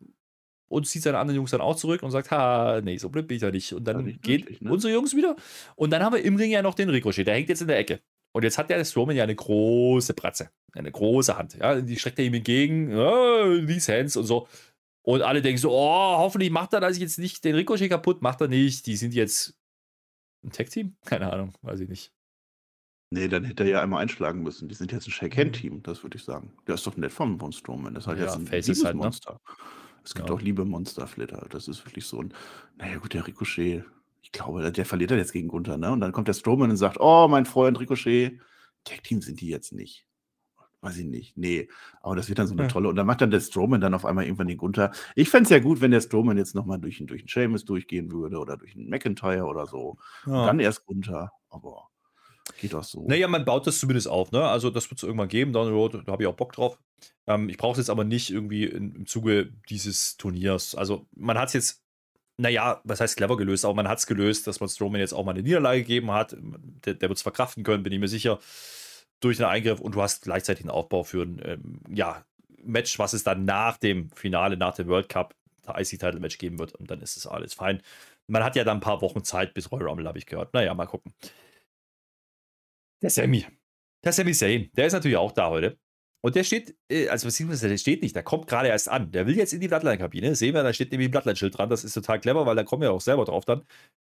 und 0.67 0.87
zieht 0.87 1.01
seine 1.01 1.17
anderen 1.17 1.35
Jungs 1.35 1.49
dann 1.49 1.61
auch 1.61 1.75
zurück 1.75 2.03
und 2.03 2.11
sagt, 2.11 2.29
ha, 2.29 2.79
nee, 2.83 2.97
so 2.97 3.09
blöd 3.09 3.27
bin 3.27 3.37
ich 3.37 3.41
ja 3.41 3.49
nicht. 3.49 3.73
Und 3.73 3.83
dann 3.83 4.05
nicht 4.05 4.21
geht 4.21 4.41
wirklich, 4.41 4.61
ne? 4.61 4.71
unsere 4.71 4.93
Jungs 4.93 5.15
wieder. 5.15 5.35
Und 5.75 5.89
dann 5.89 6.03
haben 6.03 6.13
wir 6.13 6.23
im 6.23 6.35
Ring 6.35 6.51
ja 6.51 6.61
noch 6.61 6.75
den 6.75 6.89
Ricochet. 6.89 7.25
Der 7.25 7.33
hängt 7.33 7.49
jetzt 7.49 7.61
in 7.61 7.67
der 7.67 7.79
Ecke. 7.79 8.01
Und 8.33 8.43
jetzt 8.43 8.59
hat 8.59 8.69
der 8.69 8.85
Strowman 8.85 9.15
ja 9.15 9.23
eine 9.23 9.35
große 9.35 10.13
Bratze. 10.13 10.51
Eine 10.73 10.91
große 10.91 11.35
Hand. 11.35 11.55
Ja, 11.55 11.81
die 11.81 11.97
streckt 11.97 12.19
er 12.19 12.25
ihm 12.25 12.35
entgegen. 12.35 12.95
Oh, 12.95 13.65
these 13.65 13.91
hands 13.91 14.15
und 14.15 14.25
so. 14.25 14.47
Und 15.01 15.23
alle 15.23 15.41
denken 15.41 15.57
so, 15.57 15.71
oh, 15.71 16.17
hoffentlich 16.17 16.51
macht 16.51 16.73
er 16.73 16.81
das 16.81 16.99
jetzt 16.99 17.17
nicht 17.17 17.43
den 17.43 17.55
Ricochet 17.55 17.89
kaputt. 17.89 18.21
Macht 18.21 18.41
er 18.41 18.47
nicht. 18.47 18.85
Die 18.85 18.95
sind 18.95 19.15
jetzt 19.15 19.55
ein 20.43 20.51
Tech-Team? 20.51 20.95
Keine 21.03 21.33
Ahnung, 21.33 21.53
weiß 21.63 21.79
ich 21.79 21.89
nicht. 21.89 22.11
Nee, 23.13 23.27
dann 23.27 23.43
hätte 23.43 23.63
er 23.63 23.69
ja 23.69 23.81
einmal 23.81 24.01
einschlagen 24.01 24.41
müssen. 24.41 24.67
Die 24.67 24.73
sind 24.73 24.91
jetzt 24.91 25.07
ein 25.07 25.11
Shake-Hand-Team, 25.11 25.73
mhm. 25.75 25.83
das 25.83 26.01
würde 26.01 26.17
ich 26.17 26.23
sagen. 26.23 26.51
Der 26.65 26.73
ist 26.75 26.87
doch 26.87 26.97
nett 26.97 27.11
vom 27.11 27.39
Von 27.39 27.51
Strowman. 27.51 27.93
Das 27.93 28.05
ist 28.05 28.07
halt 28.07 28.17
ja, 28.17 28.25
jetzt 28.25 28.35
ein 28.37 28.47
Faces 28.47 28.83
halt, 28.83 28.95
ne? 28.95 29.03
Monster. 29.03 29.39
Es 30.03 30.15
gibt 30.15 30.29
ja. 30.29 30.35
auch 30.35 30.41
liebe 30.41 30.65
Monster-Flitter. 30.65 31.45
Das 31.51 31.67
ist 31.67 31.85
wirklich 31.85 32.07
so 32.07 32.21
ein. 32.21 32.33
Naja, 32.77 32.97
gut, 32.97 33.13
der 33.13 33.27
Ricochet. 33.27 33.85
Ich 34.23 34.31
glaube, 34.31 34.71
der 34.71 34.85
verliert 34.85 35.11
er 35.11 35.17
jetzt 35.17 35.31
gegen 35.31 35.47
Gunther, 35.47 35.77
ne? 35.77 35.91
Und 35.91 36.01
dann 36.01 36.11
kommt 36.11 36.27
der 36.27 36.33
Strowman 36.33 36.71
und 36.71 36.77
sagt: 36.77 36.97
Oh, 36.99 37.27
mein 37.27 37.45
Freund 37.45 37.79
Ricochet. 37.79 38.39
Tag-Team 38.83 39.21
sind 39.21 39.41
die 39.41 39.47
jetzt 39.47 39.73
nicht. 39.73 40.07
Weiß 40.81 40.97
ich 40.97 41.05
nicht. 41.05 41.37
Nee. 41.37 41.69
Aber 42.01 42.15
das 42.15 42.29
wird 42.29 42.39
dann 42.39 42.47
so 42.47 42.55
eine 42.55 42.67
tolle. 42.67 42.89
Und 42.89 42.95
dann 42.95 43.05
macht 43.05 43.21
dann 43.21 43.31
der 43.31 43.39
Strowman 43.39 43.79
dann 43.79 43.93
auf 43.93 44.05
einmal 44.05 44.25
irgendwann 44.25 44.47
den 44.47 44.57
Gunther. 44.57 44.91
Ich 45.15 45.29
fände 45.29 45.43
es 45.43 45.49
ja 45.51 45.59
gut, 45.59 45.81
wenn 45.81 45.91
der 45.91 46.01
Strowman 46.01 46.37
jetzt 46.37 46.55
nochmal 46.55 46.79
durch, 46.79 47.01
durch 47.05 47.21
einen 47.21 47.29
Seamus 47.29 47.63
durchgehen 47.63 48.11
würde 48.11 48.39
oder 48.39 48.57
durch 48.57 48.75
einen 48.75 48.89
McIntyre 48.89 49.45
oder 49.45 49.67
so. 49.67 49.97
Ja. 50.25 50.47
Dann 50.47 50.59
erst 50.59 50.85
Gunther. 50.85 51.31
Aber 51.49 51.89
Geht 52.59 52.75
auch 52.75 52.83
so. 52.83 53.05
Naja, 53.07 53.27
man 53.27 53.45
baut 53.45 53.67
das 53.67 53.79
zumindest 53.79 54.07
auf, 54.07 54.31
ne? 54.31 54.43
Also 54.43 54.69
das 54.69 54.89
wird 54.89 54.99
es 54.99 55.03
irgendwann 55.03 55.27
geben, 55.27 55.53
down 55.53 55.67
the 55.67 55.73
road, 55.73 55.93
da 56.05 56.11
habe 56.11 56.23
ich 56.23 56.27
auch 56.27 56.35
Bock 56.35 56.53
drauf. 56.53 56.77
Ähm, 57.27 57.49
ich 57.49 57.57
brauche 57.57 57.73
es 57.73 57.77
jetzt 57.79 57.89
aber 57.89 58.03
nicht 58.03 58.29
irgendwie 58.29 58.65
in, 58.65 58.95
im 58.95 59.05
Zuge 59.05 59.51
dieses 59.69 60.17
Turniers. 60.17 60.75
Also 60.75 61.05
man 61.15 61.37
hat 61.37 61.47
es 61.49 61.53
jetzt, 61.53 61.83
naja, 62.37 62.81
was 62.83 62.99
heißt 62.99 63.17
clever 63.17 63.37
gelöst, 63.37 63.65
aber 63.65 63.73
man 63.73 63.87
hat 63.87 63.99
es 63.99 64.07
gelöst, 64.07 64.47
dass 64.47 64.59
man 64.59 64.69
Strowman 64.69 64.99
jetzt 64.99 65.13
auch 65.13 65.23
mal 65.23 65.31
eine 65.31 65.43
Niederlage 65.43 65.81
gegeben 65.81 66.11
hat. 66.11 66.35
Der, 66.85 66.93
der 66.93 67.09
wird 67.09 67.17
es 67.17 67.23
verkraften 67.23 67.63
können, 67.63 67.83
bin 67.83 67.93
ich 67.93 67.99
mir 67.99 68.07
sicher, 68.07 68.39
durch 69.19 69.39
einen 69.39 69.49
Eingriff 69.49 69.79
und 69.79 69.95
du 69.95 70.01
hast 70.01 70.23
gleichzeitig 70.23 70.63
einen 70.65 70.71
Aufbau 70.71 71.03
für 71.03 71.23
ein, 71.23 71.41
ähm, 71.43 71.79
ja, 71.89 72.25
Match, 72.65 72.97
was 72.99 73.13
es 73.13 73.23
dann 73.23 73.45
nach 73.45 73.77
dem 73.77 74.09
Finale, 74.11 74.57
nach 74.57 74.75
dem 74.75 74.87
World 74.87 75.09
Cup, 75.09 75.35
IC-Title-Match 75.67 76.37
geben 76.37 76.59
wird 76.59 76.73
und 76.73 76.91
dann 76.91 77.01
ist 77.01 77.17
es 77.17 77.27
alles 77.27 77.53
fein. 77.53 77.81
Man 78.27 78.43
hat 78.43 78.55
ja 78.55 78.63
dann 78.63 78.77
ein 78.77 78.81
paar 78.81 79.01
Wochen 79.01 79.23
Zeit 79.23 79.53
bis 79.53 79.71
Royal 79.71 79.87
Rumble, 79.87 80.07
habe 80.07 80.17
ich 80.17 80.25
gehört. 80.25 80.53
Naja, 80.53 80.73
mal 80.73 80.85
gucken. 80.85 81.13
Der 83.03 83.09
Sammy. 83.09 83.45
Der 84.05 84.13
Sammy 84.13 84.31
Zayn. 84.31 84.69
Der 84.77 84.87
ist 84.87 84.93
natürlich 84.93 85.17
auch 85.17 85.33
da 85.33 85.49
heute. 85.49 85.77
Und 86.25 86.35
der 86.37 86.45
steht, 86.45 86.73
äh, 86.89 87.09
also 87.09 87.27
beziehungsweise 87.27 87.67
der 87.67 87.77
steht 87.77 88.01
nicht, 88.01 88.15
der 88.15 88.23
kommt 88.23 88.47
gerade 88.47 88.69
erst 88.69 88.87
an. 88.87 89.11
Der 89.11 89.27
will 89.27 89.35
jetzt 89.35 89.51
in 89.51 89.59
die 89.59 89.67
Bloodline-Kabine. 89.67 90.35
Sehen 90.35 90.55
wir, 90.55 90.63
da 90.63 90.71
steht 90.71 90.91
nämlich 90.91 91.09
ein 91.09 91.11
Bloodline-Schild 91.11 91.57
dran. 91.57 91.69
Das 91.69 91.83
ist 91.83 91.93
total 91.93 92.21
clever, 92.21 92.45
weil 92.45 92.55
da 92.55 92.63
kommen 92.63 92.81
wir 92.81 92.93
auch 92.93 93.01
selber 93.01 93.25
drauf 93.25 93.43
dann. 93.43 93.63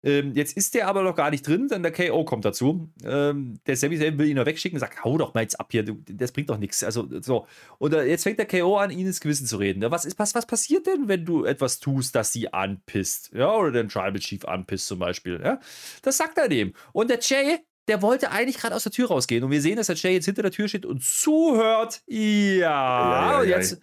Ähm, 0.03 0.33
jetzt 0.33 0.57
ist 0.57 0.73
der 0.73 0.89
aber 0.89 1.03
noch 1.03 1.15
gar 1.15 1.29
nicht 1.29 1.47
drin, 1.47 1.69
denn 1.69 1.83
der 1.83 1.93
KO 1.93 2.25
kommt 2.25 2.43
dazu. 2.43 2.91
Ähm, 3.05 3.59
der 3.65 3.77
Sami 3.77 3.97
Zayn 3.97 4.17
will 4.17 4.27
ihn 4.27 4.35
noch 4.35 4.45
wegschicken 4.45 4.75
und 4.75 4.81
sagt, 4.81 5.05
hau 5.05 5.17
doch 5.17 5.33
mal 5.33 5.41
jetzt 5.41 5.57
ab 5.57 5.69
hier, 5.71 5.85
das 5.85 6.33
bringt 6.33 6.49
doch 6.49 6.57
nichts. 6.57 6.83
Also 6.83 7.07
so. 7.21 7.47
Und 7.77 7.93
äh, 7.93 8.03
jetzt 8.03 8.23
fängt 8.23 8.39
der 8.39 8.47
KO 8.47 8.75
an, 8.75 8.91
ihn 8.91 9.07
ins 9.07 9.21
Gewissen 9.21 9.47
zu 9.47 9.55
reden. 9.55 9.81
Was, 9.89 10.03
ist, 10.03 10.19
was, 10.19 10.35
was 10.35 10.45
passiert 10.45 10.87
denn, 10.87 11.07
wenn 11.07 11.23
du 11.23 11.45
etwas 11.45 11.79
tust, 11.79 12.13
das 12.15 12.33
sie 12.33 12.51
anpisst? 12.51 13.31
Ja, 13.33 13.55
oder 13.55 13.71
den 13.71 13.87
Tribal 13.87 14.19
Chief 14.19 14.43
anpisst 14.43 14.87
zum 14.87 14.99
Beispiel. 14.99 15.39
Ja? 15.41 15.61
Das 16.01 16.17
sagt 16.17 16.37
er 16.37 16.49
dem. 16.49 16.73
Und 16.91 17.09
der 17.09 17.19
Jay, 17.21 17.59
der 17.91 18.01
wollte 18.01 18.31
eigentlich 18.31 18.57
gerade 18.57 18.73
aus 18.73 18.83
der 18.83 18.91
Tür 18.93 19.09
rausgehen. 19.09 19.43
Und 19.43 19.51
wir 19.51 19.61
sehen, 19.61 19.75
dass 19.75 19.87
der 19.87 19.97
Jay 19.97 20.13
jetzt 20.13 20.23
hinter 20.23 20.43
der 20.43 20.51
Tür 20.51 20.69
steht 20.69 20.85
und 20.85 21.03
zuhört. 21.03 22.01
Ja, 22.07 22.15
ja, 22.17 22.63
ja, 22.63 23.31
ja 23.31 23.39
und 23.41 23.47
jetzt. 23.49 23.81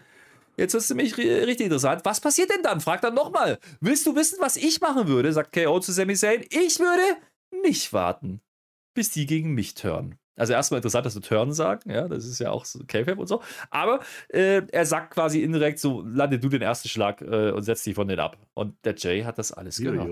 Jetzt 0.57 0.75
ist 0.75 0.85
es 0.85 0.89
nämlich 0.91 1.17
richtig 1.17 1.67
interessant. 1.67 2.01
Was 2.05 2.21
passiert 2.21 2.51
denn 2.51 2.63
dann? 2.63 2.81
Fragt 2.81 3.05
dann 3.05 3.15
nochmal. 3.15 3.59
Willst 3.81 4.07
du 4.07 4.17
wissen, 4.17 4.39
was 4.41 4.57
ich 4.57 4.81
machen 4.81 5.07
würde? 5.07 5.33
Sagt 5.33 5.53
KO 5.53 5.79
zu 5.79 5.93
Sami 5.93 6.17
Zayn. 6.17 6.43
Ich 6.51 6.81
würde 6.81 7.03
nicht 7.63 7.93
warten, 7.93 8.41
bis 8.93 9.11
die 9.11 9.27
gegen 9.27 9.53
mich 9.53 9.75
turnen. 9.75 10.19
Also 10.37 10.55
erstmal 10.55 10.79
interessant, 10.79 11.07
dass 11.07 11.15
du 11.15 11.21
Turn 11.21 11.53
sagen, 11.53 11.91
ja, 11.91 12.09
das 12.09 12.25
ist 12.25 12.41
ja 12.41 12.51
auch 12.51 12.65
so 12.65 12.81
K-Fab 12.85 13.19
und 13.19 13.27
so. 13.29 13.41
Aber 13.71 14.01
äh, 14.31 14.63
er 14.73 14.87
sagt 14.87 15.13
quasi 15.13 15.43
indirekt 15.43 15.79
so, 15.79 16.03
lande 16.03 16.41
du 16.41 16.49
den 16.49 16.63
ersten 16.63 16.89
Schlag 16.89 17.21
äh, 17.21 17.51
und 17.51 17.63
setz 17.63 17.85
dich 17.85 17.95
von 17.95 18.09
denen 18.09 18.21
ab. 18.21 18.39
Und 18.55 18.75
der 18.85 18.97
Jay 18.97 19.23
hat 19.23 19.39
das 19.39 19.53
alles 19.53 19.77
gehört. 19.77 20.09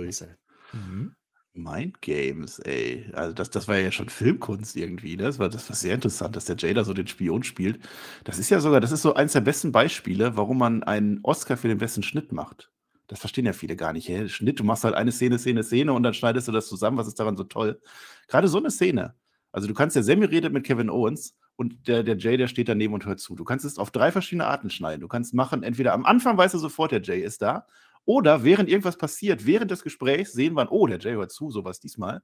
Mhm. 0.73 1.16
Mind 1.57 2.01
Games, 2.03 2.59
ey. 2.61 3.11
Also 3.15 3.33
das, 3.33 3.51
das 3.51 3.69
war 3.69 3.77
ja 3.79 3.91
schon 3.91 4.09
Filmkunst 4.09 4.77
irgendwie. 4.77 5.17
Ne? 5.17 5.25
Das, 5.25 5.39
war, 5.39 5.49
das 5.49 5.69
war 5.69 5.77
sehr 5.77 5.95
interessant, 5.95 6.37
dass 6.37 6.45
der 6.45 6.57
Jay 6.57 6.75
da 6.75 6.85
so 6.85 6.95
den 6.95 7.07
Spion 7.07 7.43
spielt. 7.43 7.81
Das 8.25 8.39
ist 8.39 8.51
ja 8.51 8.61
sogar, 8.61 8.81
das 8.81 8.93
ist 8.93 9.03
so 9.03 9.15
eins 9.15 9.33
der 9.33 9.41
besten 9.41 9.73
Beispiele, 9.73 10.37
warum 10.37 10.59
man 10.59 10.83
einen 10.83 11.21
Oscar 11.23 11.57
für 11.57 11.69
den 11.69 11.79
besten 11.79 12.03
Schnitt 12.03 12.33
macht. 12.33 12.71
Das 13.09 13.21
verstehen 13.21 13.47
ja 13.47 13.53
viele 13.53 13.77
gar 13.77 13.93
nicht. 13.93 14.09
Hey, 14.09 14.29
Schnitt, 14.29 14.59
du 14.61 14.65
machst 14.65 14.85
halt 14.85 14.95
eine 14.95 15.13
Szene, 15.13 15.39
Szene, 15.39 15.63
Szene 15.63 15.93
und 15.93 16.03
dann 16.03 16.15
schneidest 16.15 16.49
du 16.49 16.53
das 16.53 16.69
zusammen. 16.69 16.99
Was 16.99 17.07
ist 17.07 17.19
daran 17.21 17.37
so 17.37 17.45
toll? 17.45 17.81
Gerade 18.29 18.49
so 18.49 18.59
eine 18.59 18.71
Szene. 18.71 19.15
Also 19.53 19.69
du 19.69 19.75
kannst 19.75 19.97
ja, 19.97 20.03
Sammy 20.03 20.27
redet 20.27 20.53
mit 20.53 20.65
Kevin 20.65 20.91
Owens 20.91 21.37
und 21.57 21.89
der, 21.89 22.03
der 22.03 22.17
Jay, 22.19 22.37
der 22.37 22.49
steht 22.49 22.69
daneben 22.69 22.95
und 22.95 23.07
hört 23.07 23.21
zu. 23.21 23.35
Du 23.37 23.45
kannst 23.45 23.65
es 23.65 23.79
auf 23.79 23.91
drei 23.91 24.13
verschiedene 24.13 24.47
Arten 24.47 24.71
schneiden. 24.71 25.01
Du 25.01 25.09
kannst 25.09 25.35
machen, 25.35 25.63
entweder 25.63 25.95
am 25.95 26.05
Anfang 26.05 26.37
weißt 26.37 26.55
du 26.55 26.59
sofort, 26.59 26.93
der 26.93 27.03
Jay 27.03 27.21
ist 27.23 27.43
da 27.43 27.67
oder 28.07 28.45
während 28.45 28.71
irgendwas 28.71 28.97
passiert, 28.97 29.45
während 29.45 29.71
des 29.71 29.83
Gesprächs 29.83 30.33
sehen 30.33 30.55
wir, 30.55 30.73
oh, 30.73 30.87
der 30.87 30.99
Jay 30.99 31.13
hört 31.13 31.33
zu, 31.33 31.51
sowas 31.51 31.81
diesmal. 31.81 32.23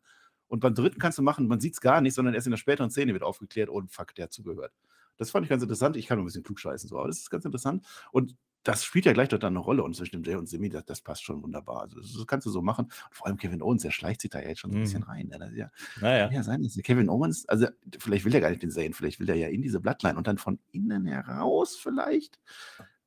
Und 0.48 0.60
beim 0.60 0.74
dritten 0.74 0.98
kannst 0.98 1.18
du 1.18 1.22
machen, 1.22 1.48
man 1.48 1.60
sieht 1.60 1.74
es 1.74 1.80
gar 1.80 2.00
nicht, 2.00 2.14
sondern 2.14 2.34
erst 2.34 2.46
in 2.46 2.52
der 2.52 2.58
späteren 2.58 2.90
Szene 2.90 3.12
wird 3.12 3.22
aufgeklärt, 3.22 3.68
oh, 3.68 3.82
fuck, 3.88 4.14
der 4.14 4.24
hat 4.24 4.32
zugehört. 4.32 4.72
Das 5.16 5.30
fand 5.30 5.44
ich 5.44 5.50
ganz 5.50 5.62
interessant. 5.62 5.96
Ich 5.96 6.06
kann 6.06 6.18
nur 6.18 6.24
ein 6.24 6.26
bisschen 6.26 6.42
klugscheißen, 6.42 6.88
so, 6.88 6.98
aber 6.98 7.08
das 7.08 7.18
ist 7.18 7.30
ganz 7.30 7.44
interessant. 7.44 7.84
Und 8.12 8.36
das 8.62 8.84
spielt 8.84 9.06
ja 9.06 9.12
gleich 9.12 9.28
dort 9.28 9.42
dann 9.42 9.54
eine 9.54 9.64
Rolle. 9.64 9.82
Und 9.82 9.96
zwischen 9.96 10.22
dem 10.22 10.24
Jay 10.24 10.36
und 10.36 10.48
Simi, 10.48 10.68
das, 10.68 10.84
das 10.84 11.00
passt 11.00 11.24
schon 11.24 11.42
wunderbar. 11.42 11.82
Also, 11.82 12.00
das, 12.00 12.26
kannst 12.26 12.46
du 12.46 12.50
so 12.50 12.62
machen. 12.62 12.86
Und 12.86 13.14
vor 13.14 13.26
allem 13.26 13.36
Kevin 13.36 13.62
Owens, 13.62 13.82
der 13.82 13.90
schleicht 13.90 14.20
sich 14.20 14.30
da 14.30 14.40
ja 14.40 14.48
jetzt 14.48 14.60
schon 14.60 14.70
so 14.70 14.76
ein 14.76 14.82
bisschen 14.82 15.00
mhm. 15.00 15.10
rein. 15.10 15.26
Ne? 15.28 15.52
ja, 15.56 15.70
naja. 16.00 16.30
ja 16.30 16.42
sein, 16.42 16.62
dass 16.62 16.76
Kevin 16.76 17.08
Owens, 17.08 17.48
also 17.48 17.66
vielleicht 17.98 18.24
will 18.24 18.34
er 18.34 18.40
gar 18.40 18.50
nicht 18.50 18.62
den 18.62 18.70
Zayn, 18.70 18.92
vielleicht 18.92 19.20
will 19.20 19.28
er 19.28 19.36
ja 19.36 19.48
in 19.48 19.62
diese 19.62 19.80
Bloodline 19.80 20.16
und 20.16 20.26
dann 20.26 20.38
von 20.38 20.58
innen 20.70 21.06
heraus 21.06 21.76
vielleicht 21.76 22.38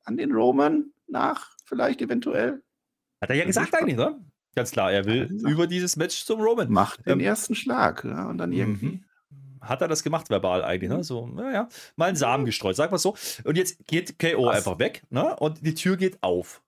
an 0.04 0.16
den 0.16 0.32
Roman 0.32 0.92
nach, 1.08 1.56
vielleicht 1.64 2.02
eventuell. 2.02 2.62
Hat 3.20 3.30
er 3.30 3.36
ja 3.36 3.44
gesagt 3.44 3.74
eigentlich, 3.74 3.96
ne? 3.96 4.18
Ganz 4.54 4.70
klar, 4.70 4.90
er 4.90 5.04
will 5.04 5.28
über 5.46 5.66
dieses 5.66 5.96
Match 5.96 6.24
zum 6.24 6.40
Roman. 6.40 6.70
Macht 6.70 7.04
den 7.06 7.14
ähm, 7.14 7.20
ersten 7.20 7.54
Schlag, 7.54 8.04
ja, 8.04 8.28
und 8.28 8.38
dann 8.38 8.52
irgendwie. 8.52 8.86
Mhm. 8.86 9.04
Hat 9.60 9.82
er 9.82 9.88
das 9.88 10.02
gemacht, 10.02 10.30
verbal 10.30 10.64
eigentlich, 10.64 10.90
ne? 10.90 10.98
Mhm. 10.98 11.02
So, 11.02 11.26
naja, 11.26 11.68
mal 11.96 12.06
einen 12.06 12.16
Samen 12.16 12.44
gestreut, 12.44 12.76
sag 12.76 12.90
mal 12.90 12.98
so. 12.98 13.16
Und 13.44 13.56
jetzt 13.56 13.86
geht 13.86 14.18
KO 14.18 14.48
einfach 14.48 14.78
weg, 14.78 15.02
ne? 15.10 15.36
Und 15.36 15.66
die 15.66 15.74
Tür 15.74 15.96
geht 15.96 16.22
auf. 16.22 16.62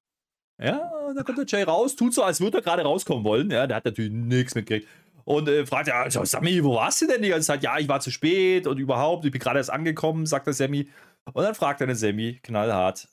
Ja, 0.60 0.76
und 1.06 1.14
dann 1.14 1.24
kommt 1.24 1.38
der 1.38 1.46
Jay 1.46 1.62
raus, 1.62 1.94
tut 1.94 2.12
so, 2.12 2.22
als 2.22 2.40
würde 2.40 2.58
er 2.58 2.62
gerade 2.62 2.82
rauskommen 2.82 3.24
wollen. 3.24 3.50
Ja, 3.50 3.66
der 3.66 3.76
hat 3.76 3.84
natürlich 3.84 4.12
nichts 4.12 4.54
mitgekriegt. 4.54 4.88
Und 5.24 5.48
äh, 5.48 5.66
fragt 5.66 5.88
ja, 5.88 6.02
also, 6.02 6.24
Sammy, 6.24 6.64
wo 6.64 6.74
warst 6.74 7.00
du 7.02 7.06
denn 7.06 7.22
die 7.22 7.28
ganze 7.28 7.46
Zeit? 7.46 7.62
Ja, 7.62 7.78
ich 7.78 7.88
war 7.88 8.00
zu 8.00 8.10
spät 8.10 8.66
und 8.66 8.78
überhaupt, 8.78 9.24
ich 9.24 9.30
bin 9.30 9.40
gerade 9.40 9.58
erst 9.58 9.70
angekommen, 9.70 10.26
sagt 10.26 10.46
der 10.46 10.54
Sammy. 10.54 10.88
Und 11.32 11.42
dann 11.42 11.54
fragt 11.54 11.80
er 11.80 11.86
den 11.86 11.96
Sammy 11.96 12.40
knallhart. 12.42 13.08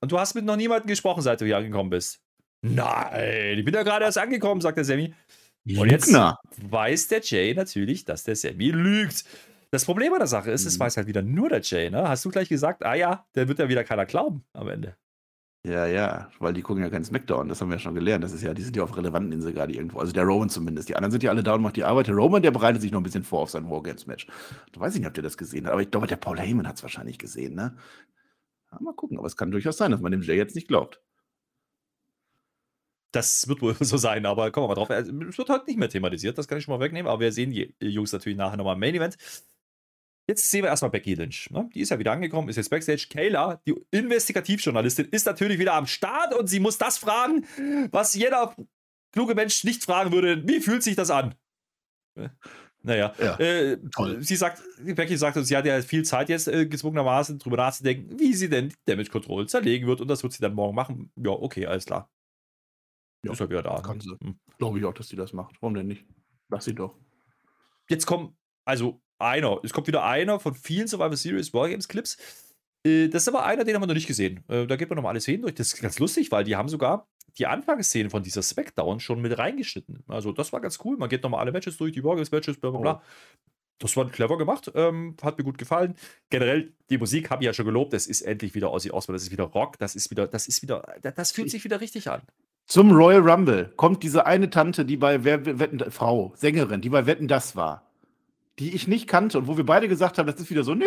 Und 0.00 0.12
du 0.12 0.18
hast 0.18 0.34
mit 0.34 0.44
noch 0.44 0.56
niemandem 0.56 0.88
gesprochen, 0.88 1.22
seit 1.22 1.40
du 1.40 1.46
hier 1.46 1.56
angekommen 1.56 1.90
bist. 1.90 2.20
Nein, 2.64 3.58
ich 3.58 3.64
bin 3.64 3.74
ja 3.74 3.82
gerade 3.82 4.06
erst 4.06 4.18
angekommen, 4.18 4.60
sagt 4.60 4.78
der 4.78 4.84
Sammy. 4.84 5.12
Und 5.76 5.90
jetzt 5.90 6.12
weiß 6.12 7.08
der 7.08 7.20
Jay 7.20 7.54
natürlich, 7.54 8.04
dass 8.04 8.24
der 8.24 8.36
Sammy 8.36 8.70
lügt. 8.70 9.24
Das 9.70 9.84
Problem 9.84 10.12
an 10.12 10.20
der 10.20 10.28
Sache 10.28 10.50
ist, 10.50 10.64
es 10.64 10.78
mhm. 10.78 10.84
weiß 10.84 10.96
halt 10.96 11.06
wieder 11.06 11.22
nur 11.22 11.48
der 11.48 11.60
Jay, 11.60 11.90
ne? 11.90 12.08
Hast 12.08 12.24
du 12.24 12.30
gleich 12.30 12.48
gesagt, 12.48 12.84
ah 12.84 12.94
ja, 12.94 13.26
der 13.34 13.48
wird 13.48 13.58
ja 13.58 13.68
wieder 13.68 13.84
keiner 13.84 14.06
glauben 14.06 14.44
am 14.52 14.68
Ende. 14.68 14.96
Ja, 15.66 15.86
ja, 15.86 16.28
weil 16.38 16.52
die 16.52 16.60
gucken 16.60 16.82
ja 16.82 16.90
keinen 16.90 17.04
Smackdown, 17.04 17.48
das 17.48 17.60
haben 17.60 17.68
wir 17.68 17.76
ja 17.76 17.80
schon 17.80 17.94
gelernt. 17.94 18.22
Das 18.22 18.32
ist 18.32 18.42
ja, 18.42 18.52
die 18.52 18.62
sind 18.62 18.76
ja 18.76 18.82
auf 18.82 18.96
relevanten 18.96 19.32
Insel 19.32 19.52
gerade 19.54 19.72
irgendwo. 19.72 19.98
Also 19.98 20.12
der 20.12 20.24
Roman 20.24 20.50
zumindest. 20.50 20.90
Die 20.90 20.96
anderen 20.96 21.10
sind 21.10 21.22
ja 21.22 21.30
alle 21.30 21.42
da 21.42 21.54
und 21.54 21.62
macht 21.62 21.76
die 21.76 21.84
Arbeit. 21.84 22.06
Der 22.06 22.14
Roman, 22.14 22.42
der 22.42 22.50
bereitet 22.50 22.82
sich 22.82 22.92
noch 22.92 23.00
ein 23.00 23.02
bisschen 23.02 23.24
vor 23.24 23.40
auf 23.40 23.50
sein 23.50 23.68
Wargames-Match. 23.68 24.26
Du 24.72 24.80
weißt 24.80 24.96
nicht, 24.96 25.06
ob 25.06 25.14
der 25.14 25.22
das 25.22 25.38
gesehen 25.38 25.64
hat, 25.66 25.72
aber 25.72 25.80
ich 25.82 25.90
glaube, 25.90 26.06
der 26.06 26.16
Paul 26.16 26.38
Heyman 26.38 26.68
hat 26.68 26.76
es 26.76 26.82
wahrscheinlich 26.82 27.18
gesehen, 27.18 27.54
ne? 27.54 27.76
Ja, 28.70 28.78
mal 28.80 28.94
gucken, 28.94 29.16
aber 29.16 29.26
es 29.26 29.36
kann 29.36 29.50
durchaus 29.50 29.78
sein, 29.78 29.90
dass 29.90 30.00
man 30.00 30.12
dem 30.12 30.22
Jay 30.22 30.36
jetzt 30.36 30.54
nicht 30.54 30.68
glaubt. 30.68 31.00
Das 33.14 33.46
wird 33.46 33.62
wohl 33.62 33.76
so 33.80 33.96
sein, 33.96 34.26
aber 34.26 34.50
kommen 34.50 34.64
wir 34.64 34.68
mal 34.68 34.74
drauf. 34.74 34.90
Also, 34.90 35.12
es 35.28 35.38
wird 35.38 35.48
heute 35.48 35.66
nicht 35.66 35.78
mehr 35.78 35.88
thematisiert, 35.88 36.36
das 36.36 36.48
kann 36.48 36.58
ich 36.58 36.64
schon 36.64 36.74
mal 36.74 36.84
wegnehmen, 36.84 37.08
aber 37.08 37.20
wir 37.20 37.32
sehen 37.32 37.50
die 37.50 37.74
Jungs 37.80 38.12
natürlich 38.12 38.36
nachher 38.36 38.56
nochmal 38.56 38.74
im 38.74 38.80
Main 38.80 38.94
Event. 38.94 39.16
Jetzt 40.26 40.50
sehen 40.50 40.62
wir 40.62 40.70
erstmal 40.70 40.90
Becky 40.90 41.14
Lynch. 41.14 41.50
Ne? 41.50 41.68
Die 41.74 41.80
ist 41.80 41.90
ja 41.90 41.98
wieder 41.98 42.12
angekommen, 42.12 42.48
ist 42.48 42.56
jetzt 42.56 42.70
Backstage. 42.70 43.08
Kayla, 43.10 43.60
die 43.66 43.74
Investigativjournalistin, 43.90 45.08
ist 45.10 45.26
natürlich 45.26 45.58
wieder 45.58 45.74
am 45.74 45.86
Start 45.86 46.34
und 46.34 46.46
sie 46.46 46.60
muss 46.60 46.78
das 46.78 46.96
fragen, 46.96 47.46
was 47.90 48.14
jeder 48.14 48.56
kluge 49.12 49.34
Mensch 49.34 49.64
nicht 49.64 49.84
fragen 49.84 50.12
würde. 50.12 50.42
Wie 50.48 50.60
fühlt 50.60 50.82
sich 50.82 50.96
das 50.96 51.10
an? 51.10 51.34
Äh, 52.16 52.30
naja, 52.82 53.14
ja, 53.18 53.38
äh, 53.38 53.78
sie 54.20 54.36
sagt, 54.36 54.62
Becky 54.78 55.16
sagt 55.16 55.36
uns, 55.36 55.48
sie 55.48 55.56
hat 55.56 55.66
ja 55.66 55.80
viel 55.82 56.04
Zeit 56.04 56.28
jetzt 56.28 56.48
äh, 56.48 56.66
gezwungenermaßen 56.66 57.38
drüber 57.38 57.56
nachzudenken, 57.56 58.18
wie 58.18 58.34
sie 58.34 58.50
denn 58.50 58.74
Damage 58.86 59.10
Control 59.10 59.46
zerlegen 59.48 59.86
wird 59.86 60.00
und 60.00 60.08
das 60.08 60.22
wird 60.22 60.32
sie 60.32 60.42
dann 60.42 60.54
morgen 60.54 60.74
machen. 60.74 61.10
Ja, 61.16 61.30
okay, 61.30 61.66
alles 61.66 61.86
klar. 61.86 62.10
Ja, 63.24 63.32
ist 63.32 63.40
er 63.40 63.50
wieder 63.50 63.62
da. 63.62 63.80
Kann 63.80 64.00
sie. 64.00 64.10
Hm. 64.22 64.38
Glaube 64.58 64.78
ich 64.78 64.84
auch, 64.84 64.94
dass 64.94 65.08
sie 65.08 65.16
das 65.16 65.32
macht. 65.32 65.56
Warum 65.60 65.74
denn 65.74 65.86
nicht? 65.86 66.04
Lass 66.48 66.64
sie 66.64 66.74
doch. 66.74 66.96
Jetzt 67.88 68.06
kommt, 68.06 68.34
also 68.64 69.00
einer, 69.18 69.60
es 69.62 69.72
kommt 69.72 69.86
wieder 69.86 70.04
einer 70.04 70.40
von 70.40 70.54
vielen 70.54 70.88
Survivor 70.88 71.16
Series 71.16 71.52
Wargames 71.52 71.88
Clips. 71.88 72.16
Äh, 72.86 73.08
das 73.08 73.22
ist 73.22 73.28
aber 73.28 73.44
einer, 73.44 73.64
den 73.64 73.74
haben 73.74 73.82
wir 73.82 73.86
noch 73.86 73.94
nicht 73.94 74.06
gesehen. 74.06 74.44
Äh, 74.48 74.66
da 74.66 74.76
geht 74.76 74.88
man 74.90 74.96
nochmal 74.96 75.10
alles 75.10 75.24
hin 75.24 75.42
durch. 75.42 75.54
Das 75.54 75.72
ist 75.72 75.80
ganz 75.80 75.98
lustig, 75.98 76.30
weil 76.30 76.44
die 76.44 76.56
haben 76.56 76.68
sogar 76.68 77.08
die 77.38 77.46
Anfangsszene 77.46 78.10
von 78.10 78.22
dieser 78.22 78.42
Smackdown 78.42 79.00
schon 79.00 79.20
mit 79.20 79.36
reingeschnitten. 79.36 80.04
Also 80.06 80.32
das 80.32 80.52
war 80.52 80.60
ganz 80.60 80.78
cool. 80.84 80.96
Man 80.96 81.08
geht 81.08 81.22
nochmal 81.22 81.40
alle 81.40 81.52
Matches 81.52 81.76
durch, 81.76 81.92
die 81.92 82.04
Wargames-Matches, 82.04 82.58
bla 82.58 82.70
bla 82.70 82.80
bla. 82.80 83.02
Oh. 83.02 83.36
Das 83.78 83.96
war 83.96 84.08
clever 84.08 84.38
gemacht, 84.38 84.70
ähm, 84.76 85.16
hat 85.20 85.36
mir 85.36 85.42
gut 85.42 85.58
gefallen. 85.58 85.96
Generell, 86.30 86.72
die 86.90 86.98
Musik 86.98 87.30
habe 87.30 87.42
ich 87.42 87.46
ja 87.46 87.52
schon 87.52 87.66
gelobt, 87.66 87.92
es 87.92 88.06
ist 88.06 88.22
endlich 88.22 88.54
wieder 88.54 88.72
Ozzy 88.72 88.90
Osbourne, 88.92 89.16
das 89.16 89.24
ist 89.24 89.32
wieder 89.32 89.44
Rock, 89.44 89.78
das 89.78 89.96
ist 89.96 90.12
wieder, 90.12 90.28
das 90.28 90.46
ist 90.46 90.62
wieder, 90.62 90.84
das 91.02 91.32
fühlt 91.32 91.50
sich 91.50 91.64
wieder 91.64 91.80
richtig 91.80 92.08
an. 92.08 92.22
Zum 92.66 92.92
Royal 92.92 93.20
Rumble 93.20 93.72
kommt 93.76 94.02
diese 94.02 94.26
eine 94.26 94.48
Tante, 94.48 94.84
die 94.84 94.96
bei 94.96 95.22
Wer, 95.22 95.44
Wetten, 95.58 95.90
Frau, 95.90 96.32
Sängerin, 96.36 96.80
die 96.80 96.88
bei 96.88 97.06
Wetten 97.06 97.28
das 97.28 97.56
war, 97.56 97.90
die 98.58 98.74
ich 98.74 98.88
nicht 98.88 99.06
kannte 99.06 99.38
und 99.38 99.46
wo 99.46 99.56
wir 99.56 99.66
beide 99.66 99.86
gesagt 99.86 100.18
haben, 100.18 100.26
das 100.26 100.40
ist 100.40 100.50
wieder 100.50 100.64
so 100.64 100.72
ein 100.72 100.82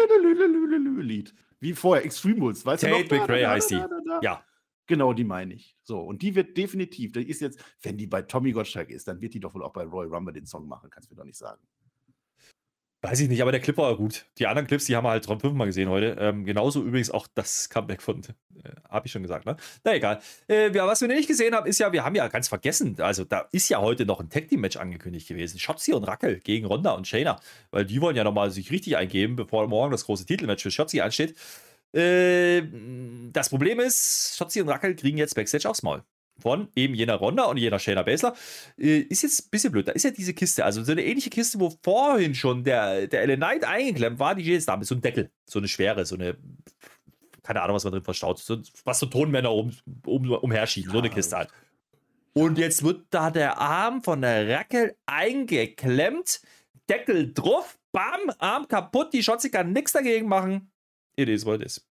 Lied. 1.00 1.36
Wie 1.60 1.74
vorher, 1.74 2.04
Extreme 2.06 2.40
Rules, 2.40 2.66
weißt 2.66 2.84
Tate 2.84 3.06
du 3.06 3.16
noch? 3.16 3.22
McRae 3.22 3.48
heißt 3.48 3.72
die. 3.72 3.82
Ja. 4.22 4.44
Genau, 4.88 5.12
die 5.12 5.26
meine 5.26 5.54
ich. 5.54 5.76
So, 5.84 6.00
und 6.00 6.22
die 6.22 6.34
wird 6.34 6.58
definitiv, 6.58 7.12
die 7.12 7.28
ist 7.28 7.42
jetzt, 7.42 7.60
wenn 7.82 7.98
die 7.98 8.08
bei 8.08 8.22
Tommy 8.22 8.54
Gottschalk 8.54 8.90
ist, 8.90 9.08
dann 9.08 9.20
wird 9.20 9.34
die 9.34 9.42
doch 9.42 9.54
wohl 9.54 9.64
auch 9.64 9.74
bei 9.74 9.84
Royal 9.84 10.14
Rumble 10.14 10.34
den 10.34 10.46
Song 10.46 10.68
machen, 10.68 10.90
kannst 10.90 11.10
du 11.10 11.14
mir 11.14 11.20
doch 11.20 11.26
nicht 11.26 11.38
sagen. 11.38 11.62
Weiß 13.10 13.22
ich 13.22 13.30
nicht, 13.30 13.42
aber 13.42 13.54
der 13.54 13.62
Clip 13.62 13.78
war 13.78 13.96
gut. 13.96 14.26
Die 14.38 14.48
anderen 14.48 14.68
Clips, 14.68 14.84
die 14.84 14.94
haben 14.98 15.06
wir 15.06 15.12
halt 15.12 15.26
fünfmal 15.26 15.68
gesehen 15.68 15.88
heute. 15.88 16.18
Ähm, 16.20 16.44
genauso 16.44 16.84
übrigens 16.84 17.10
auch 17.10 17.26
das 17.34 17.70
Comeback 17.70 18.02
von, 18.02 18.22
äh, 18.22 18.70
habe 18.90 19.06
ich 19.06 19.14
schon 19.14 19.22
gesagt, 19.22 19.46
ne? 19.46 19.56
Na 19.86 19.96
egal. 19.96 20.20
Äh, 20.50 20.76
ja, 20.76 20.86
was 20.86 21.00
wir 21.00 21.08
nicht 21.08 21.30
gesehen 21.30 21.56
haben, 21.56 21.68
ist 21.68 21.80
ja, 21.80 21.94
wir 21.94 22.04
haben 22.04 22.16
ja 22.16 22.28
ganz 22.28 22.50
vergessen, 22.50 23.00
also 23.00 23.24
da 23.24 23.48
ist 23.54 23.70
ja 23.70 23.80
heute 23.80 24.06
noch 24.06 24.20
ein 24.20 24.30
Tag 24.30 24.50
Team 24.50 24.60
Match 24.60 24.76
angekündigt 24.76 25.26
gewesen. 25.30 25.58
Shotzi 25.58 25.94
und 25.94 26.04
Rackel 26.04 26.42
gegen 26.42 26.66
Ronda 26.66 26.92
und 26.92 27.08
Shayna, 27.08 27.40
weil 27.72 27.86
die 27.86 28.02
wollen 28.02 28.18
ja 28.18 28.26
nochmal 28.26 28.52
sich 28.52 28.72
richtig 28.72 28.98
eingeben, 28.98 29.38
bevor 29.38 29.66
morgen 29.70 29.92
das 29.92 30.04
große 30.04 30.26
Titelmatch 30.26 30.64
für 30.64 30.72
Shotzi 30.72 31.00
ansteht. 31.00 31.34
Äh, 31.94 32.64
das 33.32 33.48
Problem 33.48 33.80
ist, 33.80 34.36
Shotzi 34.38 34.60
und 34.60 34.68
Rackel 34.68 34.98
kriegen 34.98 35.18
jetzt 35.18 35.34
Backstage 35.34 35.70
aufs 35.70 35.82
Maul 35.82 36.04
von 36.40 36.68
eben 36.76 36.94
jener 36.94 37.16
Ronda 37.16 37.46
und 37.46 37.58
jener 37.58 37.80
Shayna 37.80 38.04
Baszler, 38.04 38.36
äh, 38.78 39.00
ist 39.00 39.24
jetzt 39.24 39.46
ein 39.46 39.50
bisschen 39.50 39.72
blöd. 39.72 39.88
Da 39.88 39.92
ist 39.92 40.04
ja 40.04 40.12
diese 40.12 40.34
Kiste, 40.34 40.66
also 40.66 40.84
so 40.84 40.92
eine 40.92 41.04
ähnliche 41.04 41.30
Kiste, 41.30 41.60
wo 41.60 41.74
vorhin 41.84 42.36
schon 42.36 42.64
der, 42.64 43.08
der 43.08 43.22
Ellen 43.22 43.40
Knight 43.40 43.64
eingeklemmt 43.64 44.20
war, 44.20 44.36
die 44.36 44.44
steht 44.44 44.54
jetzt 44.54 44.68
da 44.68 44.78
mit 44.78 44.88
so 44.88 44.96
einem 44.96 45.02
Deckel, 45.02 45.32
so 45.46 45.60
eine 45.60 45.68
schwere, 45.68 46.06
so 46.06 46.16
eine, 46.16 46.38
keine 47.44 47.62
Ahnung, 47.62 47.76
was 47.76 47.84
man 47.84 47.94
drin 47.94 48.04
verstaut, 48.04 48.40
so, 48.40 48.62
was 48.84 49.00
so 49.00 49.06
Tonmänner 49.06 49.52
um, 49.52 49.72
um, 50.06 50.32
umherschieben, 50.32 50.90
ja. 50.90 50.94
so 50.94 51.00
eine 51.00 51.10
Kiste 51.10 51.38
halt. 51.38 51.50
Und 52.34 52.60
jetzt 52.60 52.84
wird 52.84 53.08
da 53.10 53.32
der 53.32 53.58
Arm 53.58 54.04
von 54.04 54.22
der 54.22 54.48
Rackel 54.48 54.96
eingeklemmt, 55.08 56.42
Deckel 56.88 57.34
drauf, 57.34 57.80
bam, 57.92 58.32
Arm 58.38 58.68
kaputt, 58.68 59.14
die 59.14 59.24
Schotzi 59.24 59.50
kann 59.50 59.74
nichts 59.74 59.92
dagegen 59.92 60.28
machen. 60.28 60.72
It 61.16 61.30
is 61.30 61.46
what 61.46 61.62
it 61.62 61.66
is. 61.66 61.87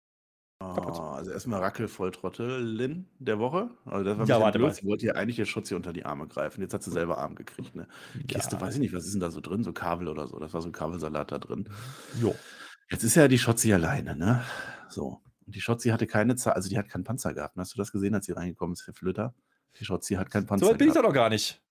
Oh, 0.61 1.15
also 1.15 1.31
erstmal 1.31 1.59
Rackel 1.59 1.87
Volltrottelin 1.87 3.07
der 3.17 3.39
Woche. 3.39 3.71
Also 3.85 4.03
das 4.03 4.17
war 4.19 4.27
ja, 4.27 4.39
warte 4.39 4.59
blöd. 4.59 4.69
mal. 4.69 4.75
Sie 4.75 4.85
wollte 4.85 5.05
ja 5.07 5.13
eigentlich 5.13 5.39
ihr 5.39 5.45
Schutz 5.45 5.71
unter 5.71 5.91
die 5.91 6.05
Arme 6.05 6.27
greifen. 6.27 6.61
Jetzt 6.61 6.73
hat 6.73 6.83
sie 6.83 6.91
selber 6.91 7.17
Arm 7.17 7.35
gekriegt. 7.35 7.75
Ne? 7.75 7.87
Kiste, 8.27 8.57
ja. 8.57 8.61
weiß 8.61 8.75
ich 8.75 8.79
nicht, 8.79 8.93
was 8.93 9.05
ist 9.05 9.13
denn 9.13 9.21
da 9.21 9.31
so 9.31 9.41
drin? 9.41 9.63
So 9.63 9.73
Kabel 9.73 10.07
oder 10.07 10.27
so. 10.27 10.37
Das 10.39 10.53
war 10.53 10.61
so 10.61 10.69
ein 10.69 10.71
Kabelsalat 10.71 11.31
da 11.31 11.39
drin. 11.39 11.67
Jo. 12.21 12.35
Jetzt 12.91 13.03
ist 13.03 13.15
ja 13.15 13.27
die 13.27 13.39
Schotzi 13.39 13.73
alleine, 13.73 14.15
ne? 14.15 14.43
So. 14.89 15.21
Und 15.45 15.55
die 15.55 15.61
Schotzi 15.61 15.89
hatte 15.89 16.05
keine 16.05 16.35
Zahl, 16.35 16.53
also 16.53 16.69
die 16.69 16.77
hat 16.77 16.89
keinen 16.89 17.03
Panzer 17.03 17.33
gehabt. 17.33 17.57
Hast 17.57 17.73
du 17.73 17.77
das 17.77 17.91
gesehen, 17.91 18.13
als 18.13 18.27
sie 18.27 18.33
reingekommen 18.33 18.73
ist, 18.73 18.85
Herr 18.85 18.93
Flöter? 18.93 19.33
Die 19.79 19.85
Schotzi 19.85 20.15
hat 20.15 20.29
keinen 20.29 20.45
Panzer. 20.45 20.65
So 20.65 20.71
weit 20.71 20.77
bin 20.77 20.89
ich 20.89 20.93
da 20.93 21.01
noch 21.01 21.13
gar 21.13 21.29
nicht. 21.29 21.61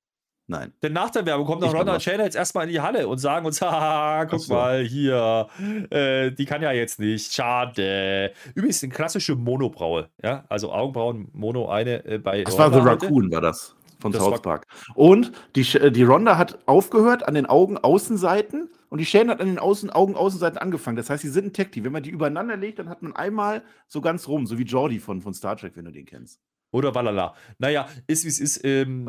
Nein. 0.50 0.72
Denn 0.82 0.92
nach 0.92 1.10
der 1.10 1.24
Werbung 1.26 1.46
kommt 1.46 1.60
noch 1.60 1.72
Ronda 1.72 1.94
und 1.94 2.02
Shayna 2.02 2.24
jetzt 2.24 2.34
erstmal 2.34 2.64
in 2.64 2.70
die 2.72 2.80
Halle 2.80 3.06
und 3.06 3.18
sagen 3.18 3.46
uns, 3.46 3.60
haha, 3.62 4.24
guck 4.24 4.40
so. 4.40 4.52
mal 4.52 4.82
hier, 4.82 5.46
äh, 5.90 6.32
die 6.32 6.44
kann 6.44 6.60
ja 6.60 6.72
jetzt 6.72 6.98
nicht, 6.98 7.32
schade. 7.32 8.32
Übrigens 8.56 8.82
eine 8.82 8.92
klassische 8.92 9.36
Monobraue, 9.36 10.08
ja, 10.20 10.44
also 10.48 10.72
Augenbrauen, 10.72 11.28
Mono, 11.32 11.68
eine 11.68 12.04
äh, 12.04 12.18
bei 12.18 12.42
Das 12.42 12.58
war 12.58 12.68
The 12.72 12.78
Ronda. 12.78 12.90
Raccoon, 12.90 13.30
war 13.30 13.40
das. 13.40 13.76
Von 14.00 14.10
Das 14.10 14.22
South 14.22 14.42
Park. 14.42 14.66
Und 14.96 15.30
die, 15.54 15.60
äh, 15.78 15.92
die 15.92 16.02
Ronda 16.02 16.36
hat 16.36 16.58
aufgehört 16.66 17.28
an 17.28 17.34
den 17.34 17.46
Augenaußenseiten 17.46 18.70
und 18.88 18.98
die 18.98 19.06
Shane 19.06 19.30
hat 19.30 19.40
an 19.40 19.46
den 19.46 19.60
Außen, 19.60 19.90
Augenaußenseiten 19.90 20.58
angefangen. 20.58 20.96
Das 20.96 21.10
heißt, 21.10 21.22
sie 21.22 21.28
sind 21.28 21.46
ein 21.46 21.52
Tag-Team. 21.52 21.84
Wenn 21.84 21.92
man 21.92 22.02
die 22.02 22.10
übereinander 22.10 22.56
legt, 22.56 22.80
dann 22.80 22.88
hat 22.88 23.02
man 23.02 23.14
einmal 23.14 23.62
so 23.86 24.00
ganz 24.00 24.26
rum, 24.26 24.46
so 24.46 24.58
wie 24.58 24.64
Jordi 24.64 24.98
von, 24.98 25.20
von 25.22 25.32
Star 25.32 25.56
Trek, 25.56 25.76
wenn 25.76 25.84
du 25.84 25.92
den 25.92 26.06
kennst. 26.06 26.40
Oder 26.72 26.94
Walala. 26.94 27.34
Naja, 27.58 27.88
ist 28.06 28.24
wie 28.24 28.28
es 28.28 28.38
ist. 28.38 28.64
Ähm, 28.64 29.06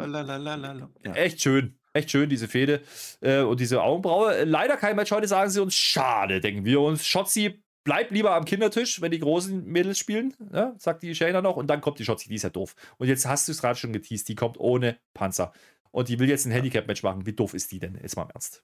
Ja. 1.06 1.14
Echt 1.14 1.42
schön. 1.42 1.78
Echt 1.94 2.10
schön, 2.10 2.30
diese 2.30 2.48
Fehde 2.48 2.82
äh, 3.20 3.42
und 3.42 3.60
diese 3.60 3.82
Augenbraue. 3.82 4.34
Äh, 4.36 4.44
Leider 4.46 4.78
kein 4.78 4.96
Match 4.96 5.12
heute, 5.12 5.28
sagen 5.28 5.50
sie 5.50 5.62
uns. 5.62 5.76
Schade, 5.76 6.40
denken 6.40 6.64
wir 6.64 6.80
uns. 6.80 7.06
Shotzi 7.06 7.62
bleibt 7.84 8.12
lieber 8.12 8.34
am 8.34 8.46
Kindertisch, 8.46 9.02
wenn 9.02 9.12
die 9.12 9.20
großen 9.20 9.66
Mädels 9.66 9.98
spielen, 9.98 10.34
ja, 10.54 10.74
sagt 10.78 11.04
die 11.04 11.14
Shayna 11.16 11.42
noch. 11.42 11.58
Und 11.58 11.68
dann 11.68 11.82
kommt 11.82 12.00
die 12.00 12.06
Shotzi, 12.06 12.30
die 12.30 12.36
ist 12.36 12.44
ja 12.44 12.50
doof. 12.50 12.76
Und 12.98 13.08
jetzt 13.08 13.28
hast 13.28 13.48
du 13.48 13.52
es 13.52 13.60
gerade 13.62 13.78
schon 13.78 13.92
geteased, 13.92 14.28
die 14.30 14.36
kommt 14.36 14.58
ohne 14.60 14.98
Panzer. 15.14 15.52
Und 15.92 16.08
die 16.08 16.18
will 16.20 16.30
jetzt 16.30 16.46
ein 16.46 16.52
Handicap-Match 16.52 17.04
machen. 17.04 17.26
Wie 17.26 17.34
doof 17.34 17.54
ist 17.54 17.72
die 17.72 17.80
denn? 17.80 18.00
Jetzt 18.02 18.16
mal 18.16 18.24
im 18.24 18.30
Ernst. 18.30 18.64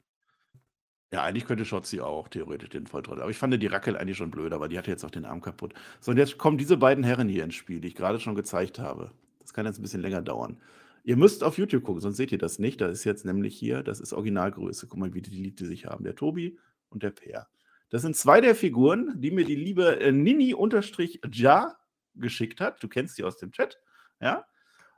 Ja, 1.14 1.24
eigentlich 1.24 1.46
könnte 1.46 1.64
Schotzi 1.64 2.02
auch 2.02 2.28
theoretisch 2.28 2.70
den 2.70 2.86
Volltrottel. 2.86 3.22
Aber 3.22 3.32
ich 3.32 3.38
fand 3.38 3.62
die 3.62 3.68
Rackel 3.68 3.96
eigentlich 3.96 4.18
schon 4.18 4.32
blöd, 4.32 4.52
aber 4.52 4.68
die 4.68 4.78
hatte 4.78 4.92
jetzt 4.92 5.06
auch 5.06 5.12
den 5.12 5.26
Arm 5.26 5.42
kaputt. 5.42 5.74
So, 6.02 6.12
und 6.12 6.18
jetzt 6.18 6.38
kommen 6.38 6.58
diese 6.58 6.76
beiden 6.76 7.04
Herren 7.04 7.30
hier 7.30 7.46
ins 7.46 7.56
Spiel, 7.56 7.80
die 7.80 7.88
ich 7.88 7.96
gerade 7.96 8.20
schon 8.20 8.36
gezeigt 8.36 8.80
habe. 8.80 9.12
Das 9.40 9.54
kann 9.54 9.66
jetzt 9.66 9.80
ein 9.80 9.84
bisschen 9.84 10.02
länger 10.02 10.22
dauern. 10.22 10.58
Ihr 11.06 11.16
müsst 11.16 11.46
auf 11.46 11.58
YouTube 11.58 11.84
gucken, 11.84 12.02
sonst 12.02 12.18
seht 12.18 12.34
ihr 12.34 12.38
das 12.38 12.60
nicht. 12.60 12.82
Da 12.82 12.88
ist 12.88 13.06
jetzt 13.06 13.24
nämlich 13.24 13.58
hier, 13.58 13.84
das 13.84 14.02
ist 14.02 14.12
Originalgröße. 14.12 14.88
Guck 14.88 15.00
mal, 15.00 15.14
wie 15.14 15.22
die 15.22 15.32
lieb 15.32 15.56
die 15.56 15.66
sich 15.66 15.86
haben. 15.86 16.04
Der 16.04 16.16
Tobi 16.16 16.60
und 16.90 17.04
der 17.04 17.12
Peer. 17.12 17.48
Das 17.90 18.02
sind 18.02 18.18
zwei 18.18 18.42
der 18.42 18.56
Figuren, 18.56 19.14
die 19.22 19.32
mir 19.32 19.46
die 19.46 19.56
liebe 19.56 20.02
äh, 20.02 20.12
Nini-Ja 20.12 21.78
geschickt 22.16 22.60
hat. 22.60 22.84
Du 22.84 22.90
kennst 22.90 23.18
die 23.18 23.24
aus 23.24 23.38
dem 23.38 23.54
Chat. 23.54 23.80
Ja. 24.20 24.46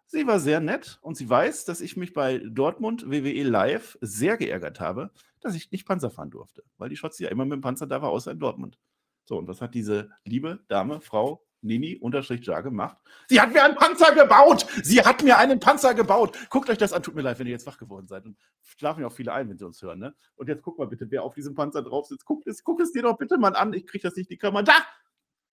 Sie 0.08 0.26
war 0.26 0.39
sehr 0.39 0.60
nett 0.60 0.98
und 1.04 1.15
sie 1.15 1.30
weiß, 1.30 1.65
dass 1.65 1.82
ich 1.82 1.95
mich 1.95 2.13
bei 2.13 2.39
Dortmund 2.39 3.12
WWE 3.12 3.43
Live 3.43 3.95
sehr 4.02 4.38
geärgert 4.38 4.80
habe, 4.80 5.12
dass 5.45 5.56
ich 5.56 5.71
nicht 5.71 5.88
Panzer 5.88 6.12
fahren 6.12 6.30
durfte, 6.30 6.63
weil 6.78 6.89
die 6.89 6.95
Schotzi 6.95 7.23
ja 7.23 7.30
immer 7.30 7.45
mit 7.45 7.54
dem 7.54 7.62
Panzer 7.62 7.88
da 7.88 8.02
war, 8.02 8.10
außer 8.10 8.32
in 8.32 8.39
Dortmund. 8.39 8.78
So, 9.25 9.38
und 9.38 9.47
was 9.47 9.62
hat 9.62 9.75
diese 9.75 10.10
liebe 10.25 10.60
Dame, 10.67 11.02
Frau 11.02 11.45
Nini 11.62 11.97
unterstrich 11.97 12.45
Ja 12.45 12.62
gemacht? 12.62 12.97
Sie 13.28 13.39
hat 13.39 13.54
mir 13.54 13.63
einen 13.63 13.75
Panzer 13.75 14.15
gebaut! 14.15 14.65
Sie 14.84 15.02
hat 15.02 15.23
mir 15.23 15.38
einen 15.38 15.60
Panzer 15.60 15.93
gebaut! 15.93 16.36
Guckt 16.49 16.69
euch 16.69 16.78
das 16.78 16.93
an, 16.93 17.04
tut 17.04 17.15
mir 17.15 17.21
leid, 17.21 17.38
wenn 17.38 17.47
ihr 17.47 17.52
jetzt 17.54 17.67
wach 17.67 17.78
geworden 17.78 18.08
seid. 18.08 18.25
Und 18.25 18.38
schlafen 18.62 19.02
ja 19.02 19.08
auch 19.08 19.13
viele 19.13 19.34
ein, 19.34 19.49
wenn 19.49 19.58
sie 19.58 19.65
uns 19.65 19.82
hören, 19.82 19.99
ne? 19.99 20.15
Und 20.36 20.47
jetzt 20.47 20.63
guck 20.63 20.80
mal 20.80 20.88
bitte, 20.88 21.12
wer 21.12 21.23
auf 21.23 21.36
diesem 21.36 21.54
Panzer 21.54 21.84
drauf 21.84 22.08
sitzt. 22.08 22.25
Guck 22.25 22.47
es, 22.47 22.63
guck 22.63 22.80
es 22.80 22.91
dir 22.91 23.04
doch 23.04 23.17
bitte 23.17 23.38
mal 23.38 23.56
an. 23.56 23.73
Ich 23.73 23.86
krieg 23.86 24.02
das 24.02 24.15
nicht 24.15 24.30
die 24.30 24.38
Kamera. 24.38 24.63
Da! 24.63 24.73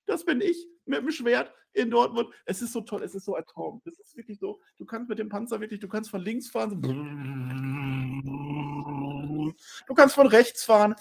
Das 0.07 0.25
bin 0.25 0.41
ich 0.41 0.67
mit 0.85 1.01
dem 1.01 1.11
Schwert 1.11 1.53
in 1.73 1.91
Dortmund. 1.91 2.31
Es 2.45 2.63
ist 2.63 2.73
so 2.73 2.81
toll, 2.81 3.03
es 3.03 3.15
ist 3.15 3.25
so 3.25 3.35
ein 3.35 3.45
Traum. 3.45 3.83
Es 3.85 3.99
ist 3.99 4.17
wirklich 4.17 4.39
so, 4.39 4.61
du 4.79 4.85
kannst 4.87 5.09
mit 5.09 5.19
dem 5.19 5.29
Panzer 5.29 5.61
wirklich, 5.61 5.81
du 5.81 5.89
kannst 5.89 6.11
von 6.11 6.23
links 6.23 6.49
fahren. 6.49 6.81
Du 9.87 9.95
kannst 9.95 10.15
von 10.15 10.27
rechts 10.29 10.65
fahren. 10.65 10.95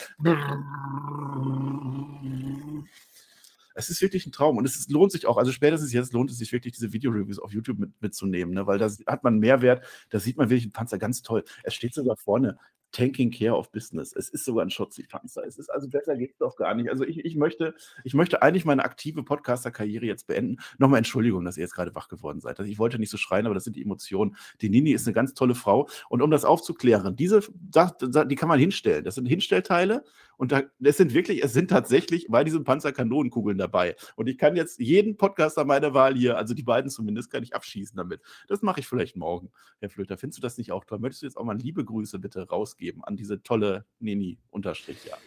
Es 3.76 3.90
ist 3.90 4.02
wirklich 4.02 4.26
ein 4.26 4.32
Traum 4.32 4.58
und 4.58 4.66
es 4.66 4.78
ist, 4.78 4.90
lohnt 4.90 5.12
sich 5.12 5.26
auch, 5.26 5.38
also 5.38 5.52
spätestens 5.52 5.92
jetzt 5.92 6.14
lohnt 6.14 6.32
es 6.32 6.38
sich 6.38 6.52
wirklich, 6.52 6.74
diese 6.74 6.94
Videoreviews 6.94 7.40
auf 7.40 7.52
YouTube 7.52 7.78
mit, 7.78 8.02
mitzunehmen, 8.02 8.54
ne? 8.54 8.66
weil 8.66 8.80
da 8.80 8.90
hat 9.06 9.26
man 9.26 9.38
Mehrwert, 9.38 9.86
da 10.10 10.20
sieht 10.20 10.38
man 10.38 10.50
wirklich 10.50 10.64
einen 10.64 10.72
Panzer 10.72 10.98
ganz 10.98 11.22
toll. 11.22 11.44
Es 11.64 11.74
steht 11.74 11.94
sogar 11.94 12.16
vorne, 12.16 12.58
Tanking 12.96 13.30
Care 13.30 13.56
of 13.56 13.72
Business. 13.72 14.14
Es 14.14 14.30
ist 14.30 14.46
sogar 14.46 14.66
ein 14.66 14.70
Schotzi-Panzer. 14.70 15.46
Es 15.46 15.58
ist 15.58 15.70
also 15.70 15.90
besser 15.90 16.16
geht 16.16 16.32
es 16.32 16.38
doch 16.38 16.56
gar 16.56 16.74
nicht. 16.76 16.90
Also 16.90 17.04
ich, 17.04 17.26
ich, 17.26 17.36
möchte, 17.36 17.76
ich 18.06 18.14
möchte 18.14 18.42
eigentlich 18.42 18.64
meine 18.64 18.86
aktive 18.86 19.22
Podcaster-Karriere 19.22 20.06
jetzt 20.06 20.28
beenden. 20.28 20.58
Nochmal 20.78 21.00
Entschuldigung, 21.00 21.44
dass 21.44 21.58
ihr 21.58 21.64
jetzt 21.64 21.76
gerade 21.76 21.94
wach 21.94 22.08
geworden 22.08 22.40
seid. 22.40 22.58
Also 22.58 22.72
ich 22.72 22.80
wollte 22.80 22.98
nicht 22.98 23.10
so 23.10 23.18
schreien, 23.18 23.46
aber 23.46 23.54
das 23.54 23.66
sind 23.66 23.76
die 23.76 23.82
Emotionen. 23.82 24.38
Die 24.62 24.70
Nini 24.70 24.92
ist 24.92 25.06
eine 25.08 25.14
ganz 25.14 25.34
tolle 25.34 25.56
Frau. 25.56 25.90
Und 26.08 26.22
um 26.22 26.32
das 26.32 26.46
aufzuklären, 26.46 27.18
diese, 27.18 27.42
die 27.42 28.36
kann 28.36 28.48
man 28.48 28.60
hinstellen. 28.60 29.04
Das 29.04 29.16
sind 29.16 29.26
Hinstellteile 29.26 30.06
und 30.38 30.52
da, 30.52 30.64
es 30.82 30.98
sind 30.98 31.14
wirklich, 31.14 31.44
es 31.44 31.54
sind 31.54 31.70
tatsächlich 31.70 32.28
bei 32.30 32.44
diesem 32.44 32.64
Panzer 32.64 32.92
Kanonenkugeln 32.92 33.58
dabei. 33.58 33.96
Und 34.16 34.28
ich 34.28 34.38
kann 34.38 34.56
jetzt 34.56 34.80
jeden 34.80 35.18
Podcaster 35.18 35.66
meiner 35.66 35.94
Wahl 35.94 36.16
hier, 36.16 36.38
also 36.38 36.54
die 36.54 36.64
beiden 36.64 36.90
zumindest, 36.90 37.32
kann 37.32 37.44
ich 37.44 37.56
abschießen 37.56 37.96
damit. 37.96 38.22
Das 38.48 38.62
mache 38.62 38.80
ich 38.80 38.88
vielleicht 38.88 39.16
morgen. 39.16 39.52
Herr 39.80 39.90
Flöter, 39.90 40.18
findest 40.18 40.40
du 40.40 40.42
das 40.42 40.58
nicht 40.58 40.72
auch 40.72 40.86
toll? 40.86 41.00
Möchtest 41.00 41.22
du 41.22 41.28
jetzt 41.28 41.38
auch 41.38 41.46
mal 41.46 41.58
liebe 41.58 41.84
Grüße 41.84 42.20
bitte 42.20 42.44
rausgeben 42.86 43.04
an 43.04 43.16
diese 43.16 43.42
tolle 43.42 43.86
Nini 44.00 44.38
unterstrich, 44.50 44.98
ja. 45.06 45.18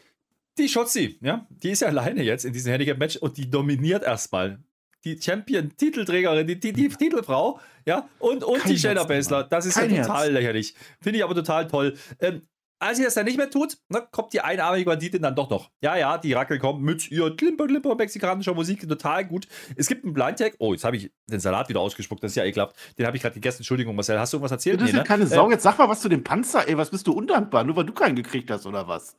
Die 0.59 0.68
Shotzi, 0.68 1.18
ja, 1.21 1.47
die 1.51 1.71
ist 1.71 1.83
ja 1.83 1.88
alleine 1.88 2.23
jetzt 2.23 2.44
in 2.44 2.53
diesem 2.53 2.73
Handicap-Match 2.73 3.16
und 3.16 3.37
die 3.37 3.49
dominiert 3.49 4.03
erstmal. 4.03 4.59
Die 5.05 5.21
Champion-Titelträgerin, 5.21 6.47
die, 6.49 6.59
die, 6.59 6.73
die 6.73 6.88
Titelfrau, 6.88 7.61
ja, 7.87 8.09
und, 8.18 8.42
und 8.42 8.59
Kein 8.59 8.73
die 8.73 8.79
Shayna 8.79 9.05
Baszler. 9.05 9.44
Das 9.44 9.64
ist 9.64 9.75
Kein 9.75 9.94
ja 9.94 10.03
total 10.03 10.25
Herz. 10.25 10.33
lächerlich. 10.33 10.75
Finde 11.01 11.18
ich 11.18 11.25
aber 11.25 11.37
total 11.37 11.68
toll. 11.68 11.97
Ähm, 12.18 12.42
als 12.81 12.99
sie 12.99 13.05
das 13.05 13.14
dann 13.14 13.25
nicht 13.25 13.37
mehr 13.37 13.51
tut, 13.51 13.79
ne, 13.88 14.07
kommt 14.11 14.33
die 14.33 14.41
einarmige 14.41 14.85
Banditin 14.85 15.23
dann 15.23 15.35
doch 15.35 15.51
noch. 15.51 15.71
Ja, 15.81 15.97
ja, 15.97 16.19
die 16.19 16.33
Rackel 16.33 16.59
kommt 16.59 16.83
mit 16.83 17.11
ihr 17.11 17.35
Klimper, 17.37 17.67
Klimper, 17.67 17.95
mexikanischer 17.95 18.55
Musik, 18.55 18.88
total 18.88 19.25
gut. 19.27 19.47
Es 19.77 19.88
gibt 19.88 20.05
einen 20.05 20.12
Blind-Tag. 20.14 20.55
Oh, 20.59 20.73
jetzt 20.73 20.85
habe 20.85 20.97
ich 20.97 21.11
den 21.27 21.41
Salat 21.41 21.69
wieder 21.69 21.81
ausgespuckt, 21.81 22.23
das 22.23 22.33
ist 22.33 22.37
ja 22.37 22.45
ekelhaft. 22.45 22.77
Den 22.99 23.07
habe 23.07 23.17
ich 23.17 23.23
gerade 23.23 23.35
gegessen. 23.35 23.59
Entschuldigung, 23.59 23.95
Marcel, 23.97 24.19
hast 24.19 24.33
du 24.33 24.37
irgendwas 24.37 24.53
erzählt? 24.53 24.81
Das 24.81 24.88
ist 24.88 24.93
Nee, 24.95 25.01
ne? 25.01 25.05
keine 25.05 25.27
Sau. 25.27 25.49
Äh, 25.49 25.53
Jetzt 25.53 25.62
sag 25.62 25.79
mal 25.79 25.88
was 25.88 26.01
zu 26.01 26.09
dem 26.09 26.23
Panzer, 26.25 26.69
ey. 26.69 26.77
Was 26.79 26.91
bist 26.91 27.07
du 27.07 27.12
undankbar? 27.12 27.64
Nur 27.64 27.77
weil 27.77 27.85
du 27.85 27.93
keinen 27.93 28.17
gekriegt 28.17 28.51
hast, 28.51 28.67
oder 28.67 28.87
was? 28.88 29.17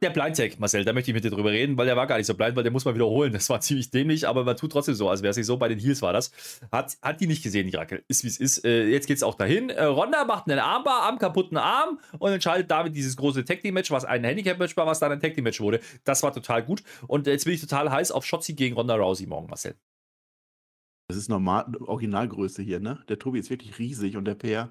Der 0.00 0.10
Blind-Tag, 0.10 0.60
Marcel, 0.60 0.84
da 0.84 0.92
möchte 0.92 1.10
ich 1.10 1.14
mit 1.14 1.24
dir 1.24 1.30
drüber 1.30 1.50
reden, 1.50 1.76
weil 1.76 1.86
der 1.86 1.96
war 1.96 2.06
gar 2.06 2.18
nicht 2.18 2.26
so 2.26 2.34
blind, 2.34 2.54
weil 2.54 2.62
der 2.62 2.70
muss 2.70 2.84
man 2.84 2.94
wiederholen. 2.94 3.32
Das 3.32 3.50
war 3.50 3.60
ziemlich 3.62 3.90
dämlich, 3.90 4.28
aber 4.28 4.44
man 4.44 4.56
tut 4.56 4.70
trotzdem 4.70 4.94
so, 4.94 5.08
als 5.08 5.22
wäre 5.22 5.30
es 5.30 5.36
nicht 5.36 5.46
so. 5.46 5.56
Bei 5.56 5.68
den 5.68 5.78
Heels 5.78 6.02
war 6.02 6.12
das. 6.12 6.30
Hat, 6.70 6.96
hat 7.02 7.20
die 7.20 7.26
nicht 7.26 7.42
gesehen, 7.42 7.66
die 7.68 7.76
Rackel. 7.76 8.04
Ist 8.06 8.22
wie 8.22 8.28
es 8.28 8.38
ist. 8.38 8.64
Äh, 8.64 8.86
jetzt 8.86 9.08
geht's 9.08 9.24
auch 9.24 9.34
dahin. 9.34 9.70
Äh, 9.70 9.84
Ronda 9.84 10.24
macht 10.24 10.48
einen 10.48 10.60
Armbar 10.60 11.08
am 11.08 11.18
kaputten 11.18 11.56
Arm 11.56 11.98
und 12.18 12.30
entscheidet 12.30 12.70
damit 12.70 12.94
dieses 12.94 13.16
große 13.16 13.44
Tag 13.44 13.60
Team 13.60 13.74
Match, 13.74 13.90
was 13.90 14.04
ein 14.04 14.22
Handicap-Match 14.22 14.76
war, 14.76 14.86
was 14.86 15.00
dann 15.00 15.10
ein 15.10 15.20
Tag 15.20 15.34
Team 15.34 15.44
Match 15.44 15.60
wurde. 15.60 15.80
Das 16.04 16.22
war 16.22 16.32
total 16.32 16.62
gut. 16.62 16.82
Und 17.08 17.26
jetzt 17.26 17.44
bin 17.44 17.54
ich 17.54 17.60
total 17.60 17.90
heiß 17.90 18.12
auf 18.12 18.24
Shotzi 18.24 18.54
gegen 18.54 18.76
Ronda 18.76 18.94
Rousey 18.94 19.26
morgen, 19.26 19.48
Marcel. 19.48 19.74
Das 21.08 21.16
ist 21.16 21.28
normal, 21.28 21.74
Originalgröße 21.86 22.62
hier, 22.62 22.80
ne? 22.80 23.02
Der 23.08 23.18
Tobi 23.18 23.38
ist 23.38 23.48
wirklich 23.48 23.78
riesig 23.78 24.16
und 24.16 24.26
der 24.26 24.34
Peer. 24.34 24.70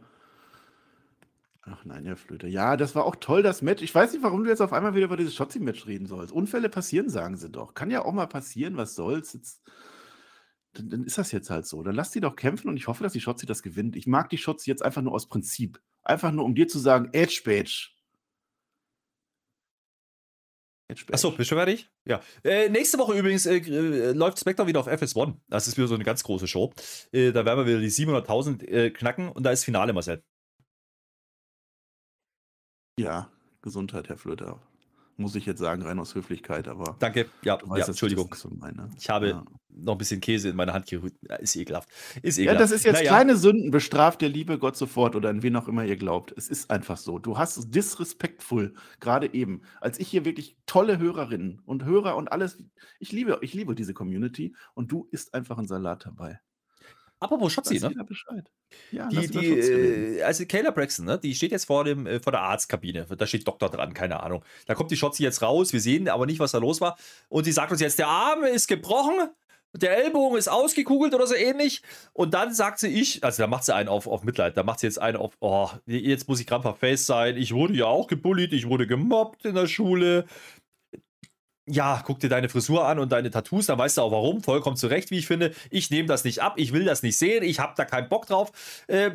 Ach 1.70 1.84
nein, 1.84 2.06
Herr 2.06 2.16
Flöter. 2.16 2.48
Ja, 2.48 2.78
das 2.78 2.96
war 2.96 3.04
auch 3.04 3.18
toll, 3.18 3.44
das 3.44 3.62
Match. 3.62 3.82
Ich 3.84 3.94
weiß 3.94 4.14
nicht, 4.14 4.24
warum 4.24 4.44
du 4.44 4.50
jetzt 4.50 4.62
auf 4.62 4.72
einmal 4.72 4.96
wieder 4.96 5.06
über 5.06 5.18
dieses 5.18 5.36
Schotzi-Match 5.36 5.86
reden 5.86 6.06
sollst. 6.06 6.32
Unfälle 6.32 6.70
passieren, 6.70 7.10
sagen 7.10 7.36
sie 7.36 7.50
doch. 7.50 7.74
Kann 7.74 7.92
ja 7.92 8.06
auch 8.06 8.14
mal 8.14 8.28
passieren, 8.28 8.78
was 8.78 8.96
soll's. 8.96 9.34
Jetzt, 9.34 9.62
dann, 10.74 10.90
dann 10.90 11.04
ist 11.04 11.18
das 11.18 11.34
jetzt 11.34 11.50
halt 11.50 11.66
so. 11.66 11.84
Dann 11.84 11.96
lass 11.96 12.12
die 12.12 12.22
doch 12.22 12.38
kämpfen 12.38 12.70
und 12.70 12.78
ich 12.78 12.88
hoffe, 12.88 13.04
dass 13.04 13.12
die 13.12 13.20
Schotzi 13.20 13.46
das 13.46 13.64
gewinnt. 13.64 13.98
Ich 13.98 14.08
mag 14.08 14.30
die 14.30 14.38
Schotzi 14.38 14.70
jetzt 14.70 14.82
einfach 14.82 15.02
nur 15.02 15.14
aus 15.14 15.28
Prinzip. 15.28 15.82
Einfach 16.04 16.32
nur, 16.32 16.46
um 16.46 16.56
dir 16.56 16.70
zu 16.70 16.80
sagen, 16.80 17.10
Edge 17.12 17.42
Badge. 17.44 17.90
Achso, 21.12 21.32
bist 21.32 21.52
du 21.52 21.56
fertig? 21.56 21.90
Ja. 22.06 22.22
Äh, 22.46 22.70
nächste 22.70 22.98
Woche 22.98 23.14
übrigens 23.14 23.46
äh, 23.46 23.58
äh, 23.58 24.14
läuft 24.14 24.40
SmackDown 24.40 24.68
wieder 24.68 24.80
auf 24.80 24.88
FS1. 24.88 25.36
Das 25.50 25.68
ist 25.68 25.76
wieder 25.76 25.90
so 25.90 25.96
eine 25.96 26.06
ganz 26.06 26.24
große 26.24 26.48
Show. 26.48 26.72
Äh, 27.12 27.34
da 27.34 27.44
werden 27.44 27.60
wir 27.60 27.68
wieder 27.68 27.82
die 27.82 27.92
700.000 27.92 28.64
äh, 28.66 28.90
knacken 28.92 29.28
und 29.28 29.44
da 29.44 29.52
ist 29.52 29.66
Finale, 29.66 29.92
Marcel. 29.92 30.24
Ja, 33.00 33.30
Gesundheit, 33.62 34.10
Herr 34.10 34.18
Flöter. 34.18 34.60
Muss 35.20 35.34
ich 35.36 35.48
jetzt 35.48 35.60
sagen, 35.60 35.82
rein 35.82 35.98
aus 36.00 36.14
Höflichkeit, 36.14 36.68
aber. 36.68 36.96
Danke. 37.00 37.26
Ja, 37.42 37.58
ja 37.58 37.70
weißt, 37.70 37.84
ich 37.84 37.88
Entschuldigung. 37.90 38.34
So 38.36 38.50
meine. 38.50 38.90
Ich 39.00 39.10
habe 39.10 39.30
Ja. 39.30 39.46
noch 39.70 39.94
ein 39.94 39.98
bisschen 39.98 40.22
Käse 40.22 40.50
in 40.50 40.56
meiner 40.56 40.74
Hand 40.74 40.86
gerührt. 40.86 41.16
Ja, 41.28 41.38
Ist 41.38 41.56
ekelhaft. 41.56 41.90
Ist 42.22 42.38
Ja, 42.38 42.44
ekelhaft. 42.44 42.62
das 42.62 42.72
ist 42.72 42.86
jetzt 42.86 42.98
Naja, 42.98 43.10
kleine 43.10 43.36
Sünden, 43.36 43.72
bestraft 43.72 44.22
der 44.22 44.30
liebe 44.30 44.60
Gott 44.60 44.78
sofort 44.78 45.16
oder 45.16 45.30
an 45.30 45.42
wen 45.42 45.56
auch 45.56 45.68
immer 45.68 45.84
ihr 45.86 45.98
glaubt. 45.98 46.34
Es 46.38 46.50
ist 46.50 46.70
einfach 46.70 46.98
so. 46.98 47.18
Du 47.18 47.36
hast 47.36 47.58
es 47.58 47.70
disrespektvoll, 47.72 48.76
gerade 49.00 49.34
eben, 49.34 49.62
als 49.82 50.00
ich 50.00 50.08
hier 50.08 50.24
wirklich 50.24 50.56
tolle 50.68 51.00
Hörerinnen 51.00 51.62
und 51.66 51.84
Hörer 51.84 52.16
und 52.16 52.32
alles, 52.32 52.64
ich 53.00 53.12
liebe, 53.12 53.40
ich 53.42 53.56
liebe 53.56 53.74
diese 53.74 53.96
Community 53.96 54.56
und 54.76 54.92
du 54.92 55.08
isst 55.12 55.34
einfach 55.34 55.58
einen 55.58 55.68
Salat 55.68 56.06
dabei. 56.06 56.40
Apropos 57.20 57.52
Schotzi, 57.52 57.80
ne? 57.80 57.92
Ja, 58.92 59.08
Die, 59.08 59.28
die, 59.28 59.60
äh, 60.20 60.22
also 60.24 60.46
Kayla 60.46 60.72
Braxton, 60.72 61.06
ne, 61.06 61.18
die 61.18 61.34
steht 61.34 61.52
jetzt 61.52 61.66
vor, 61.66 61.84
dem, 61.84 62.06
äh, 62.06 62.20
vor 62.20 62.32
der 62.32 62.42
Arztkabine. 62.42 63.06
Da 63.06 63.26
steht 63.26 63.48
Doktor 63.48 63.70
dran, 63.70 63.94
keine 63.94 64.22
Ahnung. 64.22 64.44
Da 64.68 64.76
kommt 64.76 64.92
die 64.92 64.98
Schotzi 64.98 65.24
jetzt 65.24 65.42
raus, 65.42 65.74
wir 65.74 65.82
sehen 65.82 66.10
aber 66.10 66.26
nicht, 66.26 66.40
was 66.40 66.52
da 66.52 66.60
los 66.60 66.80
war. 66.80 66.98
Und 67.30 67.46
sie 67.46 67.52
sagt 67.52 67.72
uns 67.72 67.82
jetzt, 67.82 67.98
der 67.98 68.08
Arm 68.08 68.44
ist 68.44 68.68
gebrochen, 68.68 69.30
der 69.74 69.98
Ellbogen 69.98 70.38
ist 70.38 70.48
ausgekugelt 70.48 71.14
oder 71.14 71.28
so 71.28 71.36
ähnlich. 71.36 71.82
Und 72.14 72.34
dann 72.34 72.54
sagt 72.54 72.80
sie, 72.80 72.88
ich, 72.88 73.24
also 73.24 73.44
da 73.44 73.48
macht 73.48 73.66
sie 73.66 73.76
einen 73.76 73.90
auf, 73.90 74.08
auf 74.08 74.24
Mitleid, 74.24 74.58
da 74.58 74.64
macht 74.64 74.80
sie 74.80 74.88
jetzt 74.88 75.00
einen 75.00 75.18
auf, 75.18 75.34
oh, 75.40 75.70
jetzt 75.86 76.28
muss 76.28 76.40
ich 76.40 76.48
krampfhaft 76.48 76.80
face 76.80 77.06
sein. 77.06 77.38
Ich 77.38 77.54
wurde 77.54 77.74
ja 77.74 77.86
auch 77.86 78.08
gebullied, 78.08 78.54
ich 78.54 78.68
wurde 78.68 78.88
gemobbt 78.88 79.46
in 79.46 79.56
der 79.56 79.68
Schule. 79.68 80.26
Ja, 81.68 82.02
guck 82.06 82.20
dir 82.20 82.30
deine 82.30 82.48
Frisur 82.50 82.88
an 82.88 82.98
und 82.98 83.12
deine 83.12 83.30
Tattoos, 83.30 83.66
dann 83.66 83.78
weißt 83.78 83.98
du 83.98 84.02
auch 84.02 84.12
warum. 84.12 84.42
Vollkommen 84.42 84.78
zurecht, 84.78 85.12
wie 85.12 85.18
ich 85.18 85.28
finde. 85.28 85.54
Ich 85.70 85.92
nehme 85.92 86.08
das 86.08 86.24
nicht 86.24 86.42
ab, 86.42 86.54
ich 86.56 86.72
will 86.72 86.86
das 86.86 87.04
nicht 87.04 87.18
sehen, 87.18 87.44
ich 87.44 87.60
habe 87.60 87.74
da 87.76 87.84
keinen 87.86 88.08
Bock 88.08 88.26
drauf. 88.26 88.52
Äh, 88.88 89.12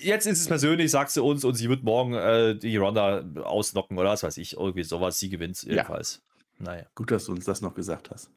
jetzt 0.00 0.26
ist 0.26 0.40
es 0.40 0.48
persönlich, 0.48 0.90
sagt 0.90 1.10
sie 1.10 1.22
uns, 1.22 1.44
und 1.44 1.54
sie 1.54 1.68
wird 1.68 1.84
morgen 1.84 2.14
äh, 2.14 2.56
die 2.56 2.76
Ronda 2.78 3.22
ausnocken 3.44 3.98
oder 3.98 4.10
was 4.10 4.22
weiß 4.22 4.38
ich, 4.38 4.56
irgendwie 4.56 4.82
sowas. 4.82 5.18
Sie 5.18 5.28
gewinnt 5.28 5.62
jedenfalls. 5.62 6.22
Ja. 6.58 6.72
Naja. 6.72 6.84
Gut, 6.94 7.10
dass 7.10 7.26
du 7.26 7.32
uns 7.32 7.44
das 7.44 7.60
noch 7.60 7.74
gesagt 7.74 8.10
hast. 8.10 8.30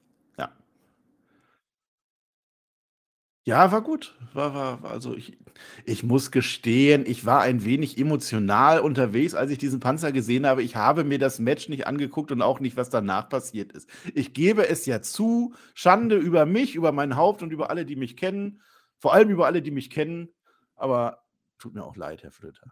Ja. 3.45 3.71
War 3.71 3.81
gut. 3.81 4.15
War, 4.33 4.53
war, 4.53 4.91
also 4.91 5.15
ich, 5.15 5.37
ich 5.85 6.03
muss 6.03 6.31
gestehen, 6.31 7.05
ich 7.05 7.25
war 7.25 7.41
ein 7.41 7.65
wenig 7.65 7.97
emotional 7.97 8.79
unterwegs, 8.79 9.33
als 9.33 9.51
ich 9.51 9.57
diesen 9.57 9.79
Panzer 9.79 10.11
gesehen 10.11 10.45
habe. 10.45 10.63
Ich 10.63 10.75
habe 10.75 11.03
mir 11.03 11.19
das 11.19 11.39
Match 11.39 11.69
nicht 11.69 11.85
angeguckt 11.85 12.31
und 12.31 12.41
auch 12.41 12.59
nicht, 12.59 12.77
was 12.77 12.89
danach 12.89 13.29
passiert 13.29 13.71
ist. 13.71 13.89
Ich 14.13 14.33
gebe 14.33 14.67
es 14.67 14.85
ja 14.85 15.01
zu, 15.01 15.53
Schande 15.73 16.15
über 16.15 16.45
mich, 16.45 16.75
über 16.75 16.91
mein 16.91 17.15
Haupt 17.15 17.43
und 17.43 17.51
über 17.51 17.69
alle, 17.69 17.85
die 17.85 17.95
mich 17.95 18.17
kennen. 18.17 18.61
Vor 18.97 19.13
allem 19.13 19.29
über 19.29 19.45
alle, 19.45 19.61
die 19.61 19.71
mich 19.71 19.89
kennen. 19.89 20.29
Aber 20.75 21.23
tut 21.59 21.73
mir 21.73 21.83
auch 21.83 21.95
leid, 21.95 22.23
Herr 22.23 22.31
Flöter. 22.31 22.71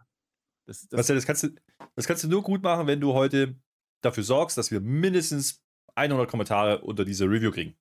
Das, 0.66 0.88
das, 0.88 1.06
das, 1.06 1.26
kannst 1.26 1.42
du, 1.42 1.48
das 1.94 2.06
kannst 2.06 2.24
du 2.24 2.28
nur 2.28 2.42
gut 2.42 2.62
machen, 2.62 2.86
wenn 2.86 3.00
du 3.00 3.12
heute 3.12 3.56
dafür 4.00 4.22
sorgst, 4.22 4.56
dass 4.56 4.70
wir 4.70 4.80
mindestens 4.80 5.62
100 5.94 6.28
Kommentare 6.28 6.80
unter 6.80 7.04
diese 7.04 7.26
Review 7.26 7.50
kriegen. 7.50 7.76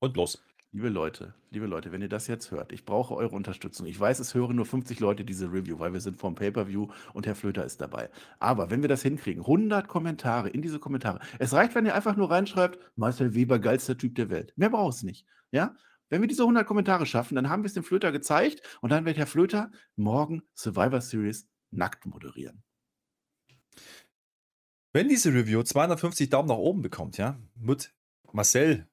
Und 0.00 0.12
bloß. 0.12 0.42
Liebe 0.70 0.90
Leute, 0.90 1.32
liebe 1.48 1.64
Leute, 1.64 1.92
wenn 1.92 2.02
ihr 2.02 2.10
das 2.10 2.26
jetzt 2.26 2.50
hört, 2.50 2.72
ich 2.72 2.84
brauche 2.84 3.14
eure 3.14 3.34
Unterstützung. 3.34 3.86
Ich 3.86 3.98
weiß, 3.98 4.18
es 4.18 4.34
hören 4.34 4.54
nur 4.56 4.66
50 4.66 5.00
Leute 5.00 5.24
diese 5.24 5.50
Review, 5.50 5.78
weil 5.78 5.94
wir 5.94 6.00
sind 6.02 6.18
vom 6.18 6.34
Pay-Per-View 6.34 6.88
und 7.14 7.26
Herr 7.26 7.34
Flöter 7.34 7.64
ist 7.64 7.80
dabei. 7.80 8.10
Aber 8.38 8.70
wenn 8.70 8.82
wir 8.82 8.88
das 8.90 9.00
hinkriegen, 9.00 9.40
100 9.40 9.88
Kommentare 9.88 10.50
in 10.50 10.60
diese 10.60 10.78
Kommentare. 10.78 11.20
Es 11.38 11.54
reicht, 11.54 11.74
wenn 11.74 11.86
ihr 11.86 11.94
einfach 11.94 12.16
nur 12.16 12.30
reinschreibt, 12.30 12.78
Marcel 12.96 13.34
Weber, 13.34 13.58
geilster 13.58 13.96
Typ 13.96 14.14
der 14.16 14.28
Welt. 14.28 14.52
Mehr 14.56 14.68
braucht 14.68 14.96
es 14.96 15.02
nicht. 15.02 15.26
Ja? 15.52 15.74
Wenn 16.10 16.20
wir 16.20 16.28
diese 16.28 16.42
100 16.42 16.66
Kommentare 16.66 17.06
schaffen, 17.06 17.34
dann 17.36 17.48
haben 17.48 17.62
wir 17.62 17.68
es 17.68 17.74
dem 17.74 17.82
Flöter 17.82 18.12
gezeigt 18.12 18.60
und 18.82 18.90
dann 18.90 19.06
wird 19.06 19.16
Herr 19.16 19.26
Flöter 19.26 19.70
morgen 19.96 20.42
Survivor 20.54 21.00
Series 21.00 21.48
nackt 21.70 22.04
moderieren. 22.04 22.62
Wenn 24.92 25.08
diese 25.08 25.32
Review 25.32 25.62
250 25.62 26.28
Daumen 26.28 26.48
nach 26.48 26.56
oben 26.56 26.82
bekommt, 26.82 27.16
ja, 27.16 27.38
wird 27.54 27.94
Marcel 28.32 28.87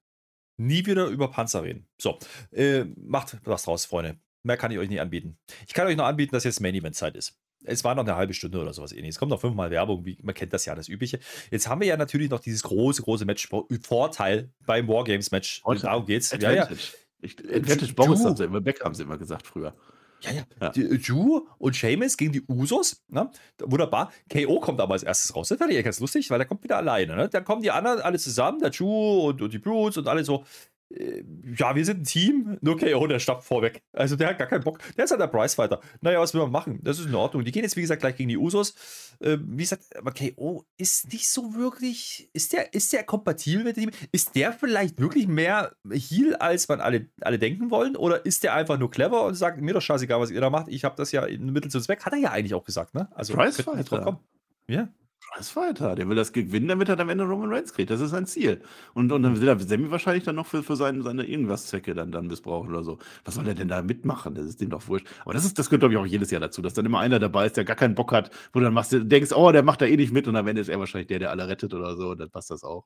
nie 0.58 0.86
wieder 0.86 1.08
über 1.08 1.30
Panzer 1.30 1.64
reden. 1.64 1.88
So, 1.98 2.20
äh, 2.52 2.86
macht 2.98 3.38
was 3.44 3.64
draus, 3.64 3.86
Freunde. 3.86 4.18
Mehr 4.44 4.58
kann 4.58 4.72
ich 4.72 4.78
euch 4.78 4.90
nicht 4.90 5.02
anbieten. 5.02 5.38
Ich 5.68 5.74
kann 5.74 5.88
euch 5.88 5.96
noch 5.98 6.06
anbieten, 6.06 6.34
dass 6.34 6.44
jetzt 6.44 6.62
Main 6.62 6.76
Event 6.76 6.96
Zeit 6.96 7.16
ist. 7.16 7.40
Es 7.64 7.84
war 7.84 7.96
noch 7.96 8.04
eine 8.04 8.16
halbe 8.16 8.34
Stunde 8.34 8.60
oder 8.60 8.74
sowas 8.74 8.92
ähnliches. 8.92 9.16
Es 9.16 9.20
kommt 9.20 9.32
noch 9.32 9.42
fünfmal 9.42 9.72
Werbung, 9.72 10.06
wie, 10.06 10.20
man 10.22 10.36
kennt 10.36 10.54
das 10.54 10.66
ja, 10.66 10.76
das 10.76 10.88
Übliche. 10.88 11.20
Jetzt 11.50 11.68
haben 11.68 11.82
wir 11.82 11.88
ja 11.88 11.98
natürlich 11.98 12.30
noch 12.30 12.40
dieses 12.40 12.62
große, 12.62 13.02
große 13.02 13.26
Match 13.26 13.50
Vorteil 13.82 14.52
beim 14.66 14.88
Wargames-Match. 14.88 15.64
Darum 15.82 16.06
geht's. 16.06 16.32
Advantage. 16.32 16.76
Ja, 16.76 16.76
ja. 16.76 16.90
Ich, 17.22 17.40
Advantage 17.40 17.94
Boris 17.94 18.24
haben 18.24 18.36
sie 18.36 18.44
immer, 18.44 18.62
Beck 18.62 18.84
haben 18.84 18.94
sie 18.94 19.02
immer 19.02 19.18
gesagt 19.18 19.48
früher. 19.48 19.76
Ja, 20.22 20.32
ja. 20.32 20.44
ja. 20.62 20.70
Die, 20.70 20.84
äh, 20.84 20.96
Ju 20.96 21.48
und 21.58 21.76
Seamus 21.76 22.18
gegen 22.18 22.34
die 22.34 22.44
Usos. 22.48 23.04
Ne? 23.10 23.30
Wunderbar. 23.60 24.12
KO 24.32 24.60
kommt 24.60 24.82
aber 24.82 24.94
als 24.94 25.04
erstes 25.04 25.36
raus. 25.36 25.50
Das 25.50 25.58
fand 25.58 25.72
ich 25.72 25.84
ganz 25.84 26.00
lustig, 26.00 26.30
weil 26.30 26.40
er 26.40 26.46
kommt 26.46 26.64
wieder 26.64 26.78
alleine. 26.78 27.16
Ne? 27.16 27.30
Dann 27.30 27.44
kommen 27.44 27.62
die 27.62 27.72
anderen 27.72 28.00
alle 28.02 28.18
zusammen, 28.20 28.60
der 28.60 28.72
Ju 28.72 28.88
und, 29.30 29.42
und 29.42 29.54
die 29.54 29.60
Brutes 29.60 29.98
und 29.98 30.08
alle 30.08 30.24
so. 30.24 30.44
Äh, 30.90 31.24
ja, 31.58 31.76
wir 31.76 31.84
sind 31.84 32.02
ein 32.02 32.04
Team, 32.04 32.58
nur 32.62 32.78
KO, 32.78 33.08
der 33.08 33.20
stappt 33.20 33.44
vorweg. 33.44 33.82
Also 33.94 34.16
der 34.16 34.30
hat 34.30 34.38
gar 34.38 34.48
keinen 34.48 34.64
Bock. 34.64 34.80
Der 34.98 35.06
ist 35.06 35.12
halt 35.12 35.22
der 35.22 35.28
Pricefighter. 35.28 35.82
Naja, 36.02 36.20
was 36.20 36.34
will 36.34 36.42
man 36.42 36.52
machen? 36.52 36.80
Das 36.84 37.00
ist 37.00 37.08
in 37.08 37.16
Ordnung. 37.16 37.44
Die 37.44 37.52
gehen 37.52 37.64
jetzt, 37.64 37.76
wie 37.76 37.82
gesagt, 37.82 38.02
gleich 38.02 38.16
gegen 38.16 38.30
die 38.30 38.38
Usos. 38.38 38.76
Äh, 39.20 39.38
wie 39.42 39.64
gesagt, 39.64 39.84
aber 39.98 40.12
KO 40.12 40.66
ist 40.78 41.12
nicht 41.12 41.28
so 41.30 41.56
wirklich. 41.56 42.30
Ist 42.34 42.54
der, 42.54 42.74
ist 42.74 42.94
der 42.94 43.04
kompatibel 43.04 43.64
mit 43.64 43.78
dem? 43.78 43.92
Ist 44.12 44.36
der 44.36 44.54
vielleicht 44.54 45.00
wirklich 45.00 45.28
mehr 45.28 45.76
Heal, 45.90 46.36
als 46.36 46.68
man 46.68 46.82
alle, 46.82 47.10
alle 47.22 47.40
denken 47.40 47.72
wollen? 47.72 47.96
Oder 47.96 48.26
ist 48.26 48.44
der 48.44 48.54
einfach 48.54 48.78
nur 48.78 48.92
clever 48.92 49.26
und 49.26 49.36
sagt, 49.36 49.60
mir 49.60 49.74
doch 49.74 49.82
scheißegal, 49.82 50.20
was 50.20 50.32
ihr 50.32 50.42
da 50.42 50.50
macht? 50.50 50.68
Ich 50.68 50.84
habe 50.84 50.96
das 50.96 51.12
ja 51.12 51.26
in 51.26 51.52
Mittel 51.52 51.72
zum 51.72 51.82
Zweck. 51.82 52.06
Hat 52.06 52.14
er 52.14 52.20
ja 52.20 52.32
eigentlich 52.32 52.54
auch 52.54 52.64
gesagt, 52.64 52.94
ne? 52.94 53.10
Also, 53.16 53.34
Pricefighter. 53.34 54.20
Ja. 54.68 54.90
Pricefighter, 55.34 55.96
der 55.96 56.08
will 56.08 56.16
das 56.16 56.32
gewinnen, 56.34 56.68
damit 56.68 56.90
er 56.90 57.00
am 57.00 57.10
Ende 57.10 57.24
Roman 57.26 57.52
Reigns 57.52 57.74
kriegt. 57.74 57.90
Das 57.90 58.02
ist 58.02 58.12
sein 58.12 58.26
Ziel. 58.26 58.62
Und, 58.94 59.12
und 59.12 59.24
dann 59.24 59.40
will 59.40 59.48
er 59.48 59.60
Sammy 59.60 59.92
wahrscheinlich 59.92 60.24
dann 60.24 60.36
noch 60.36 60.46
für, 60.48 60.64
für 60.64 60.76
seine, 60.76 61.02
seine 61.04 61.26
irgendwas-Zwecke 61.26 61.94
dann, 61.94 62.12
dann 62.12 62.28
missbrauchen 62.28 62.70
oder 62.70 62.84
so. 62.84 63.00
Was 63.24 63.36
soll 63.36 63.48
er 63.48 63.54
denn 63.54 63.68
da 63.68 63.82
mitmachen? 63.82 64.36
Das 64.36 64.46
ist 64.46 64.62
dem 64.62 64.70
doch 64.70 64.88
wurscht. 64.88 65.08
Aber 65.22 65.34
das, 65.34 65.46
ist, 65.46 65.60
das 65.60 65.70
gehört, 65.70 65.82
glaube 65.82 65.94
ich, 65.94 66.00
auch 66.00 66.06
jedes 66.06 66.32
Jahr 66.32 66.42
dazu, 66.42 66.62
dass 66.62 66.74
dann 66.74 66.86
immer 66.86 67.00
einer 67.00 67.20
dabei 67.20 67.48
ist, 67.48 67.58
der 67.58 67.66
gar 67.66 67.76
keinen 67.76 67.96
Bock 67.96 68.12
hat, 68.12 68.32
wo 68.54 68.60
du 68.60 68.66
dann 68.66 68.74
machst, 68.74 68.96
denkst, 68.98 69.32
oh, 69.34 69.52
der 69.52 69.64
macht 69.64 69.82
da 69.82 69.86
eh 69.86 69.98
nicht 69.98 70.14
mit 70.14 70.28
und 70.28 70.36
am 70.36 70.48
Ende 70.48 70.62
ist 70.62 70.70
er 70.70 70.80
wahrscheinlich 70.80 71.08
der, 71.08 71.20
der 71.20 71.32
alle 71.32 71.48
rettet 71.48 71.74
oder 71.74 71.96
so. 71.96 72.12
Und 72.12 72.20
dann 72.20 72.30
passt 72.30 72.52
das 72.52 72.64
auch. 72.64 72.86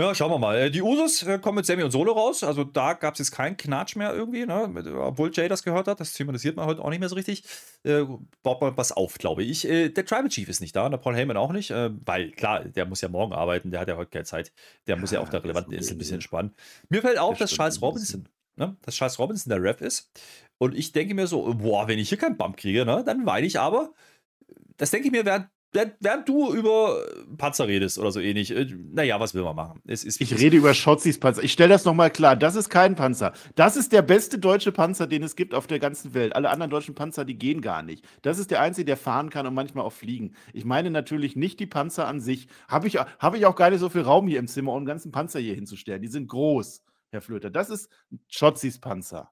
Ja, 0.00 0.14
schauen 0.14 0.30
wir 0.30 0.38
mal. 0.38 0.56
Äh, 0.56 0.70
die 0.70 0.80
Usos 0.80 1.24
äh, 1.24 1.40
kommen 1.40 1.56
mit 1.56 1.66
Sammy 1.66 1.82
und 1.82 1.90
Solo 1.90 2.12
raus. 2.12 2.44
Also 2.44 2.62
da 2.62 2.92
gab 2.92 3.14
es 3.14 3.18
jetzt 3.18 3.32
keinen 3.32 3.56
Knatsch 3.56 3.96
mehr 3.96 4.14
irgendwie, 4.14 4.46
ne? 4.46 4.72
obwohl 5.00 5.32
Jay 5.32 5.48
das 5.48 5.64
gehört 5.64 5.88
hat. 5.88 5.98
Das 5.98 6.12
thematisiert 6.12 6.54
man 6.54 6.66
heute 6.66 6.84
auch 6.84 6.90
nicht 6.90 7.00
mehr 7.00 7.08
so 7.08 7.16
richtig. 7.16 7.42
Äh, 7.82 8.04
baut 8.44 8.60
man 8.60 8.76
was 8.76 8.92
auf, 8.92 9.18
glaube 9.18 9.42
ich. 9.42 9.68
Äh, 9.68 9.88
der 9.88 10.04
Tribal 10.04 10.28
Chief 10.28 10.48
ist 10.48 10.60
nicht 10.60 10.76
da, 10.76 10.88
der 10.88 10.98
Paul 10.98 11.16
Heyman 11.16 11.36
auch 11.36 11.50
nicht. 11.50 11.72
Äh, 11.72 11.90
weil 12.06 12.30
klar, 12.30 12.64
der 12.64 12.86
muss 12.86 13.00
ja 13.00 13.08
morgen 13.08 13.32
arbeiten, 13.32 13.72
der 13.72 13.80
hat 13.80 13.88
ja 13.88 13.96
heute 13.96 14.10
keine 14.10 14.24
Zeit. 14.24 14.52
Der 14.86 14.94
ja, 14.94 15.00
muss 15.00 15.10
ja 15.10 15.18
auf 15.18 15.30
der 15.30 15.42
relevanten 15.42 15.72
Insel 15.72 15.96
ein 15.96 15.98
bisschen 15.98 16.14
entspannen. 16.14 16.54
Mir 16.90 17.02
fällt 17.02 17.18
auf, 17.18 17.36
dass 17.36 17.50
Charles 17.50 17.82
Robinson, 17.82 18.28
ne? 18.54 18.76
dass 18.82 18.94
Charles 18.94 19.18
Robinson 19.18 19.50
der 19.50 19.60
Ref 19.60 19.80
ist. 19.80 20.12
Und 20.58 20.76
ich 20.76 20.92
denke 20.92 21.14
mir 21.14 21.26
so, 21.26 21.54
boah, 21.54 21.88
wenn 21.88 21.98
ich 21.98 22.08
hier 22.08 22.18
keinen 22.18 22.36
Bump 22.36 22.56
kriege, 22.56 22.84
ne? 22.84 23.02
dann 23.04 23.26
weine 23.26 23.48
ich 23.48 23.58
aber. 23.58 23.92
Das 24.76 24.92
denke 24.92 25.08
ich 25.08 25.12
mir 25.12 25.24
während 25.24 25.48
während 25.72 26.28
du 26.28 26.52
über 26.52 27.04
Panzer 27.36 27.68
redest 27.68 27.98
oder 27.98 28.10
so 28.10 28.20
ähnlich, 28.20 28.50
äh, 28.50 28.66
naja, 28.92 29.20
was 29.20 29.34
will 29.34 29.42
man 29.42 29.56
machen? 29.56 29.80
Es 29.86 30.04
ist, 30.04 30.20
ich 30.20 30.38
rede 30.38 30.56
über 30.56 30.74
Schotzis 30.74 31.20
Panzer. 31.20 31.42
Ich 31.42 31.52
stelle 31.52 31.74
das 31.74 31.84
nochmal 31.84 32.10
klar. 32.10 32.36
Das 32.36 32.54
ist 32.54 32.68
kein 32.70 32.94
Panzer. 32.94 33.32
Das 33.54 33.76
ist 33.76 33.92
der 33.92 34.02
beste 34.02 34.38
deutsche 34.38 34.72
Panzer, 34.72 35.06
den 35.06 35.22
es 35.22 35.36
gibt 35.36 35.54
auf 35.54 35.66
der 35.66 35.78
ganzen 35.78 36.14
Welt. 36.14 36.34
Alle 36.34 36.50
anderen 36.50 36.70
deutschen 36.70 36.94
Panzer, 36.94 37.24
die 37.24 37.38
gehen 37.38 37.60
gar 37.60 37.82
nicht. 37.82 38.04
Das 38.22 38.38
ist 38.38 38.50
der 38.50 38.60
einzige, 38.60 38.86
der 38.86 38.96
fahren 38.96 39.30
kann 39.30 39.46
und 39.46 39.54
manchmal 39.54 39.84
auch 39.84 39.92
fliegen. 39.92 40.34
Ich 40.52 40.64
meine 40.64 40.90
natürlich 40.90 41.36
nicht 41.36 41.60
die 41.60 41.66
Panzer 41.66 42.08
an 42.08 42.20
sich. 42.20 42.48
Habe 42.68 42.88
ich, 42.88 42.96
hab 42.96 43.34
ich 43.34 43.46
auch 43.46 43.56
gar 43.56 43.70
nicht 43.70 43.80
so 43.80 43.88
viel 43.88 44.02
Raum 44.02 44.26
hier 44.26 44.38
im 44.38 44.48
Zimmer, 44.48 44.72
um 44.72 44.78
einen 44.78 44.86
ganzen 44.86 45.12
Panzer 45.12 45.40
hier 45.40 45.54
hinzustellen. 45.54 46.02
Die 46.02 46.08
sind 46.08 46.28
groß, 46.28 46.82
Herr 47.10 47.20
Flöter. 47.20 47.50
Das 47.50 47.68
ist 47.70 47.90
Schotzis 48.28 48.80
Panzer. 48.80 49.30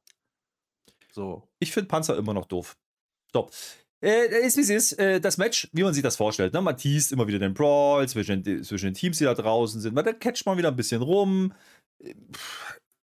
So. 1.10 1.48
Ich 1.60 1.72
finde 1.72 1.88
Panzer 1.88 2.16
immer 2.18 2.34
noch 2.34 2.44
doof. 2.44 2.76
Stopp. 3.30 3.52
Äh, 4.02 4.46
ist 4.46 4.56
wie 4.56 4.60
es 4.60 4.70
ist. 4.70 4.92
Äh, 4.98 5.20
das 5.20 5.38
Match, 5.38 5.68
wie 5.72 5.82
man 5.82 5.94
sich 5.94 6.02
das 6.02 6.16
vorstellt. 6.16 6.52
Ne? 6.52 6.60
Man 6.60 6.76
teast 6.76 7.12
immer 7.12 7.26
wieder 7.26 7.38
den 7.38 7.54
Brawl 7.54 8.08
zwischen, 8.08 8.44
zwischen 8.62 8.86
den 8.86 8.94
Teams, 8.94 9.18
die 9.18 9.24
da 9.24 9.34
draußen 9.34 9.80
sind. 9.80 9.94
Da 9.94 10.12
catcht 10.12 10.44
man 10.46 10.58
wieder 10.58 10.68
ein 10.68 10.76
bisschen 10.76 11.02
rum. 11.02 11.52
Äh, 11.98 12.14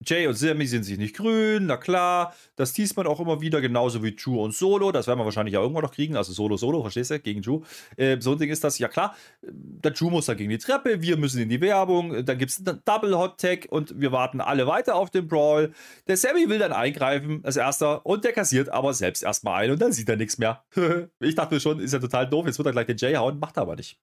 Jay 0.07 0.27
und 0.27 0.35
Sammy 0.35 0.67
sind 0.67 0.85
sich 0.85 0.99
nicht 0.99 1.17
grün, 1.17 1.67
na 1.67 1.77
klar. 1.77 2.35
Das 2.57 2.73
teast 2.73 2.97
man 2.97 3.07
auch 3.07 3.21
immer 3.21 3.41
wieder, 3.41 3.61
genauso 3.61 4.03
wie 4.03 4.15
Ju 4.17 4.43
und 4.43 4.55
Solo. 4.55 4.93
Das 4.93 5.07
werden 5.07 5.19
wir 5.19 5.25
wahrscheinlich 5.25 5.55
ja 5.55 5.61
irgendwann 5.61 5.85
noch 5.85 5.95
kriegen. 5.95 6.17
Also 6.17 6.33
Solo, 6.33 6.57
Solo, 6.57 6.83
verstehst 6.83 7.11
du? 7.11 7.21
Gegen 7.21 7.43
Ju. 7.43 7.63
Äh, 7.97 8.21
so 8.21 8.33
ein 8.33 8.39
Ding 8.39 8.51
ist 8.51 8.65
das, 8.65 8.79
ja 8.79 8.89
klar. 8.89 9.15
Der 9.43 9.93
Ju 9.93 10.11
muss 10.11 10.27
da 10.27 10.35
gegen 10.35 10.51
die 10.51 10.59
Treppe, 10.59 11.03
wir 11.03 11.17
müssen 11.17 11.41
in 11.41 11.49
die 11.49 11.61
Werbung. 11.61 12.25
Dann 12.25 12.39
gibt 12.39 12.51
es 12.51 12.67
einen 12.67 12.81
Double 12.85 13.17
Hot 13.17 13.41
Tag 13.41 13.67
und 13.71 14.01
wir 14.01 14.13
warten 14.13 14.41
alle 14.41 14.67
weiter 14.67 14.97
auf 14.97 15.11
den 15.11 15.29
Brawl. 15.29 15.73
Der 16.07 16.17
Sammy 16.17 16.49
will 16.49 16.59
dann 16.59 16.73
eingreifen 16.73 17.41
als 17.45 17.57
erster 17.57 18.05
und 18.07 18.25
der 18.25 18.33
kassiert 18.33 18.69
aber 18.69 18.95
selbst 18.95 19.23
erstmal 19.23 19.65
ein 19.65 19.71
und 19.71 19.81
dann 19.81 19.93
sieht 19.93 20.09
er 20.09 20.17
nichts 20.17 20.39
mehr. 20.39 20.65
ich 21.21 21.35
dachte 21.35 21.61
schon, 21.61 21.81
ist 21.81 21.93
ja 21.93 21.99
total 21.99 22.29
doof. 22.29 22.47
Jetzt 22.47 22.59
wird 22.59 22.67
er 22.67 22.73
gleich 22.73 22.87
den 22.87 22.97
Jay 22.97 23.15
hauen, 23.15 23.39
macht 23.39 23.57
er 23.57 23.63
aber 23.63 23.77
nicht. 23.77 23.99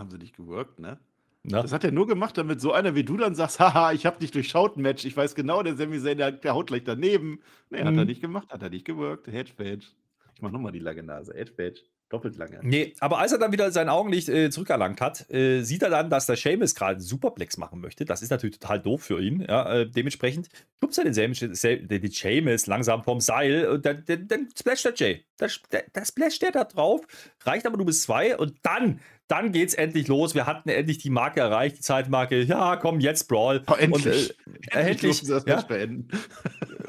Haben 0.00 0.10
sie 0.10 0.18
nicht 0.18 0.36
gewirkt, 0.36 0.78
ne? 0.78 0.98
Na? 1.44 1.62
Das 1.62 1.72
hat 1.72 1.84
er 1.84 1.92
nur 1.92 2.06
gemacht, 2.06 2.36
damit 2.36 2.60
so 2.60 2.72
einer 2.72 2.94
wie 2.94 3.04
du 3.04 3.16
dann 3.16 3.34
sagst, 3.34 3.60
haha, 3.60 3.92
ich 3.92 4.06
habe 4.06 4.18
dich 4.18 4.30
durchschaut, 4.30 4.76
Match. 4.76 5.04
Ich 5.04 5.16
weiß 5.16 5.34
genau, 5.34 5.62
der 5.62 5.76
Sami 5.76 6.00
Zayn, 6.00 6.18
der, 6.18 6.32
der 6.32 6.54
haut 6.54 6.66
gleich 6.66 6.84
daneben. 6.84 7.40
Nee, 7.70 7.82
mhm. 7.82 7.86
hat 7.86 7.94
er 7.94 8.00
mhm. 8.00 8.06
nicht 8.06 8.20
gemacht, 8.20 8.50
hat 8.50 8.62
er 8.62 8.70
nicht 8.70 8.84
gewirkt. 8.84 9.26
Hedgepage. 9.28 9.86
Ich 10.34 10.42
mach 10.42 10.50
nochmal 10.50 10.72
die 10.72 10.78
lange 10.78 11.02
Nase. 11.02 11.34
Hedgepage. 11.34 11.82
Doppelt 12.08 12.38
lange. 12.38 12.60
Nee, 12.62 12.94
aber 13.00 13.18
als 13.18 13.32
er 13.32 13.38
dann 13.38 13.52
wieder 13.52 13.70
sein 13.70 13.90
Augenlicht 13.90 14.30
äh, 14.30 14.48
zurückerlangt 14.48 15.02
hat, 15.02 15.28
äh, 15.30 15.60
sieht 15.60 15.82
er 15.82 15.90
dann, 15.90 16.08
dass 16.08 16.24
der 16.24 16.36
Seamus 16.36 16.74
gerade 16.74 16.92
einen 16.92 17.00
Superplex 17.00 17.58
machen 17.58 17.80
möchte. 17.80 18.06
Das 18.06 18.22
ist 18.22 18.30
natürlich 18.30 18.58
total 18.58 18.80
doof 18.80 19.02
für 19.02 19.20
ihn. 19.20 19.44
Ja, 19.46 19.70
äh, 19.70 19.90
dementsprechend 19.90 20.48
schubst 20.80 20.96
er 20.96 21.04
den, 21.04 21.12
Seamus, 21.12 21.40
den 21.40 22.10
Seamus 22.10 22.66
langsam 22.66 23.04
vom 23.04 23.20
Seil 23.20 23.68
und 23.68 23.84
dann, 23.84 24.04
dann, 24.06 24.26
dann 24.26 24.48
splasht 24.58 24.86
der 24.86 24.94
Jay. 24.94 25.24
Das, 25.36 25.60
das 25.92 26.08
splasht 26.08 26.40
der 26.40 26.52
da 26.52 26.64
drauf, 26.64 27.02
reicht 27.44 27.66
aber 27.66 27.76
nur 27.76 27.86
bis 27.86 28.02
zwei 28.02 28.38
und 28.38 28.54
dann 28.62 29.00
dann 29.28 29.52
geht's 29.52 29.74
endlich 29.74 30.08
los. 30.08 30.34
Wir 30.34 30.46
hatten 30.46 30.68
endlich 30.70 30.98
die 30.98 31.10
Marke 31.10 31.40
erreicht, 31.40 31.76
die 31.76 31.82
Zeitmarke. 31.82 32.42
Ja, 32.42 32.76
komm, 32.76 32.98
jetzt 32.98 33.28
Brawl. 33.28 33.62
Oh, 33.66 33.74
endlich. 33.74 34.34
Und, 34.46 34.66
äh, 34.74 34.80
endlich. 34.80 35.20
endlich 35.20 35.22
das 35.28 35.44
ja. 35.46 35.60
beenden. 35.60 36.08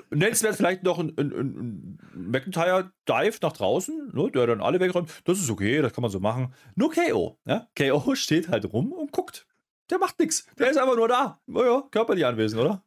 Nennenswert 0.09 0.55
vielleicht 0.55 0.83
noch 0.83 0.99
ein, 0.99 1.13
ein, 1.17 1.31
ein 1.31 1.99
McIntyre-Dive 2.15 3.39
nach 3.41 3.53
draußen, 3.53 4.11
ne, 4.13 4.31
der 4.31 4.47
dann 4.47 4.61
alle 4.61 4.79
wegräumt. 4.79 5.11
Das 5.25 5.39
ist 5.39 5.49
okay, 5.49 5.81
das 5.81 5.93
kann 5.93 6.01
man 6.01 6.11
so 6.11 6.19
machen. 6.19 6.53
Nur 6.75 6.91
KO. 6.91 7.37
Ja? 7.45 7.67
KO 7.77 8.15
steht 8.15 8.47
halt 8.47 8.71
rum 8.71 8.93
und 8.93 9.11
guckt. 9.11 9.45
Der 9.89 9.99
macht 9.99 10.19
nichts. 10.19 10.47
Der 10.57 10.69
ist 10.69 10.77
einfach 10.77 10.95
nur 10.95 11.07
da. 11.07 11.41
Naja, 11.45 11.83
körperlich 11.91 12.25
anwesend, 12.25 12.61
oder? 12.61 12.83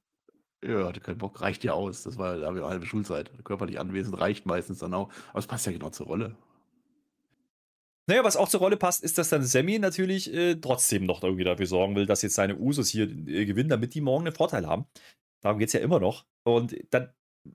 Ja, 0.65 0.87
hatte 0.87 1.01
keinen 1.01 1.19
Bock, 1.19 1.41
reicht 1.41 1.65
ja 1.65 1.73
aus. 1.73 2.05
Das 2.05 2.17
war 2.19 2.39
da 2.39 2.55
wir 2.55 2.63
eine 2.63 2.71
halbe 2.71 2.87
Schulzeit. 2.87 3.31
Körperlich 3.45 3.81
anwesend 3.81 4.19
reicht 4.19 4.47
meistens 4.47 4.79
dann 4.79 4.95
auch. 4.95 5.11
Aber 5.31 5.41
es 5.41 5.47
passt 5.47 5.67
ja 5.67 5.73
genau 5.73 5.91
zur 5.91 6.07
Rolle. 6.07 6.37
Naja, 8.09 8.25
was 8.25 8.37
auch 8.37 8.49
zur 8.49 8.61
Rolle 8.61 8.77
passt, 8.77 9.05
ist, 9.05 9.19
dass 9.19 9.29
dann 9.29 9.45
Sammy 9.45 9.79
natürlich 9.79 10.33
äh, 10.33 10.57
trotzdem 10.57 11.07
noch 11.07 11.23
irgendwie 11.23 11.45
dafür 11.45 11.67
sorgen 11.67 11.95
will, 11.95 12.07
dass 12.07 12.23
jetzt 12.23 12.35
seine 12.35 12.57
Usos 12.59 12.89
hier 12.89 13.05
äh, 13.05 13.47
gewinnen, 13.47 13.69
damit 13.69 13.95
die 13.95 14.01
morgen 14.01 14.27
einen 14.27 14.35
Vorteil 14.35 14.67
haben. 14.67 14.87
Darum 15.41 15.59
geht 15.59 15.69
es 15.69 15.73
ja 15.73 15.81
immer 15.81 16.01
noch. 16.01 16.27
Und 16.45 16.77
dann 16.91 17.13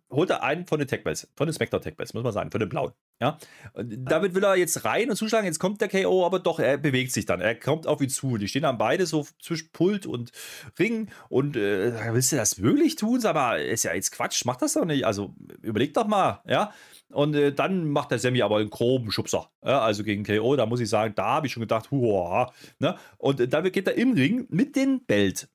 holt 0.09 0.29
er 0.29 0.43
einen 0.43 0.65
von 0.65 0.79
den 0.79 0.87
Tech 0.87 1.03
Bells, 1.03 1.27
von 1.35 1.47
den 1.47 1.53
Spectre 1.53 1.79
Tech 1.79 1.95
Bells, 1.95 2.13
muss 2.13 2.23
man 2.23 2.33
sagen, 2.33 2.51
von 2.51 2.59
den 2.59 2.69
blauen. 2.69 2.91
Ja? 3.19 3.37
Und 3.73 4.05
damit 4.05 4.35
will 4.35 4.43
er 4.43 4.55
jetzt 4.55 4.85
rein 4.85 5.09
und 5.09 5.15
zuschlagen. 5.15 5.45
Jetzt 5.45 5.59
kommt 5.59 5.81
der 5.81 5.87
KO, 5.87 6.25
aber 6.25 6.39
doch, 6.39 6.59
er 6.59 6.77
bewegt 6.77 7.11
sich 7.11 7.25
dann. 7.25 7.41
Er 7.41 7.55
kommt 7.55 7.87
auf 7.87 8.01
ihn 8.01 8.09
zu. 8.09 8.37
Die 8.37 8.47
stehen 8.47 8.63
dann 8.63 8.77
beide 8.77 9.05
so 9.05 9.25
zwischen 9.41 9.71
Pult 9.71 10.05
und 10.05 10.31
Ring. 10.77 11.09
Und 11.29 11.55
äh, 11.55 12.13
willst 12.13 12.31
du 12.31 12.35
das 12.35 12.61
wirklich 12.61 12.95
tun? 12.95 13.19
Sag 13.19 13.35
mal, 13.35 13.61
ist 13.61 13.83
ja 13.83 13.93
jetzt 13.93 14.11
Quatsch, 14.11 14.45
mach 14.45 14.57
das 14.57 14.73
doch 14.73 14.85
nicht. 14.85 15.05
Also 15.05 15.33
überleg 15.61 15.93
doch 15.93 16.07
mal, 16.07 16.41
ja. 16.47 16.73
Und 17.09 17.35
äh, 17.35 17.53
dann 17.53 17.89
macht 17.89 18.11
der 18.11 18.19
Sammy 18.19 18.41
aber 18.41 18.57
einen 18.57 18.69
groben 18.69 19.11
Schubser. 19.11 19.49
Ja? 19.63 19.81
also 19.81 20.03
gegen 20.03 20.23
KO. 20.23 20.55
Da 20.55 20.65
muss 20.65 20.79
ich 20.79 20.89
sagen, 20.89 21.13
da 21.15 21.25
habe 21.25 21.47
ich 21.47 21.53
schon 21.53 21.61
gedacht, 21.61 21.91
huah. 21.91 22.51
Ne? 22.79 22.97
Und 23.17 23.39
äh, 23.39 23.47
dann 23.47 23.71
geht 23.71 23.87
er 23.87 23.95
im 23.95 24.13
Ring 24.13 24.45
mit 24.49 24.75
den 24.75 25.05
Belt. 25.05 25.49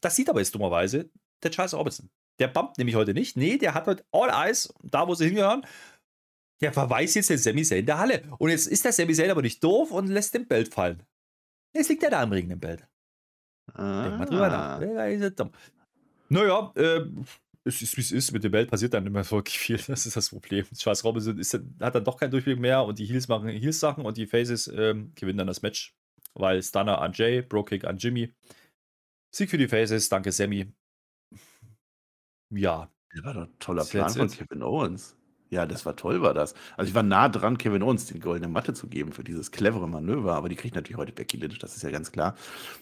Das 0.00 0.14
sieht 0.14 0.28
aber 0.28 0.40
jetzt 0.40 0.54
dummerweise 0.54 1.10
der 1.42 1.50
Charles 1.50 1.74
Robinson. 1.74 2.10
Der 2.38 2.48
bumpt 2.48 2.78
nämlich 2.78 2.96
heute 2.96 3.14
nicht. 3.14 3.36
Nee, 3.36 3.58
der 3.58 3.74
hat 3.74 3.86
heute 3.86 4.04
All 4.12 4.30
Eyes, 4.30 4.72
da 4.82 5.06
wo 5.08 5.14
sie 5.14 5.26
hingehören. 5.26 5.66
Der 6.60 6.72
verweist 6.72 7.14
jetzt 7.14 7.30
den 7.30 7.38
Sami 7.38 7.62
Zayn 7.62 7.80
in 7.80 7.86
der 7.86 7.98
Halle. 7.98 8.22
Und 8.38 8.50
jetzt 8.50 8.66
ist 8.66 8.84
der 8.84 8.92
Sami 8.92 9.14
Zayn 9.14 9.30
aber 9.30 9.42
nicht 9.42 9.62
doof 9.62 9.90
und 9.90 10.08
lässt 10.08 10.34
den 10.34 10.46
Belt 10.46 10.72
fallen. 10.72 11.02
Jetzt 11.74 11.88
liegt 11.88 12.02
er 12.02 12.10
da 12.10 12.22
im 12.22 12.32
Ring, 12.32 12.50
im 12.50 12.60
Belt. 12.60 12.86
Ah. 13.74 14.04
Denk 14.04 14.18
mal 14.18 14.24
drüber 14.26 14.48
nach. 14.48 14.80
Ah. 14.80 15.50
Naja, 16.28 16.72
äh, 16.74 17.00
es 17.64 17.82
ist 17.82 17.96
wie 17.96 18.00
es 18.00 18.12
ist. 18.12 18.32
Mit 18.32 18.44
dem 18.44 18.52
Belt 18.52 18.70
passiert 18.70 18.94
dann 18.94 19.06
immer 19.06 19.28
wirklich 19.30 19.58
viel. 19.58 19.78
Das 19.86 20.06
ist 20.06 20.16
das 20.16 20.30
Problem. 20.30 20.64
Charles 20.76 21.04
Robinson 21.04 21.38
ist, 21.38 21.54
hat 21.80 21.94
dann 21.94 22.04
doch 22.04 22.16
keinen 22.16 22.30
Durchblick 22.30 22.58
mehr 22.58 22.82
und 22.84 22.98
die 22.98 23.06
Heels 23.06 23.28
machen 23.28 23.48
Heels-Sachen 23.48 24.04
und 24.04 24.16
die 24.16 24.26
Faces 24.26 24.68
ähm, 24.68 25.12
gewinnen 25.14 25.38
dann 25.38 25.46
das 25.46 25.62
Match. 25.62 25.94
Weil 26.34 26.62
Stunner 26.62 27.00
an 27.00 27.12
Jay, 27.12 27.42
Bro-Kick 27.42 27.84
an 27.84 27.98
Jimmy. 27.98 28.32
Sieg 29.34 29.50
für 29.50 29.58
die 29.58 29.68
Faces, 29.68 30.08
danke 30.08 30.32
Sammy. 30.32 30.72
Ja. 32.50 32.90
Der 33.14 33.24
war 33.24 33.34
doch 33.34 33.42
ein 33.42 33.58
toller 33.58 33.84
Plan 33.84 34.14
von 34.14 34.28
Kevin 34.30 34.62
Owens. 34.62 35.17
Ja, 35.50 35.64
das 35.64 35.86
war 35.86 35.96
toll, 35.96 36.20
war 36.20 36.34
das. 36.34 36.54
Also 36.76 36.90
ich 36.90 36.94
war 36.94 37.02
nah 37.02 37.28
dran, 37.28 37.56
Kevin 37.56 37.82
Owens 37.82 38.04
die 38.04 38.20
goldene 38.20 38.48
Matte 38.48 38.74
zu 38.74 38.86
geben 38.86 39.12
für 39.12 39.24
dieses 39.24 39.50
clevere 39.50 39.88
Manöver, 39.88 40.34
aber 40.34 40.50
die 40.50 40.56
kriegt 40.56 40.74
natürlich 40.74 40.98
heute 40.98 41.12
Becky 41.12 41.38
Lynch, 41.38 41.58
das 41.58 41.74
ist 41.74 41.82
ja 41.82 41.90
ganz 41.90 42.12
klar. 42.12 42.34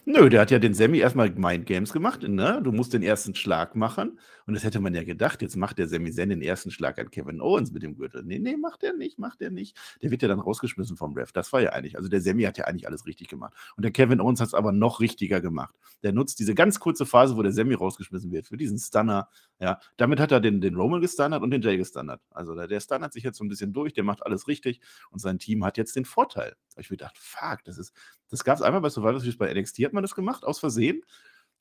Nö, 0.05 0.29
der 0.29 0.41
hat 0.41 0.51
ja 0.51 0.59
den 0.59 0.73
Sammy 0.73 0.97
erstmal 0.99 1.29
Mind 1.29 1.65
Games 1.65 1.93
gemacht, 1.93 2.23
ne? 2.23 2.59
Du 2.61 2.73
musst 2.73 2.93
den 2.93 3.03
ersten 3.03 3.35
Schlag 3.35 3.75
machen 3.75 4.19
und 4.47 4.53
das 4.53 4.63
hätte 4.63 4.79
man 4.79 4.93
ja 4.95 5.03
gedacht, 5.03 5.41
jetzt 5.41 5.57
macht 5.57 5.77
der 5.77 5.87
Sammy 5.87 6.11
Zen 6.11 6.29
den 6.29 6.41
ersten 6.41 6.71
Schlag 6.71 6.99
an 6.99 7.11
Kevin 7.11 7.41
Owens 7.41 7.71
mit 7.71 7.83
dem 7.83 7.95
Gürtel. 7.95 8.23
Nee, 8.23 8.39
nee, 8.39 8.55
macht 8.55 8.81
er 8.83 8.93
nicht, 8.93 9.19
macht 9.19 9.41
er 9.41 9.49
nicht. 9.49 9.77
Der 10.01 10.09
wird 10.09 10.21
ja 10.21 10.29
dann 10.29 10.39
rausgeschmissen 10.39 10.95
vom 10.95 11.13
Ref. 11.13 11.33
Das 11.33 11.51
war 11.51 11.61
ja 11.61 11.71
eigentlich, 11.71 11.97
also 11.97 12.07
der 12.09 12.21
Sammy 12.21 12.43
hat 12.43 12.57
ja 12.57 12.65
eigentlich 12.65 12.87
alles 12.87 13.05
richtig 13.05 13.27
gemacht. 13.27 13.53
Und 13.75 13.83
der 13.83 13.91
Kevin 13.91 14.21
Owens 14.21 14.39
hat 14.39 14.47
es 14.47 14.53
aber 14.53 14.71
noch 14.71 15.01
richtiger 15.01 15.41
gemacht. 15.41 15.75
Der 16.01 16.13
nutzt 16.13 16.39
diese 16.39 16.55
ganz 16.55 16.79
kurze 16.79 17.05
Phase, 17.05 17.35
wo 17.35 17.43
der 17.43 17.51
Sammy 17.51 17.73
rausgeschmissen 17.73 18.31
wird, 18.31 18.47
für 18.47 18.55
diesen 18.55 18.77
Stunner. 18.77 19.27
Ja, 19.59 19.79
damit 19.97 20.19
hat 20.19 20.31
er 20.31 20.39
den, 20.39 20.61
den 20.61 20.75
Roman 20.75 21.01
gestunnert 21.01 21.41
und 21.41 21.51
den 21.51 21.61
Jay 21.61 21.77
gestunnert. 21.77 22.21
Also 22.31 22.55
der, 22.57 22.67
der 22.67 22.79
stunnert 22.79 23.13
sich 23.13 23.23
jetzt 23.23 23.37
so 23.37 23.43
ein 23.43 23.49
bisschen 23.49 23.73
durch, 23.73 23.93
der 23.93 24.03
macht 24.03 24.25
alles 24.25 24.47
richtig 24.47 24.81
und 25.11 25.19
sein 25.19 25.39
Team 25.39 25.63
hat 25.63 25.77
jetzt 25.77 25.95
den 25.95 26.05
Vorteil. 26.05 26.55
Da 26.75 26.81
ich 26.81 26.89
mir 26.89 26.97
gedacht, 26.97 27.17
fuck, 27.17 27.63
das 27.63 27.77
ist, 27.77 27.93
das 28.29 28.43
gab 28.43 28.57
es 28.57 28.61
einmal 28.61 28.81
bei 28.81 28.89
Survivor 28.89 29.19
Series 29.19 29.37
bei 29.37 29.53
NXT 29.53 29.79
hat 29.85 29.93
man 29.93 30.03
das 30.03 30.15
gemacht, 30.15 30.43
aus 30.43 30.59
Versehen. 30.59 31.03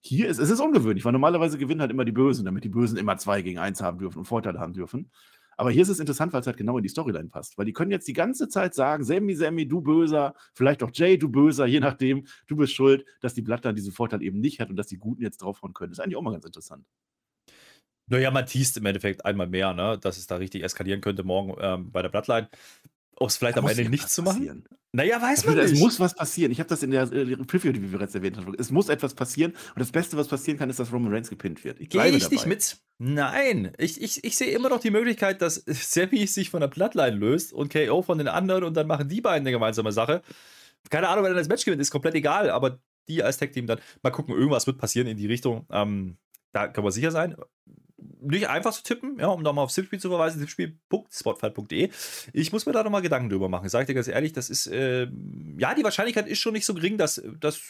Hier 0.01 0.29
ist 0.29 0.39
es 0.39 0.51
ist 0.51 0.61
ungewöhnlich, 0.61 1.05
weil 1.05 1.13
normalerweise 1.13 1.59
gewinnen 1.59 1.81
halt 1.81 1.91
immer 1.91 2.05
die 2.05 2.13
Bösen, 2.13 2.45
damit 2.45 2.65
die 2.65 2.69
Bösen 2.69 2.97
immer 2.99 3.17
zwei 3.17 3.43
gegen 3.43 3.59
eins 3.59 3.81
haben 3.81 3.99
dürfen 3.99 4.19
und 4.19 4.25
Vorteile 4.27 4.61
haben 4.61 4.73
dürfen. 4.73 5.11
Aber 5.57 5.71
hier 5.71 5.83
ist 5.83 5.89
es 5.89 6.01
interessant, 6.01 6.33
weil 6.33 6.43
es 6.43 6.47
halt 6.47 6.59
genau 6.59 6.77
in 6.77 6.83
die 6.83 6.89
Storyline 6.89 7.29
passt. 7.29 7.57
Weil 7.57 7.65
die 7.65 7.73
können 7.73 7.91
jetzt 7.91 8.07
die 8.07 8.13
ganze 8.13 8.49
Zeit 8.49 8.75
sagen, 8.75 9.05
Sammy, 9.05 9.35
Sammy, 9.35 9.67
du 9.67 9.81
Böser, 9.81 10.35
vielleicht 10.53 10.83
auch 10.83 10.91
Jay, 10.93 11.17
du 11.17 11.31
Böser, 11.31 11.67
je 11.67 11.81
nachdem, 11.81 12.27
du 12.47 12.57
bist 12.57 12.75
schuld, 12.75 13.07
dass 13.21 13.35
die 13.35 13.43
Bloodline 13.43 13.75
diesen 13.75 13.93
Vorteil 13.93 14.23
eben 14.23 14.39
nicht 14.41 14.61
hat 14.61 14.69
und 14.69 14.77
dass 14.77 14.87
die 14.87 14.99
Guten 14.99 15.23
jetzt 15.23 15.39
draufhauen 15.39 15.73
können. 15.73 15.91
Das 15.91 15.99
ist 15.99 16.05
eigentlich 16.05 16.17
auch 16.17 16.23
mal 16.23 16.33
ganz 16.33 16.45
interessant. 16.45 16.85
Naja, 18.09 18.31
man 18.31 18.47
teast 18.47 18.77
im 18.77 18.87
Endeffekt 18.87 19.25
einmal 19.25 19.49
mehr, 19.49 19.73
ne? 19.73 19.99
dass 20.01 20.17
es 20.17 20.27
da 20.27 20.37
richtig 20.37 20.63
eskalieren 20.63 21.01
könnte 21.01 21.25
morgen 21.25 21.57
ähm, 21.61 21.91
bei 21.91 22.03
der 22.03 22.09
Bloodline. 22.09 22.49
Ob 23.19 23.31
es 23.31 23.37
vielleicht 23.37 23.57
da 23.57 23.63
am 23.63 23.69
Ende 23.69 23.89
nichts 23.89 24.15
zu 24.15 24.23
machen? 24.23 24.65
Naja, 24.93 25.21
weiß 25.21 25.47
man 25.47 25.57
nicht. 25.57 25.73
Es 25.73 25.79
muss 25.79 25.99
was 25.99 26.15
passieren. 26.15 26.53
Ich 26.53 26.59
habe 26.59 26.69
das 26.69 26.83
in 26.83 26.91
der 26.91 27.11
äh, 27.13 27.37
Preview, 27.45 27.73
die 27.73 27.83
wir 27.83 27.91
bereits 27.91 28.15
erwähnt 28.15 28.37
haben. 28.37 28.55
Es 28.59 28.71
muss 28.71 28.89
etwas 28.89 29.15
passieren. 29.15 29.53
Und 29.53 29.81
das 29.81 29.91
Beste, 29.91 30.17
was 30.17 30.29
passieren 30.29 30.59
kann, 30.59 30.71
ist, 30.71 30.79
dass 30.79 30.93
Roman 30.93 31.13
Reigns 31.13 31.31
gepinnt 31.31 31.65
wird. 31.65 31.81
Ich 31.81 31.89
Gehe 31.89 32.07
ich 32.09 32.23
dabei. 32.23 32.35
nicht 32.35 32.47
mit? 32.47 32.77
Nein. 32.99 33.73
Ich, 33.79 34.01
ich, 34.01 34.23
ich 34.23 34.37
sehe 34.37 34.53
immer 34.53 34.69
noch 34.69 34.81
die 34.81 34.91
Möglichkeit, 34.91 35.43
dass 35.43 35.57
Sammy 35.67 36.27
sich 36.27 36.51
von 36.51 36.61
der 36.61 36.69
Bloodline 36.69 37.17
löst 37.17 37.53
und 37.53 37.73
KO 37.73 38.03
von 38.03 38.19
den 38.19 38.29
anderen 38.29 38.65
und 38.65 38.75
dann 38.75 38.87
machen 38.87 39.09
die 39.09 39.21
beiden 39.21 39.43
eine 39.43 39.53
gemeinsame 39.53 39.93
Sache. 39.93 40.23
Keine 40.91 41.09
Ahnung, 41.09 41.25
wer 41.25 41.31
dann 41.31 41.39
das 41.39 41.49
Match 41.49 41.65
gewinnt, 41.65 41.83
ist 41.83 41.91
komplett 41.91 42.15
egal. 42.15 42.51
Aber 42.51 42.79
die 43.09 43.23
als 43.23 43.39
Tag-Team 43.39 43.67
dann 43.67 43.81
mal 44.03 44.11
gucken, 44.11 44.35
irgendwas 44.35 44.67
wird 44.67 44.79
passieren 44.79 45.09
in 45.09 45.17
die 45.17 45.27
Richtung. 45.27 45.67
Ähm, 45.71 46.17
da 46.53 46.69
kann 46.69 46.85
man 46.85 46.93
sicher 46.93 47.11
sein 47.11 47.37
nicht 48.21 48.49
einfach 48.49 48.73
zu 48.73 48.83
tippen, 48.83 49.19
ja, 49.19 49.29
um 49.29 49.43
nochmal 49.43 49.65
auf 49.65 49.73
Tippspiel 49.73 50.01
zu 50.01 50.09
verweisen, 50.09 50.41
tippspiel.spotfight.de. 50.41 51.91
Ich 52.33 52.53
muss 52.53 52.67
mir 52.67 52.73
da 52.73 52.83
nochmal 52.83 53.03
Gedanken 53.03 53.29
drüber 53.29 53.49
machen. 53.49 53.67
Ich 53.67 53.73
sage 53.73 53.87
dir 53.87 53.95
ganz 53.95 54.09
ehrlich, 54.09 54.33
das 54.33 54.51
ist, 54.51 54.67
äh, 54.67 55.09
ja, 55.59 55.75
die 55.75 55.85
Wahrscheinlichkeit 55.85 56.27
ist 56.27 56.39
schon 56.39 56.53
nicht 56.53 56.67
so 56.67 56.75
gering, 56.75 56.99
dass, 56.99 57.23
dass 57.41 57.61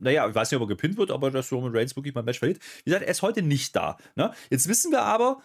naja, 0.00 0.28
ich 0.28 0.34
weiß 0.34 0.50
nicht, 0.50 0.60
ob 0.60 0.68
er 0.68 0.74
gepinnt 0.74 0.96
wird, 0.96 1.10
aber 1.10 1.30
dass 1.30 1.52
Roman 1.52 1.74
Reigns 1.74 1.96
wirklich 1.96 2.14
mal 2.14 2.22
ein 2.22 2.26
Match 2.26 2.38
verliert. 2.38 2.60
Wie 2.84 2.90
gesagt, 2.90 3.04
er 3.04 3.10
ist 3.10 3.22
heute 3.22 3.42
nicht 3.42 3.74
da. 3.74 3.96
Ne? 4.16 4.32
Jetzt 4.50 4.68
wissen 4.68 4.92
wir 4.92 5.02
aber, 5.02 5.40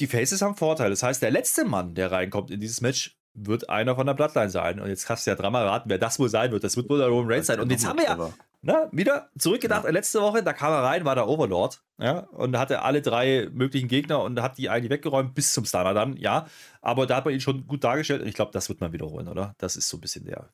die 0.00 0.06
Faces 0.06 0.42
haben 0.42 0.56
Vorteil. 0.56 0.90
Das 0.90 1.02
heißt, 1.02 1.22
der 1.22 1.30
letzte 1.30 1.64
Mann, 1.64 1.94
der 1.94 2.12
reinkommt 2.12 2.50
in 2.50 2.60
dieses 2.60 2.80
Match, 2.80 3.16
wird 3.34 3.68
einer 3.68 3.94
von 3.94 4.06
der 4.06 4.14
Bloodline 4.14 4.50
sein. 4.50 4.80
Und 4.80 4.88
jetzt 4.88 5.06
kannst 5.06 5.26
du 5.26 5.30
ja 5.30 5.36
dreimal 5.36 5.66
raten, 5.66 5.90
wer 5.90 5.98
das 5.98 6.18
wohl 6.18 6.28
sein 6.28 6.52
wird. 6.52 6.64
Das 6.64 6.76
wird 6.76 6.88
wohl 6.88 6.98
der 6.98 7.08
Roman 7.08 7.32
Reigns 7.32 7.46
sein. 7.46 7.60
Und 7.60 7.70
jetzt 7.70 7.86
haben 7.86 7.98
wir 7.98 8.04
ja, 8.06 8.32
na, 8.66 8.88
wieder 8.90 9.30
zurückgedacht, 9.38 9.84
ja. 9.84 9.90
letzte 9.90 10.20
Woche, 10.20 10.42
da 10.42 10.52
kam 10.52 10.72
er 10.72 10.82
rein, 10.82 11.04
war 11.04 11.14
der 11.14 11.28
Overlord, 11.28 11.84
ja, 11.98 12.18
und 12.30 12.58
hatte 12.58 12.82
alle 12.82 13.00
drei 13.00 13.48
möglichen 13.52 13.86
Gegner 13.86 14.20
und 14.22 14.42
hat 14.42 14.58
die 14.58 14.68
eigentlich 14.68 14.90
weggeräumt, 14.90 15.34
bis 15.34 15.52
zum 15.52 15.64
Stunner 15.64 15.94
dann, 15.94 16.16
ja. 16.16 16.46
Aber 16.82 17.06
da 17.06 17.16
hat 17.16 17.24
man 17.24 17.32
ihn 17.32 17.40
schon 17.40 17.68
gut 17.68 17.84
dargestellt 17.84 18.22
und 18.22 18.28
ich 18.28 18.34
glaube, 18.34 18.50
das 18.50 18.68
wird 18.68 18.80
man 18.80 18.92
wiederholen, 18.92 19.28
oder? 19.28 19.54
Das 19.58 19.76
ist 19.76 19.88
so 19.88 19.96
ein 19.96 20.00
bisschen 20.00 20.24
der 20.24 20.50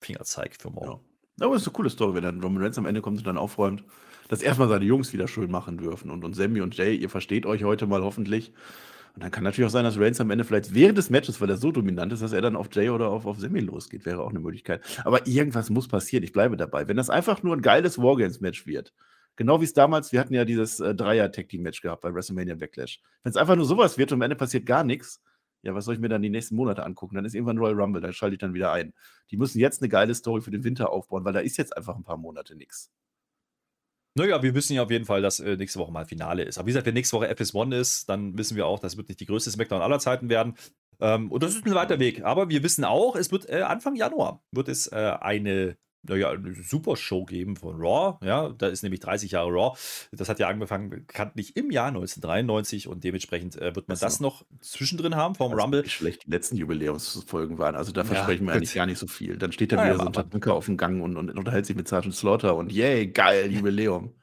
Fingerzeig 0.00 0.56
für 0.58 0.70
morgen. 0.70 1.02
Ja. 1.38 1.46
Aber 1.46 1.54
es 1.54 1.62
ist 1.62 1.68
eine 1.68 1.74
coole 1.74 1.90
Story, 1.90 2.14
wenn 2.14 2.22
dann 2.22 2.40
Roman 2.40 2.62
Reigns 2.62 2.78
am 2.78 2.86
Ende 2.86 3.02
kommt 3.02 3.18
und 3.18 3.26
dann 3.26 3.36
aufräumt, 3.36 3.84
dass 4.28 4.40
erstmal 4.40 4.68
seine 4.68 4.86
Jungs 4.86 5.12
wieder 5.12 5.28
schön 5.28 5.50
machen 5.50 5.76
dürfen 5.76 6.10
und, 6.10 6.24
und 6.24 6.34
Sammy 6.34 6.62
und 6.62 6.74
Jay, 6.78 6.94
ihr 6.94 7.10
versteht 7.10 7.44
euch 7.44 7.64
heute 7.64 7.86
mal 7.86 8.02
hoffentlich. 8.02 8.54
Und 9.14 9.24
dann 9.24 9.30
kann 9.30 9.44
natürlich 9.44 9.66
auch 9.66 9.72
sein, 9.72 9.84
dass 9.84 9.98
Reigns 9.98 10.20
am 10.20 10.30
Ende 10.30 10.44
vielleicht 10.44 10.74
während 10.74 10.96
des 10.96 11.10
Matches, 11.10 11.40
weil 11.40 11.50
er 11.50 11.56
so 11.56 11.72
dominant 11.72 12.12
ist, 12.12 12.22
dass 12.22 12.32
er 12.32 12.40
dann 12.40 12.56
auf 12.56 12.68
Jay 12.72 12.90
oder 12.90 13.08
auf, 13.08 13.26
auf 13.26 13.38
Semi 13.38 13.60
losgeht. 13.60 14.06
Wäre 14.06 14.22
auch 14.22 14.30
eine 14.30 14.40
Möglichkeit. 14.40 14.82
Aber 15.04 15.26
irgendwas 15.26 15.70
muss 15.70 15.88
passieren. 15.88 16.22
Ich 16.22 16.32
bleibe 16.32 16.56
dabei. 16.56 16.86
Wenn 16.88 16.96
das 16.96 17.10
einfach 17.10 17.42
nur 17.42 17.56
ein 17.56 17.62
geiles 17.62 17.98
Wargames-Match 17.98 18.66
wird, 18.66 18.92
genau 19.36 19.60
wie 19.60 19.64
es 19.64 19.72
damals, 19.72 20.12
wir 20.12 20.20
hatten 20.20 20.34
ja 20.34 20.44
dieses 20.44 20.80
äh, 20.80 20.94
Dreier-Tag-Team-Match 20.94 21.80
gehabt 21.80 22.02
bei 22.02 22.14
WrestleMania 22.14 22.54
Backlash. 22.54 23.00
Wenn 23.22 23.30
es 23.30 23.36
einfach 23.36 23.56
nur 23.56 23.66
sowas 23.66 23.98
wird 23.98 24.12
und 24.12 24.18
am 24.18 24.22
Ende 24.22 24.36
passiert 24.36 24.64
gar 24.64 24.84
nichts, 24.84 25.20
ja, 25.62 25.74
was 25.74 25.84
soll 25.84 25.94
ich 25.94 26.00
mir 26.00 26.08
dann 26.08 26.22
die 26.22 26.30
nächsten 26.30 26.56
Monate 26.56 26.84
angucken? 26.84 27.16
Dann 27.16 27.24
ist 27.24 27.34
irgendwann 27.34 27.58
Royal 27.58 27.78
Rumble, 27.78 28.00
dann 28.00 28.12
schalte 28.12 28.34
ich 28.34 28.40
dann 28.40 28.54
wieder 28.54 28.72
ein. 28.72 28.94
Die 29.30 29.36
müssen 29.36 29.58
jetzt 29.58 29.82
eine 29.82 29.88
geile 29.88 30.14
Story 30.14 30.40
für 30.40 30.50
den 30.50 30.64
Winter 30.64 30.90
aufbauen, 30.90 31.24
weil 31.24 31.32
da 31.32 31.40
ist 31.40 31.58
jetzt 31.58 31.76
einfach 31.76 31.96
ein 31.96 32.04
paar 32.04 32.16
Monate 32.16 32.56
nichts. 32.56 32.90
Naja, 34.16 34.42
wir 34.42 34.54
wissen 34.54 34.74
ja 34.74 34.82
auf 34.82 34.90
jeden 34.90 35.04
Fall, 35.04 35.22
dass 35.22 35.40
äh, 35.40 35.56
nächste 35.56 35.78
Woche 35.78 35.92
mal 35.92 36.04
Finale 36.04 36.42
ist. 36.42 36.58
Aber 36.58 36.66
wie 36.66 36.70
gesagt, 36.70 36.86
wenn 36.86 36.94
nächste 36.94 37.16
Woche 37.16 37.30
FS1 37.30 37.74
ist, 37.74 38.08
dann 38.08 38.36
wissen 38.36 38.56
wir 38.56 38.66
auch, 38.66 38.80
das 38.80 38.96
wird 38.96 39.08
nicht 39.08 39.20
die 39.20 39.26
größte 39.26 39.50
Smackdown 39.50 39.82
aller 39.82 40.00
Zeiten 40.00 40.28
werden. 40.28 40.54
Ähm, 41.00 41.30
und 41.30 41.42
das 41.42 41.54
ist 41.54 41.64
ein 41.64 41.74
weiter 41.74 41.98
Weg. 41.98 42.24
Aber 42.24 42.48
wir 42.48 42.62
wissen 42.62 42.84
auch, 42.84 43.14
es 43.14 43.30
wird 43.30 43.48
äh, 43.48 43.62
Anfang 43.62 43.94
Januar 43.94 44.42
wird 44.52 44.68
es 44.68 44.88
äh, 44.88 45.16
eine 45.20 45.76
naja, 46.02 46.30
eine 46.30 46.54
super 46.54 46.96
Show 46.96 47.24
geben 47.24 47.56
von 47.56 47.76
Raw. 47.80 48.24
Ja, 48.24 48.48
da 48.50 48.68
ist 48.68 48.82
nämlich 48.82 49.00
30 49.00 49.32
Jahre 49.32 49.50
Raw. 49.50 49.78
Das 50.12 50.28
hat 50.28 50.38
ja 50.38 50.48
angefangen 50.48 50.90
bekanntlich 50.90 51.56
im 51.56 51.70
Jahr 51.70 51.88
1993 51.88 52.88
und 52.88 53.04
dementsprechend 53.04 53.56
äh, 53.56 53.74
wird 53.74 53.88
man 53.88 53.94
das, 53.94 54.00
das 54.00 54.20
noch 54.20 54.44
zwischendrin 54.60 55.16
haben 55.16 55.34
vom 55.34 55.52
also 55.52 55.62
Rumble. 55.62 55.84
Wie 55.84 55.90
schlecht 55.90 56.26
die 56.26 56.30
letzten 56.30 56.56
Jubiläumsfolgen 56.56 57.58
waren. 57.58 57.74
Also 57.74 57.92
da 57.92 58.04
versprechen 58.04 58.44
ja, 58.46 58.52
wir 58.52 58.56
eigentlich 58.56 58.74
gar 58.74 58.86
nicht 58.86 58.98
so 58.98 59.06
viel. 59.06 59.36
Dann 59.36 59.52
steht 59.52 59.72
da 59.72 59.76
ja, 59.76 59.84
wieder 59.84 59.92
ja, 59.92 60.12
so 60.12 60.20
ein 60.20 60.30
Tanker 60.30 60.54
auf 60.54 60.66
dem 60.66 60.76
Gang 60.76 61.02
und, 61.02 61.16
und, 61.16 61.30
unterhält 61.36 61.66
sich 61.66 61.76
mit 61.76 61.88
Sergeant 61.88 62.14
Slaughter 62.14 62.56
und 62.56 62.72
yay, 62.72 63.06
geil, 63.06 63.52
Jubiläum. 63.52 64.14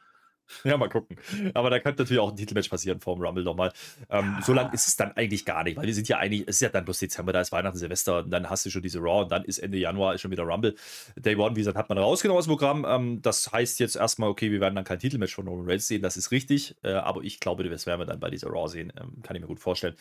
Ja, 0.64 0.78
mal 0.78 0.89
gucken. 0.89 1.18
Aber 1.54 1.70
da 1.70 1.80
könnte 1.80 2.04
natürlich 2.04 2.20
auch 2.20 2.30
ein 2.30 2.36
Titelmatch 2.36 2.70
passieren 2.70 3.00
vor 3.00 3.16
dem 3.16 3.24
Rumble 3.24 3.43
nochmal. 3.43 3.72
Ähm, 4.10 4.36
ja. 4.38 4.41
So 4.41 4.54
lang 4.54 4.74
ist 4.74 4.88
es 4.88 4.95
dann 4.95 5.12
eigentlich 5.14 5.45
gar 5.45 5.64
nicht, 5.64 5.78
weil 5.78 5.86
wir 5.86 5.93
sind 5.93 6.08
ja 6.08 6.18
eigentlich, 6.18 6.43
es 6.48 6.58
ist 6.58 6.62
ja 6.62 6.70
dann 6.70 6.86
bloß 6.86 7.00
Dezember, 7.00 7.34
da 7.34 7.41
ist 7.41 7.52
Weihnachten, 7.52 7.78
Silvester 7.78 8.20
und 8.20 8.32
dann 8.32 8.50
hast 8.50 8.66
du 8.66 8.70
schon 8.70 8.82
diese 8.82 9.00
Raw 9.00 9.24
und 9.24 9.32
dann 9.32 9.43
ist 9.43 9.60
Ende 9.60 9.78
Januar 9.78 10.16
ist 10.16 10.22
schon 10.22 10.32
wieder 10.32 10.43
Rumble. 10.43 10.76
Day 11.16 11.36
One, 11.36 11.56
wie 11.56 11.62
gesagt, 11.62 11.78
hat 11.78 11.89
man 11.89 11.98
rausgenommen 11.98 12.39
aus 12.39 12.45
dem 12.45 12.52
Programm. 12.52 12.86
Ähm, 12.88 13.22
das 13.22 13.52
heißt 13.52 13.80
jetzt 13.80 13.95
erstmal, 13.95 14.30
okay, 14.30 14.52
wir 14.52 14.60
werden 14.60 14.76
dann 14.76 14.86
kein 14.86 15.00
Titelmatch 15.00 15.36
von 15.36 15.48
Roman 15.48 15.70
Reigns 15.70 15.88
sehen, 15.88 16.02
das 16.02 16.18
ist 16.18 16.32
richtig. 16.32 16.76
Äh, 16.84 16.93
aber 16.93 17.24
ich 17.24 17.39
glaube, 17.39 17.68
das 17.68 17.86
werden 17.86 18.02
wir 18.02 18.06
dann 18.06 18.20
bei 18.20 18.30
dieser 18.30 18.50
Raw 18.50 18.68
sehen. 18.68 18.93
Ähm, 19.00 19.22
kann 19.24 19.36
ich 19.36 19.41
mir 19.41 19.48
gut 19.48 19.60
vorstellen. 19.60 19.95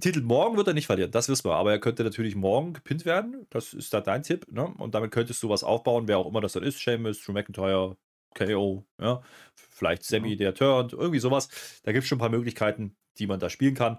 Titel 0.00 0.22
morgen 0.22 0.56
wird 0.56 0.66
er 0.66 0.74
nicht 0.74 0.86
verlieren, 0.86 1.10
das 1.10 1.28
wissen 1.28 1.44
wir. 1.44 1.54
Aber 1.54 1.70
er 1.70 1.78
könnte 1.78 2.04
natürlich 2.04 2.34
morgen 2.36 2.72
gepinnt 2.72 3.04
werden. 3.04 3.46
Das 3.50 3.74
ist 3.74 3.92
da 3.92 4.00
dein 4.00 4.22
Tipp. 4.22 4.46
Ne? 4.50 4.66
Und 4.78 4.94
damit 4.94 5.10
könntest 5.10 5.42
du 5.42 5.48
was 5.50 5.62
aufbauen, 5.62 6.08
wer 6.08 6.18
auch 6.18 6.26
immer 6.26 6.40
das 6.40 6.54
dann 6.54 6.62
ist. 6.62 6.78
Seamus, 6.78 7.22
Drew 7.22 7.32
McIntyre, 7.32 7.96
KO, 8.34 8.86
ja, 9.00 9.22
vielleicht 9.54 10.04
Sammy, 10.04 10.30
ja. 10.30 10.36
der 10.36 10.54
turnt, 10.54 10.92
irgendwie 10.92 11.20
sowas. 11.20 11.48
Da 11.84 11.92
gibt 11.92 12.02
es 12.02 12.08
schon 12.08 12.16
ein 12.16 12.20
paar 12.20 12.28
Möglichkeiten, 12.28 12.96
die 13.18 13.26
man 13.26 13.40
da 13.40 13.48
spielen 13.48 13.74
kann. 13.74 13.98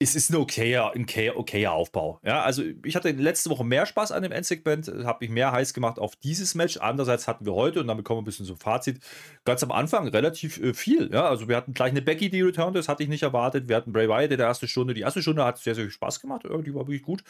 Es 0.00 0.14
ist 0.14 0.30
ein 0.30 0.36
okayer, 0.36 0.92
ein 0.94 1.06
okayer, 1.34 1.72
Aufbau. 1.72 2.20
Ja, 2.24 2.42
also 2.42 2.62
ich 2.84 2.94
hatte 2.94 3.10
letzte 3.10 3.50
Woche 3.50 3.64
mehr 3.64 3.84
Spaß 3.84 4.12
an 4.12 4.22
dem 4.22 4.30
Endsegment, 4.30 4.86
habe 4.86 5.18
mich 5.24 5.30
mehr 5.30 5.50
heiß 5.50 5.74
gemacht 5.74 5.98
auf 5.98 6.14
dieses 6.14 6.54
Match. 6.54 6.76
Andererseits 6.76 7.26
hatten 7.26 7.44
wir 7.44 7.54
heute, 7.54 7.80
und 7.80 7.88
damit 7.88 8.04
kommen 8.04 8.18
wir 8.18 8.22
ein 8.22 8.24
bisschen 8.24 8.46
zum 8.46 8.58
Fazit, 8.58 9.00
ganz 9.44 9.64
am 9.64 9.72
Anfang 9.72 10.06
relativ 10.06 10.60
äh, 10.62 10.72
viel. 10.72 11.10
Ja, 11.12 11.28
also 11.28 11.48
wir 11.48 11.56
hatten 11.56 11.74
gleich 11.74 11.90
eine 11.90 12.02
Becky, 12.02 12.30
die 12.30 12.42
returned 12.42 12.76
das 12.76 12.88
hatte 12.88 13.02
ich 13.02 13.08
nicht 13.08 13.24
erwartet. 13.24 13.68
Wir 13.68 13.74
hatten 13.74 13.92
Bray 13.92 14.08
Wyatt 14.08 14.30
in 14.30 14.38
der 14.38 14.46
ersten 14.46 14.68
Stunde. 14.68 14.94
Die 14.94 15.00
erste 15.00 15.20
Stunde 15.20 15.44
hat 15.44 15.58
sehr, 15.58 15.74
sehr 15.74 15.84
viel 15.84 15.90
Spaß 15.90 16.20
gemacht, 16.20 16.44
die 16.44 16.74
war 16.74 16.86
wirklich 16.86 17.02
gut. 17.02 17.24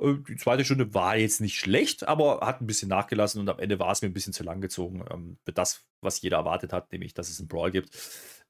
Äh, 0.00 0.14
die 0.28 0.36
zweite 0.36 0.64
Stunde 0.64 0.92
war 0.94 1.16
jetzt 1.16 1.40
nicht 1.40 1.56
schlecht, 1.56 2.08
aber 2.08 2.40
hat 2.40 2.60
ein 2.60 2.66
bisschen 2.66 2.88
nachgelassen 2.88 3.40
und 3.40 3.48
am 3.48 3.60
Ende 3.60 3.78
war 3.78 3.92
es 3.92 4.02
mir 4.02 4.08
ein 4.08 4.14
bisschen 4.14 4.32
zu 4.32 4.42
lang 4.42 4.60
gezogen 4.60 5.04
ähm, 5.12 5.36
für 5.44 5.52
das, 5.52 5.84
was 6.00 6.20
jeder 6.20 6.38
erwartet 6.38 6.72
hat, 6.72 6.90
nämlich, 6.90 7.14
dass 7.14 7.28
es 7.28 7.38
einen 7.38 7.48
Brawl 7.48 7.70
gibt 7.70 7.90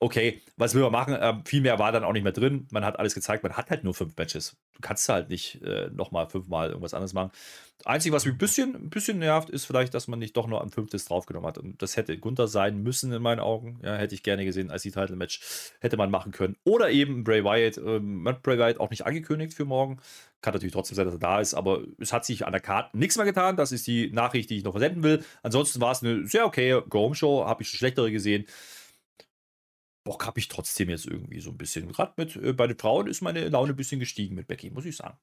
okay, 0.01 0.40
was 0.57 0.74
will 0.74 0.82
man 0.82 0.92
machen? 0.92 1.16
Ähm, 1.20 1.42
viel 1.44 1.61
mehr 1.61 1.78
war 1.78 1.92
dann 1.92 2.05
auch 2.05 2.12
nicht 2.12 2.22
mehr 2.22 2.32
drin. 2.32 2.66
Man 2.70 2.84
hat 2.84 2.99
alles 2.99 3.14
gezeigt, 3.14 3.42
man 3.42 3.57
hat 3.57 3.70
halt 3.70 3.84
nur 3.84 3.94
fünf 3.94 4.16
Matches. 4.16 4.57
Du 4.74 4.80
kannst 4.80 5.09
halt 5.09 5.28
nicht 5.28 5.61
äh, 5.62 5.90
nochmal 5.90 6.28
fünfmal 6.28 6.68
irgendwas 6.68 6.94
anderes 6.94 7.14
machen. 7.14 7.32
Einzige, 7.84 8.14
was 8.14 8.24
mich 8.24 8.34
ein 8.34 8.38
bisschen, 8.38 8.74
ein 8.74 8.90
bisschen 8.90 9.18
nervt, 9.18 9.51
ist 9.51 9.64
vielleicht, 9.64 9.94
dass 9.94 10.09
man 10.09 10.18
nicht 10.18 10.36
doch 10.36 10.49
nur 10.49 10.62
ein 10.62 10.70
fünftes 10.70 11.05
draufgenommen 11.05 11.46
hat. 11.46 11.59
Und 11.59 11.80
das 11.80 11.96
hätte 11.96 12.18
Gunther 12.18 12.49
sein 12.49 12.82
müssen 12.82 13.12
in 13.12 13.22
meinen 13.22 13.38
Augen. 13.38 13.80
Ja, 13.84 13.96
hätte 13.96 14.14
ich 14.14 14.22
gerne 14.24 14.44
gesehen 14.44 14.70
als 14.70 14.82
die 14.82 14.90
Title-Match. 14.90 15.40
Hätte 15.80 15.96
man 15.96 16.11
machen 16.11 16.32
können. 16.32 16.57
Oder 16.64 16.90
eben 16.90 17.22
Bray 17.24 17.44
Wyatt. 17.44 17.78
Ähm, 17.78 18.22
man 18.22 18.34
hat 18.34 18.42
Bray 18.42 18.59
Wyatt 18.59 18.80
auch 18.80 18.90
nicht 18.90 19.07
angekündigt 19.07 19.55
für 19.55 19.64
morgen. 19.64 20.01
Kann 20.42 20.55
natürlich 20.55 20.72
trotzdem 20.72 20.96
sein, 20.96 21.07
dass 21.07 21.14
er 21.14 21.20
da 21.20 21.40
ist, 21.40 21.55
aber 21.55 21.82
es 21.99 22.12
hat 22.12 22.24
sich 22.24 22.46
an 22.46 22.53
der 22.53 22.61
Karte 22.61 22.96
nichts 22.96 23.16
mehr 23.16 23.26
getan. 23.26 23.57
Das 23.57 23.72
ist 23.72 23.86
die 23.88 24.11
Nachricht, 24.12 24.51
die 24.51 24.59
ich 24.59 24.64
noch 24.64 24.72
versenden 24.72 25.03
will. 25.03 25.24
Ansonsten 25.42 25.80
war 25.80 25.92
es 25.92 26.03
eine 26.03 26.26
sehr 26.26 26.46
okay 26.46 26.80
Go-Home-Show. 26.88 27.44
Habe 27.44 27.62
ich 27.62 27.68
schon 27.68 27.78
schlechtere 27.78 28.12
gesehen. 28.12 28.46
Bock 30.09 30.26
habe 30.26 30.40
ich 30.40 30.48
trotzdem 30.48 30.88
jetzt 30.88 31.04
irgendwie 31.04 31.38
so 31.38 31.50
ein 31.50 31.59
bisschen. 31.59 31.92
Gerade 31.92 32.14
mit 32.16 32.34
äh, 32.36 32.54
bei 32.54 32.66
den 32.66 32.78
Frauen 32.78 33.09
ist 33.09 33.20
meine 33.20 33.46
Laune 33.50 33.74
ein 33.74 33.76
bisschen 33.76 34.00
gestiegen 34.00 34.34
mit 34.34 34.48
Becky, 34.48 34.70
muss 34.70 34.86
ich 34.86 34.96
sagen. 34.96 35.18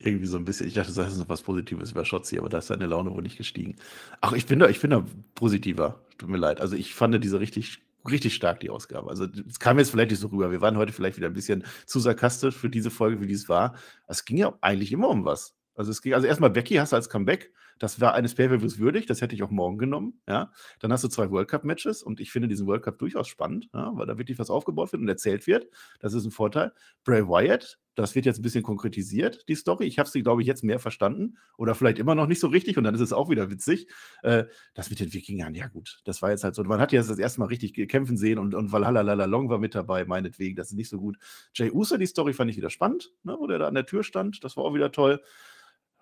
Irgendwie 0.00 0.26
so 0.26 0.36
ein 0.38 0.44
bisschen. 0.44 0.66
Ich 0.66 0.74
dachte, 0.74 0.92
das 0.92 1.12
ist 1.12 1.18
noch 1.18 1.28
was 1.28 1.42
Positives 1.42 1.92
über 1.92 2.04
Schotzi, 2.04 2.36
aber 2.36 2.48
da 2.48 2.58
ist 2.58 2.68
deine 2.68 2.86
Laune 2.86 3.12
wohl 3.12 3.22
nicht 3.22 3.38
gestiegen. 3.38 3.76
Ach, 4.20 4.32
ich 4.32 4.46
bin 4.46 4.58
da, 4.58 4.68
ich 4.68 4.80
bin 4.80 4.90
da 4.90 5.06
positiver. 5.36 6.04
Tut 6.18 6.28
mir 6.28 6.36
leid. 6.36 6.60
Also 6.60 6.74
ich 6.74 6.94
fand 6.94 7.22
diese 7.22 7.38
richtig, 7.38 7.78
richtig 8.10 8.34
stark, 8.34 8.58
die 8.58 8.70
Ausgabe. 8.70 9.08
Also 9.08 9.28
es 9.48 9.60
kam 9.60 9.78
jetzt 9.78 9.92
vielleicht 9.92 10.10
nicht 10.10 10.18
so 10.18 10.26
rüber. 10.26 10.50
Wir 10.50 10.60
waren 10.60 10.76
heute 10.76 10.92
vielleicht 10.92 11.16
wieder 11.16 11.28
ein 11.28 11.34
bisschen 11.34 11.62
zu 11.86 12.00
sarkastisch 12.00 12.56
für 12.56 12.68
diese 12.68 12.90
Folge, 12.90 13.20
wie 13.20 13.28
dies 13.28 13.48
war. 13.48 13.76
Es 14.08 14.24
ging 14.24 14.36
ja 14.36 14.52
eigentlich 14.62 14.90
immer 14.90 15.08
um 15.10 15.24
was. 15.24 15.54
Also 15.76 15.92
es 15.92 16.02
ging, 16.02 16.12
also 16.12 16.26
erstmal 16.26 16.50
Becky 16.50 16.74
hast 16.74 16.90
du 16.90 16.96
als 16.96 17.08
Comeback. 17.08 17.52
Das 17.78 18.00
war 18.00 18.14
eines 18.14 18.34
Pay-Per-Views 18.34 18.78
würdig, 18.78 19.06
das 19.06 19.20
hätte 19.20 19.34
ich 19.34 19.42
auch 19.42 19.50
morgen 19.50 19.78
genommen. 19.78 20.20
Ja. 20.28 20.52
Dann 20.80 20.92
hast 20.92 21.04
du 21.04 21.08
zwei 21.08 21.30
World 21.30 21.48
Cup-Matches 21.48 22.02
und 22.02 22.20
ich 22.20 22.30
finde 22.30 22.48
diesen 22.48 22.66
World 22.66 22.82
Cup 22.82 22.98
durchaus 22.98 23.28
spannend, 23.28 23.68
ja, 23.74 23.92
weil 23.94 24.06
da 24.06 24.18
wirklich 24.18 24.38
was 24.38 24.50
aufgebaut 24.50 24.92
wird 24.92 25.02
und 25.02 25.08
erzählt 25.08 25.46
wird. 25.46 25.68
Das 26.00 26.14
ist 26.14 26.24
ein 26.24 26.30
Vorteil. 26.30 26.72
Bray 27.04 27.26
Wyatt, 27.26 27.78
das 27.96 28.14
wird 28.14 28.26
jetzt 28.26 28.38
ein 28.38 28.42
bisschen 28.42 28.62
konkretisiert, 28.62 29.48
die 29.48 29.54
Story. 29.54 29.86
Ich 29.86 29.98
habe 29.98 30.08
sie, 30.08 30.22
glaube 30.22 30.42
ich, 30.42 30.46
jetzt 30.46 30.62
mehr 30.62 30.78
verstanden 30.78 31.38
oder 31.56 31.74
vielleicht 31.74 31.98
immer 31.98 32.14
noch 32.14 32.26
nicht 32.26 32.40
so 32.40 32.46
richtig 32.46 32.78
und 32.78 32.84
dann 32.84 32.94
ist 32.94 33.00
es 33.00 33.12
auch 33.12 33.30
wieder 33.30 33.50
witzig. 33.50 33.88
Äh, 34.22 34.44
das 34.74 34.90
mit 34.90 35.00
den 35.00 35.12
Wikingern, 35.12 35.54
ja 35.54 35.66
gut, 35.66 36.00
das 36.04 36.22
war 36.22 36.30
jetzt 36.30 36.44
halt 36.44 36.54
so. 36.54 36.62
Man 36.64 36.80
hat 36.80 36.92
ja 36.92 37.02
das 37.02 37.18
erste 37.18 37.40
Mal 37.40 37.46
richtig 37.46 37.88
kämpfen 37.88 38.16
sehen 38.16 38.38
und, 38.38 38.54
und 38.54 38.70
Valhalla 38.72 39.24
Long 39.24 39.48
war 39.48 39.58
mit 39.58 39.74
dabei, 39.74 40.04
meinetwegen, 40.04 40.56
das 40.56 40.68
ist 40.68 40.76
nicht 40.76 40.90
so 40.90 40.98
gut. 40.98 41.16
Jay 41.54 41.70
Uso, 41.70 41.96
die 41.96 42.06
Story 42.06 42.32
fand 42.32 42.50
ich 42.50 42.56
wieder 42.56 42.70
spannend, 42.70 43.12
ne, 43.22 43.36
wo 43.38 43.46
der 43.46 43.58
da 43.58 43.68
an 43.68 43.74
der 43.74 43.86
Tür 43.86 44.02
stand, 44.02 44.44
das 44.44 44.56
war 44.56 44.64
auch 44.64 44.74
wieder 44.74 44.92
toll. 44.92 45.20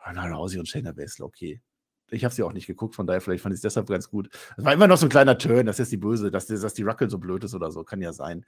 Ronda 0.07 0.27
Rousey 0.27 0.59
und 0.59 0.69
Shayna 0.69 0.93
Baszler, 0.93 1.27
okay. 1.27 1.61
Ich 2.11 2.25
habe 2.25 2.35
sie 2.35 2.43
auch 2.43 2.53
nicht 2.53 2.67
geguckt, 2.67 2.95
von 2.95 3.07
daher 3.07 3.21
vielleicht 3.21 3.43
fand 3.43 3.55
ich 3.55 3.59
es 3.59 3.63
deshalb 3.63 3.89
ganz 3.89 4.11
gut. 4.11 4.29
Es 4.57 4.65
war 4.65 4.73
immer 4.73 4.87
noch 4.87 4.99
so 4.99 5.07
ein 5.07 5.11
kleiner 5.11 5.39
Turn, 5.39 5.67
das 5.67 5.81
ist 5.81 5.91
die 5.91 5.97
Böse, 5.97 6.31
dass, 6.31 6.47
dass 6.47 6.75
die 6.75 6.83
Ruckel 6.83 7.09
so 7.09 7.19
blöd 7.19 7.45
ist 7.45 7.55
oder 7.55 7.71
so, 7.71 7.83
kann 7.83 8.03
ja 8.03 8.13
sein. 8.13 8.45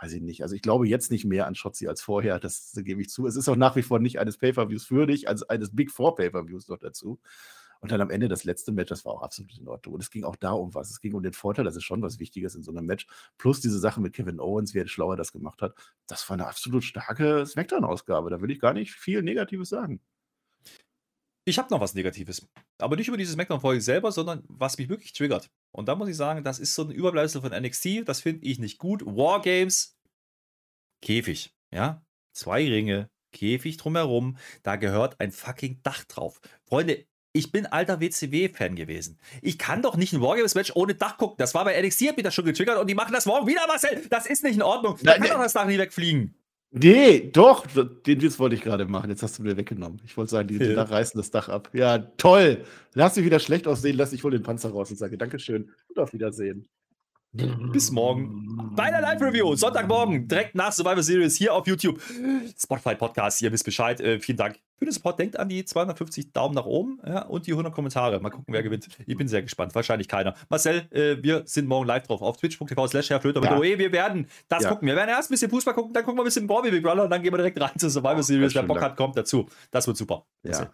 Weiß 0.00 0.12
ich 0.12 0.20
nicht. 0.20 0.42
Also 0.42 0.54
ich 0.54 0.62
glaube 0.62 0.86
jetzt 0.88 1.10
nicht 1.10 1.24
mehr 1.24 1.46
an 1.46 1.54
Shotzi 1.54 1.88
als 1.88 2.02
vorher, 2.02 2.38
das, 2.38 2.72
das 2.72 2.84
gebe 2.84 3.00
ich 3.00 3.08
zu. 3.08 3.26
Es 3.26 3.36
ist 3.36 3.48
auch 3.48 3.56
nach 3.56 3.76
wie 3.76 3.82
vor 3.82 3.98
nicht 3.98 4.18
eines 4.18 4.36
Pay-Per-Views 4.36 4.90
würdig, 4.90 5.28
als 5.28 5.42
eines 5.44 5.74
Big 5.74 5.90
Four 5.90 6.16
Pay-Per-Views 6.16 6.68
noch 6.68 6.78
dazu. 6.78 7.18
Und 7.80 7.92
dann 7.92 8.00
am 8.00 8.10
Ende 8.10 8.28
das 8.28 8.44
letzte 8.44 8.72
Match, 8.72 8.88
das 8.88 9.04
war 9.04 9.12
auch 9.12 9.22
absolut 9.22 9.56
in 9.58 9.68
Ordnung. 9.68 9.94
Und 9.94 10.02
es 10.02 10.10
ging 10.10 10.24
auch 10.24 10.36
da 10.36 10.52
um 10.52 10.74
was. 10.74 10.90
Es 10.90 11.00
ging 11.00 11.14
um 11.14 11.22
den 11.22 11.32
Vorteil, 11.34 11.64
das 11.64 11.76
ist 11.76 11.84
schon 11.84 12.02
was 12.02 12.18
Wichtiges 12.18 12.54
in 12.54 12.62
so 12.62 12.72
einem 12.72 12.86
Match. 12.86 13.06
Plus 13.38 13.60
diese 13.60 13.78
Sache 13.78 14.00
mit 14.00 14.14
Kevin 14.14 14.40
Owens, 14.40 14.74
wie 14.74 14.80
er 14.80 14.88
schlauer 14.88 15.16
das 15.16 15.32
gemacht 15.32 15.62
hat. 15.62 15.74
Das 16.06 16.28
war 16.28 16.34
eine 16.34 16.46
absolut 16.46 16.84
starke 16.84 17.44
Smackdown-Ausgabe. 17.46 18.30
Da 18.30 18.40
will 18.40 18.50
ich 18.50 18.60
gar 18.60 18.72
nicht 18.72 18.92
viel 18.92 19.22
Negatives 19.22 19.68
sagen. 19.68 20.00
Ich 21.48 21.58
habe 21.58 21.72
noch 21.72 21.80
was 21.80 21.94
Negatives. 21.94 22.44
Aber 22.78 22.96
nicht 22.96 23.06
über 23.06 23.16
diese 23.16 23.32
Smackdown-Folge 23.32 23.80
selber, 23.80 24.10
sondern 24.10 24.42
was 24.48 24.76
mich 24.78 24.88
wirklich 24.88 25.12
triggert. 25.12 25.48
Und 25.72 25.86
da 25.86 25.94
muss 25.94 26.08
ich 26.08 26.16
sagen, 26.16 26.42
das 26.42 26.58
ist 26.58 26.74
so 26.74 26.82
ein 26.82 26.90
Überbleibsel 26.90 27.40
von 27.40 27.52
NXT. 27.52 28.02
Das 28.04 28.20
finde 28.20 28.44
ich 28.44 28.58
nicht 28.58 28.78
gut. 28.78 29.06
Wargames, 29.06 29.96
Käfig. 31.02 31.54
Ja, 31.72 32.04
zwei 32.32 32.66
Ringe, 32.66 33.10
Käfig 33.32 33.76
drumherum. 33.76 34.38
Da 34.64 34.74
gehört 34.74 35.20
ein 35.20 35.30
fucking 35.30 35.80
Dach 35.84 36.04
drauf. 36.04 36.40
Freunde, 36.68 37.06
ich 37.32 37.52
bin 37.52 37.66
alter 37.66 38.00
WCW-Fan 38.00 38.74
gewesen. 38.74 39.20
Ich 39.40 39.56
kann 39.56 39.82
doch 39.82 39.96
nicht 39.96 40.12
ein 40.14 40.20
Wargames-Match 40.20 40.72
ohne 40.74 40.96
Dach 40.96 41.16
gucken. 41.16 41.36
Das 41.38 41.54
war 41.54 41.64
bei 41.64 41.80
NXT, 41.80 42.08
hab 42.08 42.18
ich 42.18 42.24
das 42.24 42.34
schon 42.34 42.44
getriggert 42.44 42.78
und 42.78 42.88
die 42.88 42.94
machen 42.94 43.12
das 43.12 43.26
morgen 43.26 43.46
wieder, 43.46 43.64
Marcel. 43.68 44.04
Das 44.10 44.26
ist 44.26 44.42
nicht 44.42 44.56
in 44.56 44.62
Ordnung. 44.62 44.98
Da 45.02 45.16
kann 45.16 45.28
doch 45.28 45.42
das 45.42 45.52
Dach 45.52 45.66
nie 45.66 45.78
wegfliegen. 45.78 46.34
Nee, 46.78 47.30
doch, 47.32 47.66
den 47.66 48.20
Witz 48.20 48.38
wollte 48.38 48.54
ich 48.54 48.60
gerade 48.60 48.84
machen. 48.84 49.08
Jetzt 49.08 49.22
hast 49.22 49.38
du 49.38 49.42
mir 49.42 49.56
weggenommen. 49.56 50.02
Ich 50.04 50.16
wollte 50.16 50.30
sagen, 50.30 50.48
die, 50.48 50.56
ja. 50.62 50.82
reißen 50.82 51.18
das 51.18 51.30
Dach 51.30 51.48
ab. 51.48 51.70
Ja, 51.72 51.98
toll. 51.98 52.64
Lass 52.92 53.16
mich 53.16 53.24
wieder 53.24 53.38
schlecht 53.38 53.66
aussehen, 53.66 53.96
lass 53.96 54.12
ich 54.12 54.22
wohl 54.22 54.30
den 54.30 54.42
Panzer 54.42 54.70
raus 54.70 54.90
und 54.90 54.98
sage 54.98 55.16
Dankeschön 55.16 55.70
und 55.88 55.98
auf 55.98 56.12
Wiedersehen. 56.12 56.68
Bis 57.32 57.90
morgen 57.90 58.72
bei 58.74 58.90
der 58.90 59.00
Live-Review. 59.02 59.56
Sonntagmorgen, 59.56 60.26
direkt 60.26 60.54
nach 60.54 60.72
Survivor 60.72 61.02
Series 61.02 61.36
hier 61.36 61.54
auf 61.54 61.66
YouTube. 61.66 62.00
Spotify 62.58 62.94
Podcast, 62.94 63.42
ihr 63.42 63.52
wisst 63.52 63.64
Bescheid. 63.64 64.00
Äh, 64.00 64.20
vielen 64.20 64.38
Dank 64.38 64.58
für 64.78 64.86
den 64.86 64.92
Support. 64.92 65.18
Denkt 65.18 65.38
an 65.38 65.48
die 65.48 65.64
250 65.64 66.32
Daumen 66.32 66.54
nach 66.54 66.64
oben 66.64 66.98
ja, 67.06 67.22
und 67.22 67.46
die 67.46 67.52
100 67.52 67.74
Kommentare. 67.74 68.20
Mal 68.20 68.30
gucken, 68.30 68.54
wer 68.54 68.62
gewinnt. 68.62 68.88
Ich 69.06 69.16
bin 69.16 69.28
sehr 69.28 69.42
gespannt. 69.42 69.74
Wahrscheinlich 69.74 70.08
keiner. 70.08 70.34
Marcel, 70.48 70.88
äh, 70.90 71.22
wir 71.22 71.42
sind 71.46 71.68
morgen 71.68 71.86
live 71.86 72.06
drauf 72.06 72.22
auf 72.22 72.38
twitch.tv 72.38 72.86
slash 72.86 73.10
herrflöter 73.10 73.42
ja. 73.42 73.58
mit 73.58 73.78
Wir 73.78 73.92
werden 73.92 74.28
das 74.48 74.62
ja. 74.62 74.70
gucken. 74.70 74.88
Wir 74.88 74.96
werden 74.96 75.10
erst 75.10 75.30
ein 75.30 75.34
bisschen 75.34 75.50
Fußball 75.50 75.74
gucken, 75.74 75.92
dann 75.92 76.04
gucken 76.04 76.18
wir 76.18 76.22
ein 76.22 76.26
bisschen 76.26 76.46
Bobby 76.46 76.70
Big 76.70 76.82
Brother 76.82 77.04
und 77.04 77.10
dann 77.10 77.22
gehen 77.22 77.32
wir 77.32 77.38
direkt 77.38 77.60
rein 77.60 77.76
zur 77.76 77.90
Survivor 77.90 78.22
Series. 78.22 78.54
Wer 78.54 78.62
Bock 78.62 78.80
hat, 78.80 78.96
kommt 78.96 79.16
dazu. 79.16 79.46
Das 79.70 79.86
wird 79.86 79.96
super. 79.96 80.24
Ja. 80.42 80.70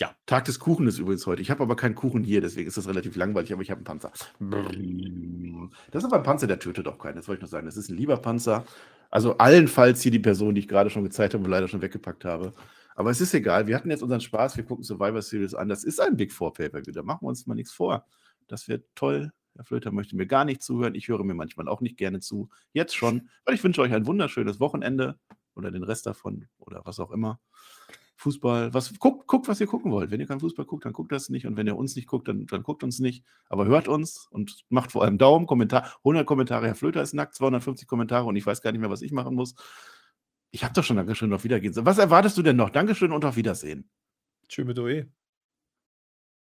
Ja. 0.00 0.16
Tag 0.24 0.46
des 0.46 0.58
Kuchen 0.58 0.86
ist 0.86 0.98
übrigens 0.98 1.26
heute. 1.26 1.42
Ich 1.42 1.50
habe 1.50 1.62
aber 1.62 1.76
keinen 1.76 1.94
Kuchen 1.94 2.24
hier, 2.24 2.40
deswegen 2.40 2.66
ist 2.66 2.78
das 2.78 2.88
relativ 2.88 3.16
langweilig, 3.16 3.52
aber 3.52 3.60
ich 3.60 3.70
habe 3.70 3.78
einen 3.78 3.84
Panzer. 3.84 4.12
Das 5.92 6.02
ist 6.02 6.08
aber 6.08 6.16
ein 6.16 6.24
Panzer, 6.24 6.46
der 6.46 6.58
tötet 6.58 6.88
auch 6.88 6.98
keinen, 6.98 7.16
das 7.16 7.28
wollte 7.28 7.38
ich 7.38 7.42
nur 7.42 7.48
sagen. 7.48 7.66
Das 7.66 7.76
ist 7.76 7.90
ein 7.90 7.96
lieber 7.96 8.16
Panzer. 8.16 8.64
Also 9.10 9.36
allenfalls 9.38 10.00
hier 10.00 10.10
die 10.10 10.18
Person, 10.18 10.54
die 10.54 10.62
ich 10.62 10.68
gerade 10.68 10.90
schon 10.90 11.04
gezeigt 11.04 11.34
habe 11.34 11.44
und 11.44 11.50
leider 11.50 11.68
schon 11.68 11.82
weggepackt 11.82 12.24
habe. 12.24 12.54
Aber 12.96 13.10
es 13.10 13.20
ist 13.20 13.34
egal. 13.34 13.66
Wir 13.66 13.76
hatten 13.76 13.90
jetzt 13.90 14.02
unseren 14.02 14.20
Spaß. 14.20 14.56
Wir 14.56 14.64
gucken 14.64 14.82
Survivor 14.84 15.22
Series 15.22 15.54
an. 15.54 15.68
Das 15.68 15.84
ist 15.84 16.00
ein 16.00 16.16
Big 16.16 16.32
Four 16.32 16.54
Pay-Per-View. 16.54 16.92
Da 16.92 17.02
machen 17.02 17.22
wir 17.22 17.28
uns 17.28 17.46
mal 17.46 17.54
nichts 17.54 17.72
vor. 17.72 18.06
Das 18.48 18.68
wird 18.68 18.84
toll. 18.94 19.30
Herr 19.54 19.64
Flöter 19.64 19.92
möchte 19.92 20.16
mir 20.16 20.26
gar 20.26 20.44
nicht 20.44 20.62
zuhören. 20.62 20.94
Ich 20.94 21.08
höre 21.08 21.22
mir 21.22 21.34
manchmal 21.34 21.68
auch 21.68 21.80
nicht 21.82 21.96
gerne 21.96 22.20
zu. 22.20 22.48
Jetzt 22.72 22.96
schon. 22.96 23.28
Weil 23.44 23.54
ich 23.54 23.62
wünsche 23.62 23.82
euch 23.82 23.92
ein 23.92 24.06
wunderschönes 24.06 24.60
Wochenende 24.60 25.18
oder 25.54 25.70
den 25.70 25.84
Rest 25.84 26.06
davon 26.06 26.46
oder 26.58 26.82
was 26.84 26.98
auch 27.00 27.10
immer. 27.10 27.38
Fußball, 28.20 28.74
was, 28.74 28.98
guckt, 28.98 29.26
guckt, 29.26 29.48
was 29.48 29.60
ihr 29.60 29.66
gucken 29.66 29.90
wollt. 29.90 30.10
Wenn 30.10 30.20
ihr 30.20 30.26
keinen 30.26 30.40
Fußball 30.40 30.66
guckt, 30.66 30.84
dann 30.84 30.92
guckt 30.92 31.10
das 31.10 31.30
nicht. 31.30 31.46
Und 31.46 31.56
wenn 31.56 31.66
ihr 31.66 31.76
uns 31.76 31.96
nicht 31.96 32.06
guckt, 32.06 32.28
dann, 32.28 32.46
dann 32.46 32.62
guckt 32.62 32.84
uns 32.84 32.98
nicht. 32.98 33.24
Aber 33.48 33.64
hört 33.64 33.88
uns 33.88 34.28
und 34.30 34.64
macht 34.68 34.92
vor 34.92 35.04
allem 35.04 35.16
Daumen, 35.16 35.46
Kommentar. 35.46 35.96
100 36.04 36.26
Kommentare, 36.26 36.66
Herr 36.66 36.74
Flöter 36.74 37.00
ist 37.00 37.14
nackt, 37.14 37.34
250 37.34 37.88
Kommentare 37.88 38.26
und 38.26 38.36
ich 38.36 38.44
weiß 38.44 38.60
gar 38.60 38.72
nicht 38.72 38.80
mehr, 38.82 38.90
was 38.90 39.00
ich 39.00 39.12
machen 39.12 39.34
muss. 39.34 39.54
Ich 40.50 40.64
habe 40.64 40.74
doch 40.74 40.84
schon 40.84 40.96
Dankeschön, 40.96 41.32
auf 41.32 41.44
Wiedergehen. 41.44 41.74
Was 41.76 41.96
erwartest 41.96 42.36
du 42.36 42.42
denn 42.42 42.56
noch? 42.56 42.68
Dankeschön 42.68 43.12
und 43.12 43.24
auf 43.24 43.36
Wiedersehen. 43.36 43.88
Tschüss 44.48 44.66
mit 44.66 44.78
OE. 44.78 45.19